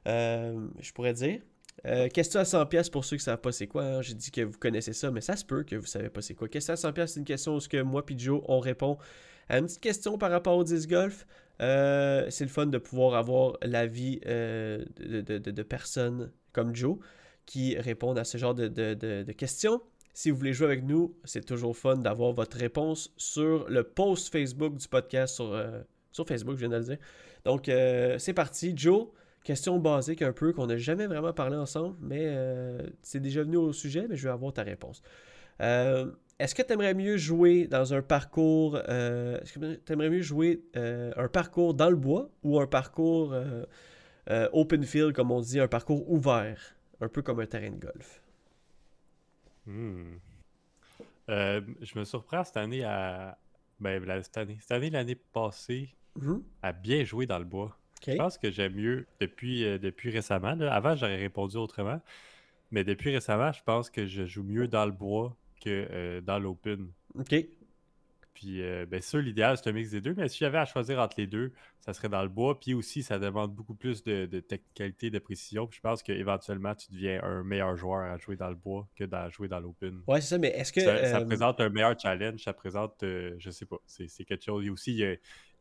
euh, 0.09 0.67
je 0.81 0.91
pourrais 0.93 1.13
dire. 1.13 1.41
Euh, 1.87 2.09
question 2.09 2.41
à 2.41 2.45
100 2.45 2.67
pièces 2.67 2.89
pour 2.89 3.05
ceux 3.05 3.17
qui 3.17 3.23
ne 3.23 3.25
savent 3.25 3.41
pas 3.41 3.53
c'est 3.53 3.67
quoi. 3.67 3.85
hein. 3.85 4.03
J'ai 4.03 4.15
dit 4.15 4.31
que 4.31 4.41
vous 4.41 4.59
connaissez 4.59 4.93
ça, 4.93 5.11
mais 5.11 5.21
ça 5.21 5.37
se 5.37 5.45
peut 5.45 5.65
que 5.65 5.77
vous 5.77 5.87
savez 5.87 6.09
pas 6.09 6.23
c'est 6.23 6.35
quoi. 6.35 6.49
Question 6.49 6.75
à 6.75 6.77
100 6.77 6.93
pièces, 6.93 7.13
c'est 7.13 7.21
une 7.21 7.27
question 7.27 7.57
où 7.57 7.61
que 7.61 7.83
moi 7.83 8.05
puis 8.05 8.19
Joe 8.19 8.43
on 8.47 8.59
répond 8.59 8.97
à 9.49 9.59
une 9.59 9.67
petite 9.67 9.81
question 9.81 10.17
par 10.17 10.31
rapport 10.31 10.57
au 10.57 10.65
disc 10.65 10.89
golf. 10.89 11.27
Euh, 11.61 12.27
c'est 12.31 12.45
le 12.45 12.51
fun 12.51 12.67
de 12.67 12.79
pouvoir 12.79 13.15
avoir 13.15 13.59
l'avis 13.63 14.21
euh, 14.27 14.85
de, 14.99 15.63
personnes 15.63 16.33
comme 16.53 16.75
Joe 16.75 16.97
qui 17.47 17.77
répondent 17.77 18.19
à 18.19 18.25
ce 18.25 18.39
genre 18.39 18.55
de, 18.55 19.33
questions. 19.33 19.83
Si 20.15 20.31
vous 20.31 20.39
voulez 20.39 20.53
jouer 20.53 20.67
avec 20.67 20.85
nous, 20.85 21.15
c'est 21.25 21.45
toujours 21.45 21.77
fun 21.77 21.97
d'avoir 21.97 22.33
votre 22.33 22.57
réponse 22.57 23.13
sur 23.17 23.69
le 23.69 23.83
post 23.83 24.33
Facebook 24.33 24.77
du 24.77 24.89
podcast 24.89 25.35
sur, 25.35 25.61
sur 26.13 26.27
Facebook, 26.27 26.55
je 26.55 26.61
viens 26.61 26.69
de 26.71 26.77
le 26.77 26.85
dire. 26.85 26.99
Donc, 27.45 27.65
c'est 28.19 28.33
parti. 28.33 28.73
Joe, 28.75 29.09
question 29.45 29.79
basique 29.79 30.23
un 30.23 30.33
peu 30.33 30.53
qu'on 30.53 30.67
n'a 30.67 30.77
jamais 30.77 31.07
vraiment 31.07 31.33
parlé 31.33 31.57
ensemble, 31.57 31.97
mais 32.01 32.23
euh, 32.25 32.79
c'est 33.03 33.21
déjà 33.21 33.43
venu 33.43 33.57
au 33.57 33.73
sujet, 33.73 34.07
mais 34.09 34.17
je 34.17 34.25
vais 34.25 34.33
avoir 34.33 34.53
ta 34.53 34.63
réponse. 34.63 35.03
Euh, 35.61 36.11
est-ce 36.41 36.55
que 36.55 36.63
tu 36.63 36.73
aimerais 36.73 36.95
mieux 36.95 37.17
jouer 37.17 37.69
dans 37.69 37.95
un 37.95 38.03
parcours. 38.03 38.81
euh, 38.89 39.39
est-ce 39.41 39.57
que 39.57 39.75
tu 39.77 39.93
aimerais 39.93 40.11
mieux 40.11 40.23
jouer 40.23 40.65
un 40.75 41.29
parcours 41.29 41.75
dans 41.75 41.91
le 41.91 41.97
bois 41.97 42.29
ou 42.43 42.59
un 42.59 42.67
parcours 42.67 43.33
open 44.53 44.83
field, 44.83 45.13
comme 45.13 45.31
on 45.31 45.41
dit, 45.41 45.61
un 45.61 45.69
parcours 45.69 46.11
ouvert, 46.11 46.75
un 47.01 47.09
peu 47.09 47.23
comme 47.23 47.39
un 47.39 47.47
terrain 47.47 47.71
de 47.71 47.77
golf? 47.79 48.21
Hmm. 49.67 50.17
Je 51.29 51.99
me 51.99 52.05
surprends 52.05 52.43
cette 52.43 52.57
année 52.57 52.83
à. 52.83 53.39
Ben, 53.81 54.03
cette 54.23 54.37
année, 54.39 54.59
cette 54.61 54.73
année, 54.73 54.91
l'année 54.91 55.17
passée, 55.17 55.95
Mhm. 56.17 56.43
à 56.63 56.73
bien 56.73 57.05
jouer 57.05 57.27
dans 57.27 57.39
le 57.39 57.45
bois. 57.45 57.77
Je 58.07 58.17
pense 58.17 58.39
que 58.39 58.51
j'aime 58.51 58.75
mieux 58.75 59.07
depuis, 59.21 59.65
euh, 59.65 59.79
depuis 59.79 60.11
récemment. 60.11 60.55
là. 60.55 60.73
Avant, 60.75 60.95
j'aurais 60.97 61.17
répondu 61.17 61.57
autrement. 61.57 62.01
Mais 62.71 62.85
depuis 62.85 63.13
récemment, 63.13 63.53
je 63.53 63.63
pense 63.63 63.91
que 63.91 64.07
je 64.07 64.25
joue 64.25 64.43
mieux 64.43 64.67
dans 64.67 64.85
le 64.85 64.93
bois 64.93 65.37
que 65.63 65.87
euh, 65.91 66.21
dans 66.21 66.39
l'open. 66.39 66.89
Ok. 67.19 67.35
Puis, 68.35 68.63
euh, 68.63 68.85
bien 68.85 69.01
sûr, 69.01 69.21
l'idéal, 69.21 69.57
c'est 69.57 69.71
un 69.71 69.73
mix 69.73 69.91
des 69.91 70.01
deux. 70.01 70.13
Mais 70.17 70.29
si 70.29 70.39
j'avais 70.39 70.59
à 70.59 70.65
choisir 70.65 70.99
entre 70.99 71.15
les 71.19 71.29
deux, 71.29 71.53
ça 71.79 71.93
serait 71.93 72.09
dans 72.09 72.23
le 72.23 72.29
bois. 72.29 72.59
Puis 72.59 72.75
aussi, 72.75 73.05
ça 73.05 73.21
demande 73.21 73.55
beaucoup 73.55 73.75
plus 73.75 74.03
de, 74.03 74.27
de 74.27 74.41
technicalité, 74.41 75.09
de 75.11 75.21
précision. 75.21 75.69
Puis 75.69 75.77
je 75.77 75.81
pense 75.81 76.03
qu'éventuellement, 76.03 76.75
tu 76.75 76.91
deviens 76.91 77.23
un 77.23 77.45
meilleur 77.45 77.77
joueur 77.77 78.11
à 78.11 78.19
jouer 78.19 78.35
dans 78.35 78.49
le 78.49 78.57
bois 78.57 78.89
que 78.97 79.05
à 79.15 79.29
jouer 79.31 79.47
dans 79.47 79.61
l'open. 79.61 80.03
Ouais, 80.09 80.21
c'est 80.21 80.31
ça, 80.31 80.39
mais 80.39 80.49
est-ce 80.49 80.73
que. 80.73 80.81
Ça, 80.81 81.07
ça 81.07 81.21
présente 81.21 81.61
un 81.61 81.69
meilleur 81.69 81.99
challenge, 81.99 82.43
ça 82.43 82.53
présente, 82.53 83.05
euh, 83.05 83.37
je 83.39 83.51
sais 83.51 83.67
pas, 83.67 83.77
c'est 83.87 84.09
quelque 84.25 84.45
chose. 84.45 84.65
Il 84.65 84.67
y 84.67 84.71
a 84.71 84.73
aussi, 84.73 84.91
il 84.93 84.99
y 84.99 85.05
a, 85.05 85.15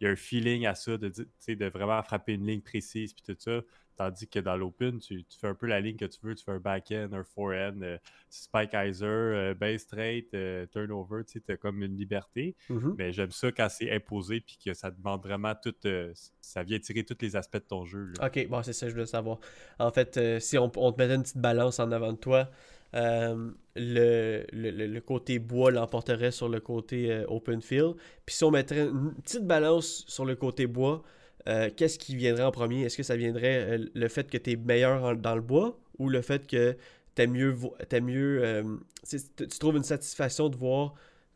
il 0.04 0.08
y 0.08 0.10
a 0.10 0.12
un 0.12 0.18
feeling 0.18 0.66
à 0.66 0.76
ça, 0.76 0.98
de, 0.98 1.08
de 1.10 1.66
vraiment 1.70 2.02
frapper 2.04 2.34
une 2.34 2.46
ligne 2.46 2.62
précise, 2.62 3.14
puis 3.14 3.24
tout 3.26 3.40
ça. 3.40 3.62
Tandis 3.96 4.28
que 4.28 4.40
dans 4.40 4.58
l'open, 4.58 5.00
tu, 5.00 5.24
tu 5.24 5.38
fais 5.40 5.48
un 5.48 5.54
peu 5.54 5.68
la 5.68 5.80
ligne 5.80 5.96
que 5.96 6.06
tu 6.06 6.18
veux, 6.24 6.34
tu 6.36 6.44
fais 6.44 6.52
un 6.52 6.60
back-end, 6.60 7.10
un 7.14 7.24
forehand, 7.24 7.80
euh, 7.84 7.98
spike 8.30 8.74
hyzer, 8.74 9.08
euh, 9.08 9.54
base 9.54 9.82
straight, 9.82 10.34
euh, 10.34 10.66
turnover, 10.66 11.24
tu 11.24 11.40
t'as 11.40 11.56
comme 11.56 11.84
une 11.84 11.96
liberté. 11.96 12.56
mhm. 12.70 12.96
Mais 12.98 13.14
j'aime 13.14 13.32
ça 13.32 13.52
quand 13.52 13.70
c'est 13.70 13.92
imposé, 13.92 14.42
puis 14.42 14.58
que 14.66 14.74
ça 14.74 14.92
demande 14.92 15.22
vraiment 15.24 15.54
tout, 15.56 15.76
euh, 15.86 16.12
ça 16.42 16.64
vient 16.64 16.80
tirer 16.80 17.04
tous 17.06 17.18
les 17.22 17.36
aspects 17.36 17.58
de 17.58 17.60
ton 17.60 17.86
jeu. 17.86 18.12
là. 18.18 18.26
Ok, 18.28 18.48
bon, 18.50 18.62
c'est 18.64 18.74
ça, 18.74 18.88
je 18.90 18.94
voulais 18.94 19.06
savoir. 19.06 19.38
En 19.80 19.92
fait, 19.92 20.20
si 20.40 20.58
on, 20.58 20.70
on 20.76 20.92
te 20.92 20.98
mettait 21.02 21.16
une 21.16 21.24
petite 21.24 21.38
balance 21.38 21.80
en 21.80 21.92
avant 21.92 22.12
de 22.12 22.18
toi, 22.18 22.50
euh, 22.96 23.52
le, 23.76 24.46
le, 24.52 25.00
côté 25.02 25.40
bois 25.40 25.72
l'emporterait 25.72 26.32
sur 26.32 26.48
le 26.50 26.60
côté 26.60 27.12
euh, 27.12 27.26
open 27.28 27.62
field. 27.62 27.96
Puis 28.26 28.36
si 28.36 28.44
on 28.44 28.52
mettrait 28.52 28.82
une 28.88 29.14
petite 29.16 29.46
balance 29.46 30.06
sur 30.08 30.26
le 30.26 30.36
côté 30.36 30.68
bois, 30.68 31.04
euh, 31.48 31.70
qu'est-ce 31.76 31.98
qui 31.98 32.16
viendrait 32.16 32.44
en 32.44 32.52
premier? 32.52 32.84
Est-ce 32.84 32.98
que 32.98 33.04
ça 33.04 33.16
viendrait 33.16 33.78
le 33.94 34.08
fait 34.08 34.30
que 34.30 34.38
tu 34.38 34.52
es 34.52 34.56
meilleur 34.56 35.04
en- 35.04 35.16
dans 35.16 35.36
le 35.36 35.42
bois 35.42 35.78
ou 35.98 36.10
le 36.10 36.22
fait 36.22 36.46
que 36.48 36.78
t'aimes 37.16 37.32
mieux, 37.32 37.56
t'aimes 37.90 38.06
mieux 38.06 38.64
tu 39.08 39.18
tu 39.36 39.60
trouves 39.60 39.76
une 39.78 39.84
satisfaction 39.84 40.50
de 40.50 40.56
voir 40.56 40.94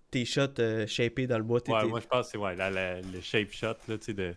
tes 0.10 0.26
shots 0.26 0.86
shapés 0.88 1.28
dans 1.28 1.38
le 1.38 1.44
bois? 1.44 1.60
T'es- 1.60 1.72
Ouais, 1.74 1.86
moi 1.86 2.00
je 2.00 2.08
pense 2.08 2.28
que 2.28 2.32
c'est 2.34 2.38
ouais, 2.38 2.56
le 2.56 3.22
shape 3.22 3.52
shot, 3.52 3.76
là, 3.88 3.98
tu 3.98 4.14
de 4.14 4.34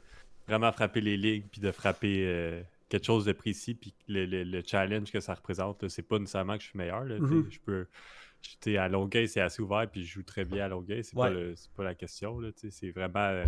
vraiment 0.49 0.73
frapper 0.73 1.01
les 1.01 1.17
lignes, 1.17 1.45
puis 1.51 1.61
de 1.61 1.71
frapper 1.71 2.63
quelque 2.91 3.07
chose 3.07 3.25
de 3.25 3.33
précis, 3.33 3.75
puis 3.75 3.95
le, 4.09 4.27
le- 4.27 4.45
le 4.45 4.63
challenge 4.67 5.11
que 5.11 5.21
ça 5.21 5.33
représente, 5.35 5.89
c'est 5.89 6.03
pas 6.03 6.19
nécessairement 6.19 6.57
que 6.59 6.63
je 6.65 6.69
suis 6.69 6.79
meilleur. 6.79 7.05
Là, 7.05 7.19
Mhm. 7.19 7.47
Je 7.51 7.59
peux. 7.61 7.87
sais, 8.61 8.77
à 8.77 8.89
Longueuil, 8.89 9.29
c'est 9.29 9.41
assez 9.41 9.63
ouvert, 9.63 9.87
puis 9.91 10.05
je 10.05 10.13
joue 10.15 10.23
très 10.23 10.45
bien 10.45 10.65
à 10.65 10.69
Longueuil. 10.69 11.05
C'est 11.05 11.17
Ouais. 11.17 11.55
pas, 11.77 11.85
la 11.85 11.95
question. 11.95 12.39
C'est 12.57 12.91
vraiment 12.91 13.21
euh, 13.21 13.45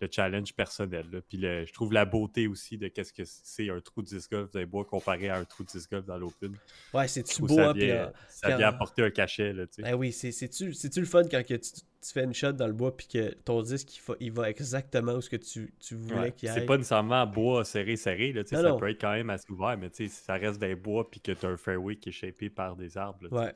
le 0.00 0.08
challenge 0.10 0.54
personnel. 0.54 1.06
là. 1.12 1.20
Puis 1.28 1.36
le- 1.38 1.64
je 1.66 1.72
trouve 1.72 1.92
la 1.92 2.04
beauté 2.04 2.46
aussi 2.46 2.78
de 2.78 2.88
qu'est-ce 2.88 3.12
que 3.12 3.22
c'est 3.24 3.68
un 3.70 3.80
trou 3.80 4.02
de 4.02 4.06
disc 4.06 4.30
golf 4.30 4.50
dans 4.50 4.58
les 4.60 4.66
bois 4.66 4.84
comparé 4.84 5.28
à 5.28 5.36
un 5.36 5.44
trou 5.44 5.62
de 5.64 5.68
disc 5.68 5.90
golf 5.90 6.06
dans 6.06 6.16
l'open. 6.18 6.54
ouais 6.94 7.06
c'est-tu 7.08 7.42
beau 7.42 7.54
ça 7.56 7.70
hein, 7.70 7.72
puis, 7.74 7.86
vient, 7.86 8.12
ça 8.28 8.56
vient 8.56 8.66
en- 8.68 8.70
apporter 8.74 9.02
un 9.02 9.10
cachet. 9.10 9.52
Là, 9.52 9.66
tu 9.66 9.74
sais. 9.74 9.82
Ben 9.82 9.94
oui, 9.94 10.12
c'est- 10.12 10.32
c'est-tu 10.32 11.00
le 11.00 11.06
fun 11.06 11.22
quand 11.30 11.46
que 11.46 11.54
tu, 11.54 11.70
tu 12.02 12.12
fais 12.14 12.24
une 12.24 12.32
shot 12.32 12.52
dans 12.52 12.66
le 12.66 12.72
bois 12.72 12.96
puis 12.96 13.06
que 13.08 13.34
ton 13.44 13.60
disque 13.62 13.94
il, 13.96 14.00
fa- 14.00 14.14
il 14.20 14.32
va 14.32 14.48
exactement 14.48 15.12
où 15.12 15.20
ce 15.20 15.28
que 15.28 15.36
tu, 15.36 15.74
tu 15.78 15.96
voulais 15.96 16.18
Ouais. 16.18 16.32
qu'il 16.32 16.48
aille? 16.48 16.60
C'est 16.60 16.66
pas 16.66 16.78
nécessairement 16.78 17.26
bois 17.26 17.62
serré, 17.66 17.96
serré. 17.96 18.32
Là, 18.32 18.42
tu 18.42 18.50
sais, 18.50 18.56
Non, 18.56 18.62
ça 18.62 18.68
non. 18.70 18.78
peut 18.78 18.88
être 18.88 19.00
quand 19.00 19.12
même 19.12 19.28
assez 19.28 19.50
ouvert, 19.50 19.76
mais 19.76 19.90
tu 19.90 20.08
sais, 20.08 20.14
si 20.14 20.24
ça 20.24 20.34
reste 20.34 20.58
des 20.58 20.74
bois 20.74 21.10
puis 21.10 21.20
que 21.20 21.32
tu 21.32 21.44
as 21.44 21.48
un 21.50 21.56
fairway 21.58 21.96
qui 21.96 22.08
est 22.08 22.12
shapé 22.12 22.48
par 22.48 22.74
des 22.74 22.96
arbres. 22.96 23.18
là, 23.24 23.28
tu 23.28 23.48
sais. 23.50 23.54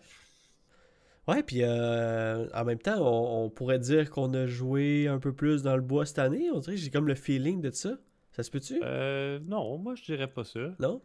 Ouais. 1.28 1.42
Puis 1.42 1.62
euh, 1.62 2.46
en 2.54 2.64
même 2.64 2.78
temps, 2.78 2.98
on, 3.00 3.44
on 3.46 3.50
pourrait 3.50 3.78
dire 3.78 4.10
qu'on 4.10 4.32
a 4.34 4.46
joué 4.46 5.08
un 5.08 5.18
peu 5.18 5.32
plus 5.32 5.62
dans 5.62 5.76
le 5.76 5.82
bois 5.82 6.04
cette 6.06 6.18
année. 6.18 6.50
On 6.52 6.58
dirait 6.60 6.76
que 6.76 6.82
j'ai 6.82 6.90
comme 6.90 7.06
le 7.08 7.14
feeling 7.14 7.60
de 7.60 7.70
ça. 7.70 7.96
Ça 8.32 8.42
se 8.42 8.50
peut-tu? 8.50 8.80
Euh, 8.82 9.38
non, 9.46 9.78
moi 9.78 9.94
je 9.94 10.02
dirais 10.02 10.26
pas 10.26 10.44
ça. 10.44 10.60
Non? 10.80 11.00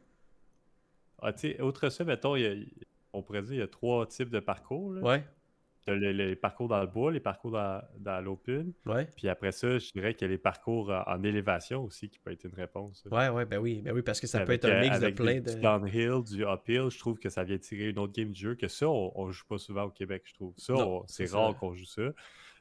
Ah, 1.21 1.31
tu 1.33 1.51
sais, 1.51 1.61
outre 1.61 1.89
ça, 1.89 2.03
mettons, 2.03 2.35
il 2.35 2.41
y 2.41 2.47
a- 2.47 2.65
on 3.13 3.21
pourrait 3.21 3.41
dire 3.43 3.53
il 3.53 3.59
y 3.59 3.61
a 3.61 3.67
trois 3.67 4.05
types 4.07 4.29
de 4.29 4.39
parcours. 4.39 4.93
là. 4.93 5.01
Ouais, 5.01 5.25
T'as 5.85 5.93
le- 5.95 6.11
les 6.11 6.35
parcours 6.35 6.67
dans 6.67 6.81
le 6.81 6.87
bois, 6.87 7.11
les 7.11 7.19
parcours 7.21 7.51
dans, 7.51 7.81
dans 7.99 8.19
l'open. 8.23 8.73
ouais. 8.85 9.07
Puis 9.15 9.27
après 9.29 9.51
ça, 9.51 9.79
je 9.79 9.91
dirais 9.91 10.13
qu'il 10.13 10.27
y 10.27 10.29
a 10.29 10.31
les 10.31 10.37
parcours 10.37 10.91
en, 10.91 11.03
en 11.07 11.23
élévation 11.23 11.83
aussi 11.83 12.09
qui 12.09 12.19
peut 12.19 12.31
être 12.31 12.43
une 12.43 12.53
réponse. 12.53 13.03
Ouais, 13.11 13.29
ouais, 13.29 13.45
ben 13.45 13.57
oui, 13.59 13.81
ben 13.81 13.93
oui, 13.93 14.01
parce 14.01 14.19
que 14.19 14.27
ça 14.27 14.41
peut 14.41 14.51
être 14.53 14.65
un 14.65 14.69
euh, 14.69 14.81
mix 14.81 14.99
de 14.99 15.09
plein 15.09 15.39
de. 15.41 15.53
Du 15.53 15.61
downhill, 15.61 16.23
du 16.23 16.43
uphill, 16.43 16.89
je 16.89 16.99
trouve 16.99 17.17
que 17.17 17.29
ça 17.29 17.43
vient 17.43 17.57
tirer 17.57 17.89
une 17.89 17.99
autre 17.99 18.13
game 18.13 18.31
du 18.31 18.39
jeu. 18.39 18.55
Que 18.55 18.67
ça, 18.67 18.87
on, 18.89 19.11
on 19.15 19.31
joue 19.31 19.45
pas 19.47 19.57
souvent 19.57 19.83
au 19.83 19.89
Québec, 19.89 20.23
je 20.25 20.33
trouve. 20.33 20.53
Ça, 20.57 20.73
c'est 21.07 21.31
rare 21.31 21.55
qu'on 21.57 21.73
joue 21.73 21.85
ça. 21.85 22.01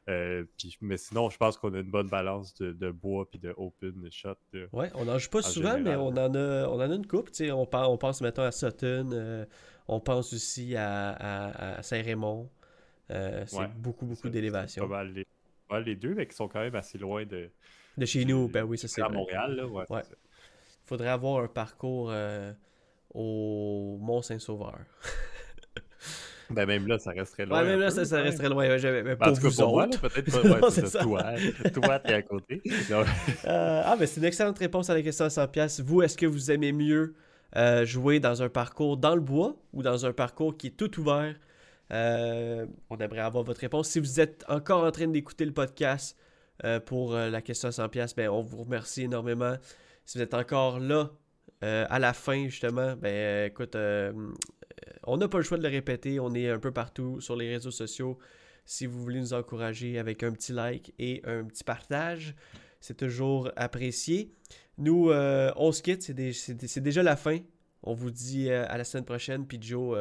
Euh, 0.09 0.45
puis- 0.57 0.79
mais 0.81 0.97
sinon, 0.97 1.29
je 1.29 1.37
pense 1.37 1.59
qu'on 1.59 1.75
a 1.75 1.81
une 1.81 1.91
bonne 1.91 2.09
balance 2.09 2.55
de, 2.55 2.73
de 2.73 2.91
bois 2.91 3.29
puis 3.29 3.39
de 3.39 3.53
open 3.59 4.09
shot. 4.11 4.31
là. 4.55 4.65
Ouais, 4.73 4.91
on 4.95 5.05
n'en 5.05 5.19
joue 5.19 5.29
pas 5.29 5.41
En 5.41 5.43
souvent, 5.43 5.79
mais 5.79 5.97
on 5.97 6.07
en 6.09 6.35
a, 6.35 6.67
on 6.69 6.77
en 6.81 6.91
a 6.91 6.95
une 6.95 7.07
coupe. 7.07 7.29
On, 7.53 7.67
pense, 7.67 7.89
on 7.89 7.99
pense, 7.99 8.21
mettons, 8.23 8.43
à 8.43 8.53
Sutton. 8.53 9.11
euh, 9.13 9.45
on 9.87 10.01
pense 10.01 10.33
aussi 10.33 10.77
à, 10.77 11.11
à- 11.11 11.79
à 11.79 11.83
Saint-Raymond. 11.83 12.49
Euh, 13.11 13.45
c'est 13.47 13.57
Ouais, 13.57 13.69
beaucoup, 13.77 14.07
beaucoup 14.07 14.29
d'élévation. 14.29 14.89
Pas 14.89 14.97
mal 14.97 15.13
les, 15.13 15.25
pas 15.69 15.77
mal 15.77 15.85
les 15.85 15.97
deux, 15.97 16.15
mais 16.15 16.27
qui 16.27 16.37
sont 16.37 16.49
quand 16.49 16.61
même 16.61 16.75
assez 16.75 16.99
loin 16.99 17.25
de. 17.25 17.51
De 17.97 18.07
chez 18.07 18.25
nous, 18.25 18.49
ben 18.49 18.63
oui, 18.63 18.79
ça 18.79 18.87
c'est 18.89 19.03
à. 19.03 19.09
Montréal, 19.09 19.57
là. 19.57 19.67
Ouais, 19.67 20.03
faudrait 20.85 21.09
avoir 21.09 21.45
un 21.45 21.49
parcours 21.49 22.11
euh, 22.11 22.53
au 23.13 23.99
Mont-Saint-Sauveur. 24.01 24.79
Ben, 26.51 26.65
même 26.65 26.87
là, 26.87 26.99
ça 26.99 27.11
resterait 27.11 27.45
loin. 27.45 27.61
Ouais, 27.61 27.69
même 27.69 27.81
là, 27.81 27.89
peu, 27.89 27.93
ça, 27.93 28.05
ça 28.07 28.17
ouais. 28.17 28.23
resterait 28.23 28.49
loin. 28.49 28.67
ouais, 28.67 29.03
Ben, 29.03 29.17
en 29.21 29.33
tout 29.35 29.43
cas, 29.43 29.49
vous 29.49 29.63
pour 29.63 29.73
moi, 29.73 29.87
peut-être 29.87 30.31
pas. 30.31 30.49
Non, 30.61 30.71
c'est 30.71 30.87
ça. 30.87 31.03
Toi, 31.03 31.23
toi, 31.75 31.99
t'es 31.99 32.15
à 32.15 32.23
côté. 32.23 32.63
Euh, 32.91 33.83
ah, 33.85 33.97
mais 34.01 34.07
c'est 34.07 34.21
une 34.21 34.27
excellente 34.27 34.59
réponse 34.59 34.89
à 34.89 34.95
la 34.95 35.03
question 35.03 35.27
à 35.27 35.31
100 35.31 35.49
pièces. 35.49 35.81
Vous, 35.81 36.01
est-ce 36.01 36.17
que 36.17 36.25
vous 36.25 36.51
aimez 36.51 36.73
mieux 36.73 37.15
euh, 37.57 37.85
jouer 37.85 38.19
dans 38.19 38.43
un 38.43 38.49
parcours 38.49 38.97
dans 38.97 39.15
le 39.15 39.21
bois 39.21 39.57
ou 39.75 39.83
dans 39.83 40.07
un 40.07 40.13
parcours 40.15 40.57
qui 40.57 40.69
est 40.69 40.77
tout 40.77 40.99
ouvert 40.99 41.35
Euh, 41.93 42.67
on 42.91 42.99
aimerait 42.99 43.21
avoir 43.21 43.45
votre 43.45 43.61
réponse. 43.61 43.89
Si 43.89 43.99
vous 44.01 44.21
êtes 44.21 44.45
encore 44.49 44.85
en 44.85 44.91
train 44.91 45.07
d'écouter 45.09 45.45
le 45.45 45.53
podcast 45.53 46.17
euh, 46.65 46.81
pour 46.81 47.15
euh, 47.15 47.31
la 47.31 47.41
question 47.41 47.69
à 47.69 47.73
100 47.73 47.89
pièces, 47.89 48.15
ben 48.15 48.29
on 48.29 48.43
vous 48.43 48.59
remercie 48.65 49.03
énormément. 49.05 49.57
Si 50.05 50.19
vous 50.19 50.23
êtes 50.23 50.35
encore 50.35 50.81
là 50.81 51.11
à 51.61 51.99
la 51.99 52.13
fin 52.13 52.45
justement, 52.47 52.95
ben 52.95 53.47
écoute, 53.47 53.77
on 55.05 55.17
n'a 55.17 55.29
pas 55.29 55.39
le 55.39 55.45
choix 55.45 55.59
de 55.59 55.63
le 55.65 55.69
répéter. 55.69 56.21
On 56.21 56.33
est 56.35 56.49
un 56.49 56.59
peu 56.61 56.71
partout 56.73 57.21
sur 57.21 57.35
les 57.37 57.49
réseaux 57.49 57.71
sociaux. 57.73 58.17
Si 58.65 58.87
vous 58.87 59.01
voulez 59.03 59.19
nous 59.19 59.33
encourager 59.33 59.99
avec 59.99 60.23
un 60.23 60.31
petit 60.33 60.53
like 60.53 60.95
et 60.99 61.21
un 61.25 61.45
petit 61.45 61.65
partage, 61.65 62.37
c'est 62.81 62.97
toujours 62.97 63.51
apprécié. 63.57 64.31
Nous, 64.77 65.11
on 65.11 65.73
se 65.73 65.83
quitte, 65.83 66.03
c'est 66.05 66.15
dé- 66.15 66.33
c'est 66.33 66.55
dé- 66.55 66.69
c'est 66.69 66.81
déjà 66.81 67.03
la 67.03 67.17
fin. 67.17 67.39
On 67.83 67.93
vous 67.95 68.11
dit 68.13 68.51
à 68.53 68.77
la 68.79 68.85
semaine 68.85 69.05
prochaine. 69.05 69.45
Puis 69.47 69.59
Joe, 69.61 69.99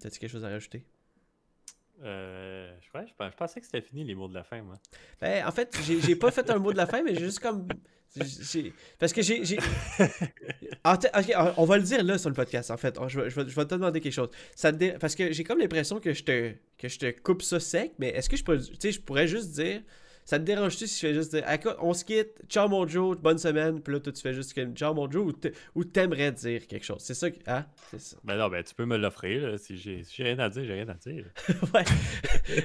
t'as-tu 0.00 0.18
quelque 0.18 0.30
chose 0.30 0.44
à 0.44 0.48
rajouter? 0.50 0.84
Euh, 2.02 2.72
je, 2.80 2.90
pens- 2.90 3.30
je 3.30 3.36
pensais 3.36 3.60
que 3.60 3.66
c'était 3.66 3.80
fini 3.80 4.04
les 4.04 4.14
mots 4.14 4.28
de 4.28 4.34
la 4.34 4.44
fin, 4.44 4.62
moi. 4.62 4.76
Ben, 5.20 5.46
en 5.46 5.50
fait, 5.50 5.76
j'ai 6.00 6.16
pas 6.16 6.30
fait 6.30 6.48
un 6.50 6.58
mot 6.58 6.72
de 6.72 6.76
la 6.76 6.86
fin, 6.86 7.02
mais 7.02 7.14
j'ai 7.14 7.24
juste 7.24 7.40
comme. 7.40 7.66
Parce 8.98 9.12
que 9.12 9.20
j'ai. 9.22 9.42
on 11.56 11.64
va 11.64 11.76
le 11.76 11.82
dire 11.82 12.02
là 12.04 12.18
sur 12.18 12.30
le 12.30 12.34
podcast, 12.34 12.70
en 12.70 12.76
fait. 12.76 12.96
Je 13.08 13.20
vais, 13.20 13.30
je 13.30 13.34
je 13.48 13.54
vais 13.54 13.64
te 13.66 13.74
demander 13.74 14.00
quelque 14.00 14.12
chose. 14.12 14.30
Parce 15.00 15.14
que 15.14 15.32
j'ai 15.32 15.44
comme 15.44 15.58
l'impression 15.58 16.00
que 16.00 16.12
je 16.12 16.22
te 16.24 16.52
que 16.78 16.88
je 16.88 16.98
te 16.98 17.10
coupe 17.20 17.42
ça 17.42 17.60
sec, 17.60 17.92
mais 17.98 18.08
est-ce 18.08 18.28
que 18.28 18.36
je 18.36 18.74
sais, 18.80 18.92
je 18.92 19.00
pourrais 19.00 19.26
juste 19.28 19.50
dire. 19.52 19.82
Ça 20.28 20.38
te 20.38 20.44
dérange-tu 20.44 20.86
si 20.86 21.00
je 21.00 21.06
fais 21.06 21.14
juste 21.14 21.30
dire, 21.34 21.42
Ah, 21.46 21.54
écoute, 21.54 21.76
on 21.80 21.94
se 21.94 22.04
quitte, 22.04 22.32
ciao 22.50 22.68
mon 22.68 22.86
Joe, 22.86 23.16
bonne 23.16 23.38
semaine, 23.38 23.80
puis 23.80 23.94
là, 23.94 24.00
toi, 24.00 24.12
tu 24.12 24.20
fais 24.20 24.34
juste 24.34 24.52
comme, 24.52 24.74
ciao 24.76 24.92
mon 24.92 25.10
Joe, 25.10 25.32
ou 25.74 25.84
t'aimerais 25.84 26.32
dire 26.32 26.66
quelque 26.66 26.84
chose? 26.84 27.00
C'est 27.00 27.14
ça 27.14 27.30
que. 27.30 27.38
Ah, 27.46 27.64
c'est 27.90 27.98
ça. 27.98 28.18
Ben 28.24 28.36
non, 28.36 28.50
ben 28.50 28.62
tu 28.62 28.74
peux 28.74 28.84
me 28.84 28.98
l'offrir. 28.98 29.52
là. 29.52 29.56
Si 29.56 29.78
j'ai 29.78 30.04
si 30.04 30.16
j'ai 30.16 30.24
rien 30.24 30.38
à 30.40 30.50
dire, 30.50 30.64
j'ai 30.66 30.74
rien 30.74 30.88
à 30.90 30.92
dire. 30.94 31.24
ouais. 31.74 31.84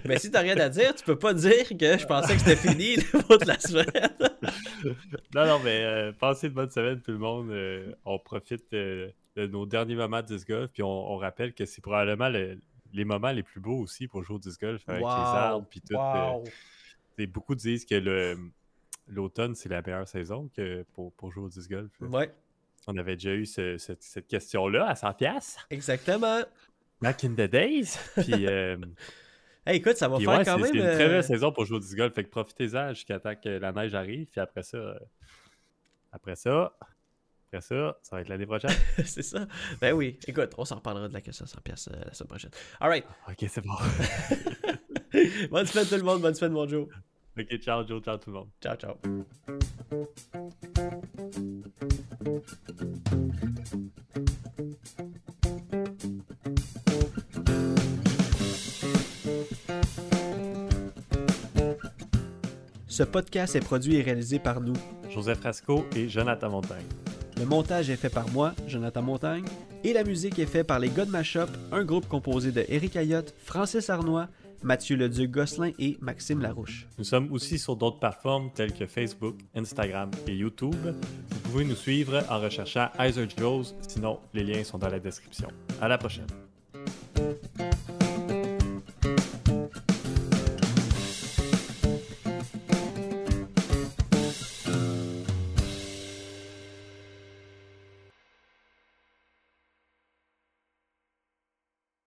Mais 0.03 0.20
si 0.20 0.30
t'as 0.30 0.41
rien 0.41 0.57
à 0.57 0.68
dire, 0.68 0.93
tu 0.93 1.05
peux 1.05 1.18
pas 1.18 1.34
dire 1.34 1.70
que 1.70 1.97
je 1.97 2.05
pensais 2.05 2.34
que 2.34 2.39
c'était 2.41 2.57
fini 2.57 2.97
le 2.97 3.38
de 3.39 3.47
la 3.47 3.57
semaine. 3.57 4.09
Non, 5.34 5.45
non, 5.45 5.59
mais 5.64 5.86
euh, 5.86 6.11
passez 6.11 6.49
de 6.49 6.53
bonne 6.53 6.70
semaine, 6.70 6.99
tout 7.01 7.11
le 7.14 7.18
monde. 7.18 7.49
Euh, 7.51 7.93
on 8.03 8.20
profite 8.20 8.66
euh, 8.74 9.09
de 9.38 9.47
nos 9.47 9.66
derniers 9.66 9.95
moments 9.95 10.22
de 10.22 10.28
disc 10.28 10.45
golf, 10.49 10.70
puis 10.74 10.84
on, 10.84 11.11
on 11.14 11.16
rappelle 11.16 11.53
que 11.53 11.66
c'est 11.66 11.80
probablement 11.82 12.28
le- 12.28 12.59
les 12.91 13.05
moments 13.05 13.32
les 13.32 13.43
plus 13.43 13.61
beaux 13.61 13.78
aussi 13.80 14.07
pour 14.09 14.22
jouer 14.24 14.36
au 14.36 14.39
disc 14.39 14.59
golf 14.59 14.82
avec 14.88 15.01
Wow. 15.03 15.09
les 15.09 15.24
arbres, 15.24 15.68
puis 15.70 15.80
tout. 15.80 15.95
euh. 15.95 16.34
Et 17.18 17.28
beaucoup 17.28 17.55
disent 17.55 17.86
que 17.86 17.95
le 17.95 18.38
l'automne, 19.07 19.53
c'est 19.53 19.68
la 19.70 19.82
meilleure 19.82 20.07
saison 20.07 20.49
que 20.55 20.84
pour, 20.93 21.11
pour 21.14 21.30
jouer 21.32 21.43
au 21.43 21.49
disc 21.49 21.70
golf. 21.70 21.91
Ouais, 21.99 22.34
On 22.88 22.95
avait 22.97 23.16
déjà 23.16 23.34
eu 23.34 23.45
ce- 23.45 23.78
cette, 23.78 24.01
cette 24.01 24.28
question-là 24.28 24.88
à 24.88 24.95
100 24.95 25.14
pièces 25.16 25.57
exactement. 25.70 26.39
back 27.01 27.24
in 27.26 27.34
the 27.34 27.41
days. 27.49 27.97
Puis, 28.16 28.47
euh, 28.47 28.78
Hey, 29.66 29.78
écoute, 29.78 29.95
ça 29.95 30.07
va 30.09 30.20
faire 30.20 30.28
ouais, 30.30 30.43
quand 30.43 30.55
c'est 30.57 30.61
même. 30.61 30.72
c'est 30.74 30.78
une 30.78 30.95
très 30.95 31.05
euh, 31.05 31.09
belle 31.09 31.24
saison 31.24 31.51
pour 31.53 31.64
jouer 31.66 31.78
au 31.78 31.80
disc 31.80 31.95
golf. 31.95 32.14
Fait 32.14 32.24
que 32.26 32.30
profitez-en 32.30 32.89
jusqu'à 32.93 33.20
temps 33.20 33.36
que 33.36 33.47
la 33.49 33.72
neige 33.72 33.93
arrive. 33.95 34.28
Puis 34.30 34.41
après 34.41 34.61
ça, 34.64 34.78
euh, 34.78 34.99
après 36.11 36.36
ça, 36.36 36.78
après 37.47 37.61
ça, 37.61 37.97
ça 38.03 38.16
va 38.16 38.22
être 38.22 38.28
l'année 38.30 38.45
prochaine. 38.45 38.72
c'est 39.05 39.22
ça. 39.24 39.47
Ben 39.80 39.93
oui. 39.93 40.20
Écoute, 40.28 40.51
on 40.57 40.66
s'en 40.66 40.76
reparlera 40.76 41.07
de 41.07 41.14
la 41.14 41.22
question 41.22 41.45
à 41.45 41.47
100 41.47 41.61
pièces 41.61 41.88
euh, 41.93 42.03
la 42.05 42.14
semaine 42.14 42.28
prochaine. 42.28 42.51
All 42.82 42.89
right. 42.89 43.05
ok, 43.30 43.45
c'est 43.49 43.61
bon. 43.61 43.74
bonne 45.51 45.66
semaine 45.66 45.86
tout 45.86 45.95
le 45.95 46.03
monde. 46.03 46.22
Bonne 46.22 46.36
semaine, 46.36 46.53
mon 46.53 46.68
Joe. 46.68 46.88
ok, 47.38 47.57
ciao, 47.57 47.86
Joe, 47.88 48.01
ciao 48.01 48.18
tout 48.18 48.30
le 48.30 48.38
monde. 48.38 48.49
Ciao, 48.61 48.76
ciao. 48.76 48.95
Ce 62.88 63.01
podcast 63.01 63.55
est 63.55 63.59
produit 63.59 63.95
et 63.95 64.01
réalisé 64.03 64.38
par 64.38 64.61
nous. 64.61 64.74
Joseph 65.09 65.39
Frasco 65.39 65.86
et 65.95 66.07
Jonathan 66.07 66.49
Montagne. 66.49 66.86
Le 67.39 67.45
montage 67.45 67.89
est 67.89 67.95
fait 67.95 68.09
par 68.09 68.30
moi, 68.30 68.53
Jonathan 68.68 69.01
Montagne, 69.01 69.45
et 69.84 69.93
la 69.93 70.03
musique 70.03 70.38
est 70.38 70.45
faite 70.45 70.68
par 70.68 70.80
les 70.80 70.89
God 70.89 71.09
Mashup, 71.09 71.49
un 71.72 71.84
groupe 71.84 72.07
composé 72.07 72.51
de 72.51 72.64
Eric 72.70 72.95
Ayotte, 72.95 73.34
Francis 73.43 73.89
Arnois, 73.89 74.28
Mathieu 74.64 74.95
Leduc-Gosselin 74.95 75.72
et 75.78 75.97
Maxime 76.01 76.41
Larouche. 76.41 76.88
Nous 76.97 77.03
sommes 77.03 77.32
aussi 77.32 77.59
sur 77.59 77.76
d'autres 77.76 77.99
plateformes 77.99 78.49
telles 78.53 78.74
que 78.74 78.86
Facebook, 78.86 79.36
Instagram 79.55 80.09
et 80.28 80.34
YouTube. 80.34 80.76
Vous 80.76 81.39
pouvez 81.51 81.66
nous 81.66 81.76
suivre 81.76 82.24
en 82.30 82.39
recherchant 82.39 82.89
Heiser 82.97 83.28
Joes, 83.38 83.76
sinon 83.88 84.20
les 84.34 84.43
liens 84.43 84.64
sont 84.64 84.78
dans 84.78 84.89
la 84.89 84.99
description. 84.99 85.49
À 85.82 85.88
la 85.88 85.97
prochaine. 85.97 86.28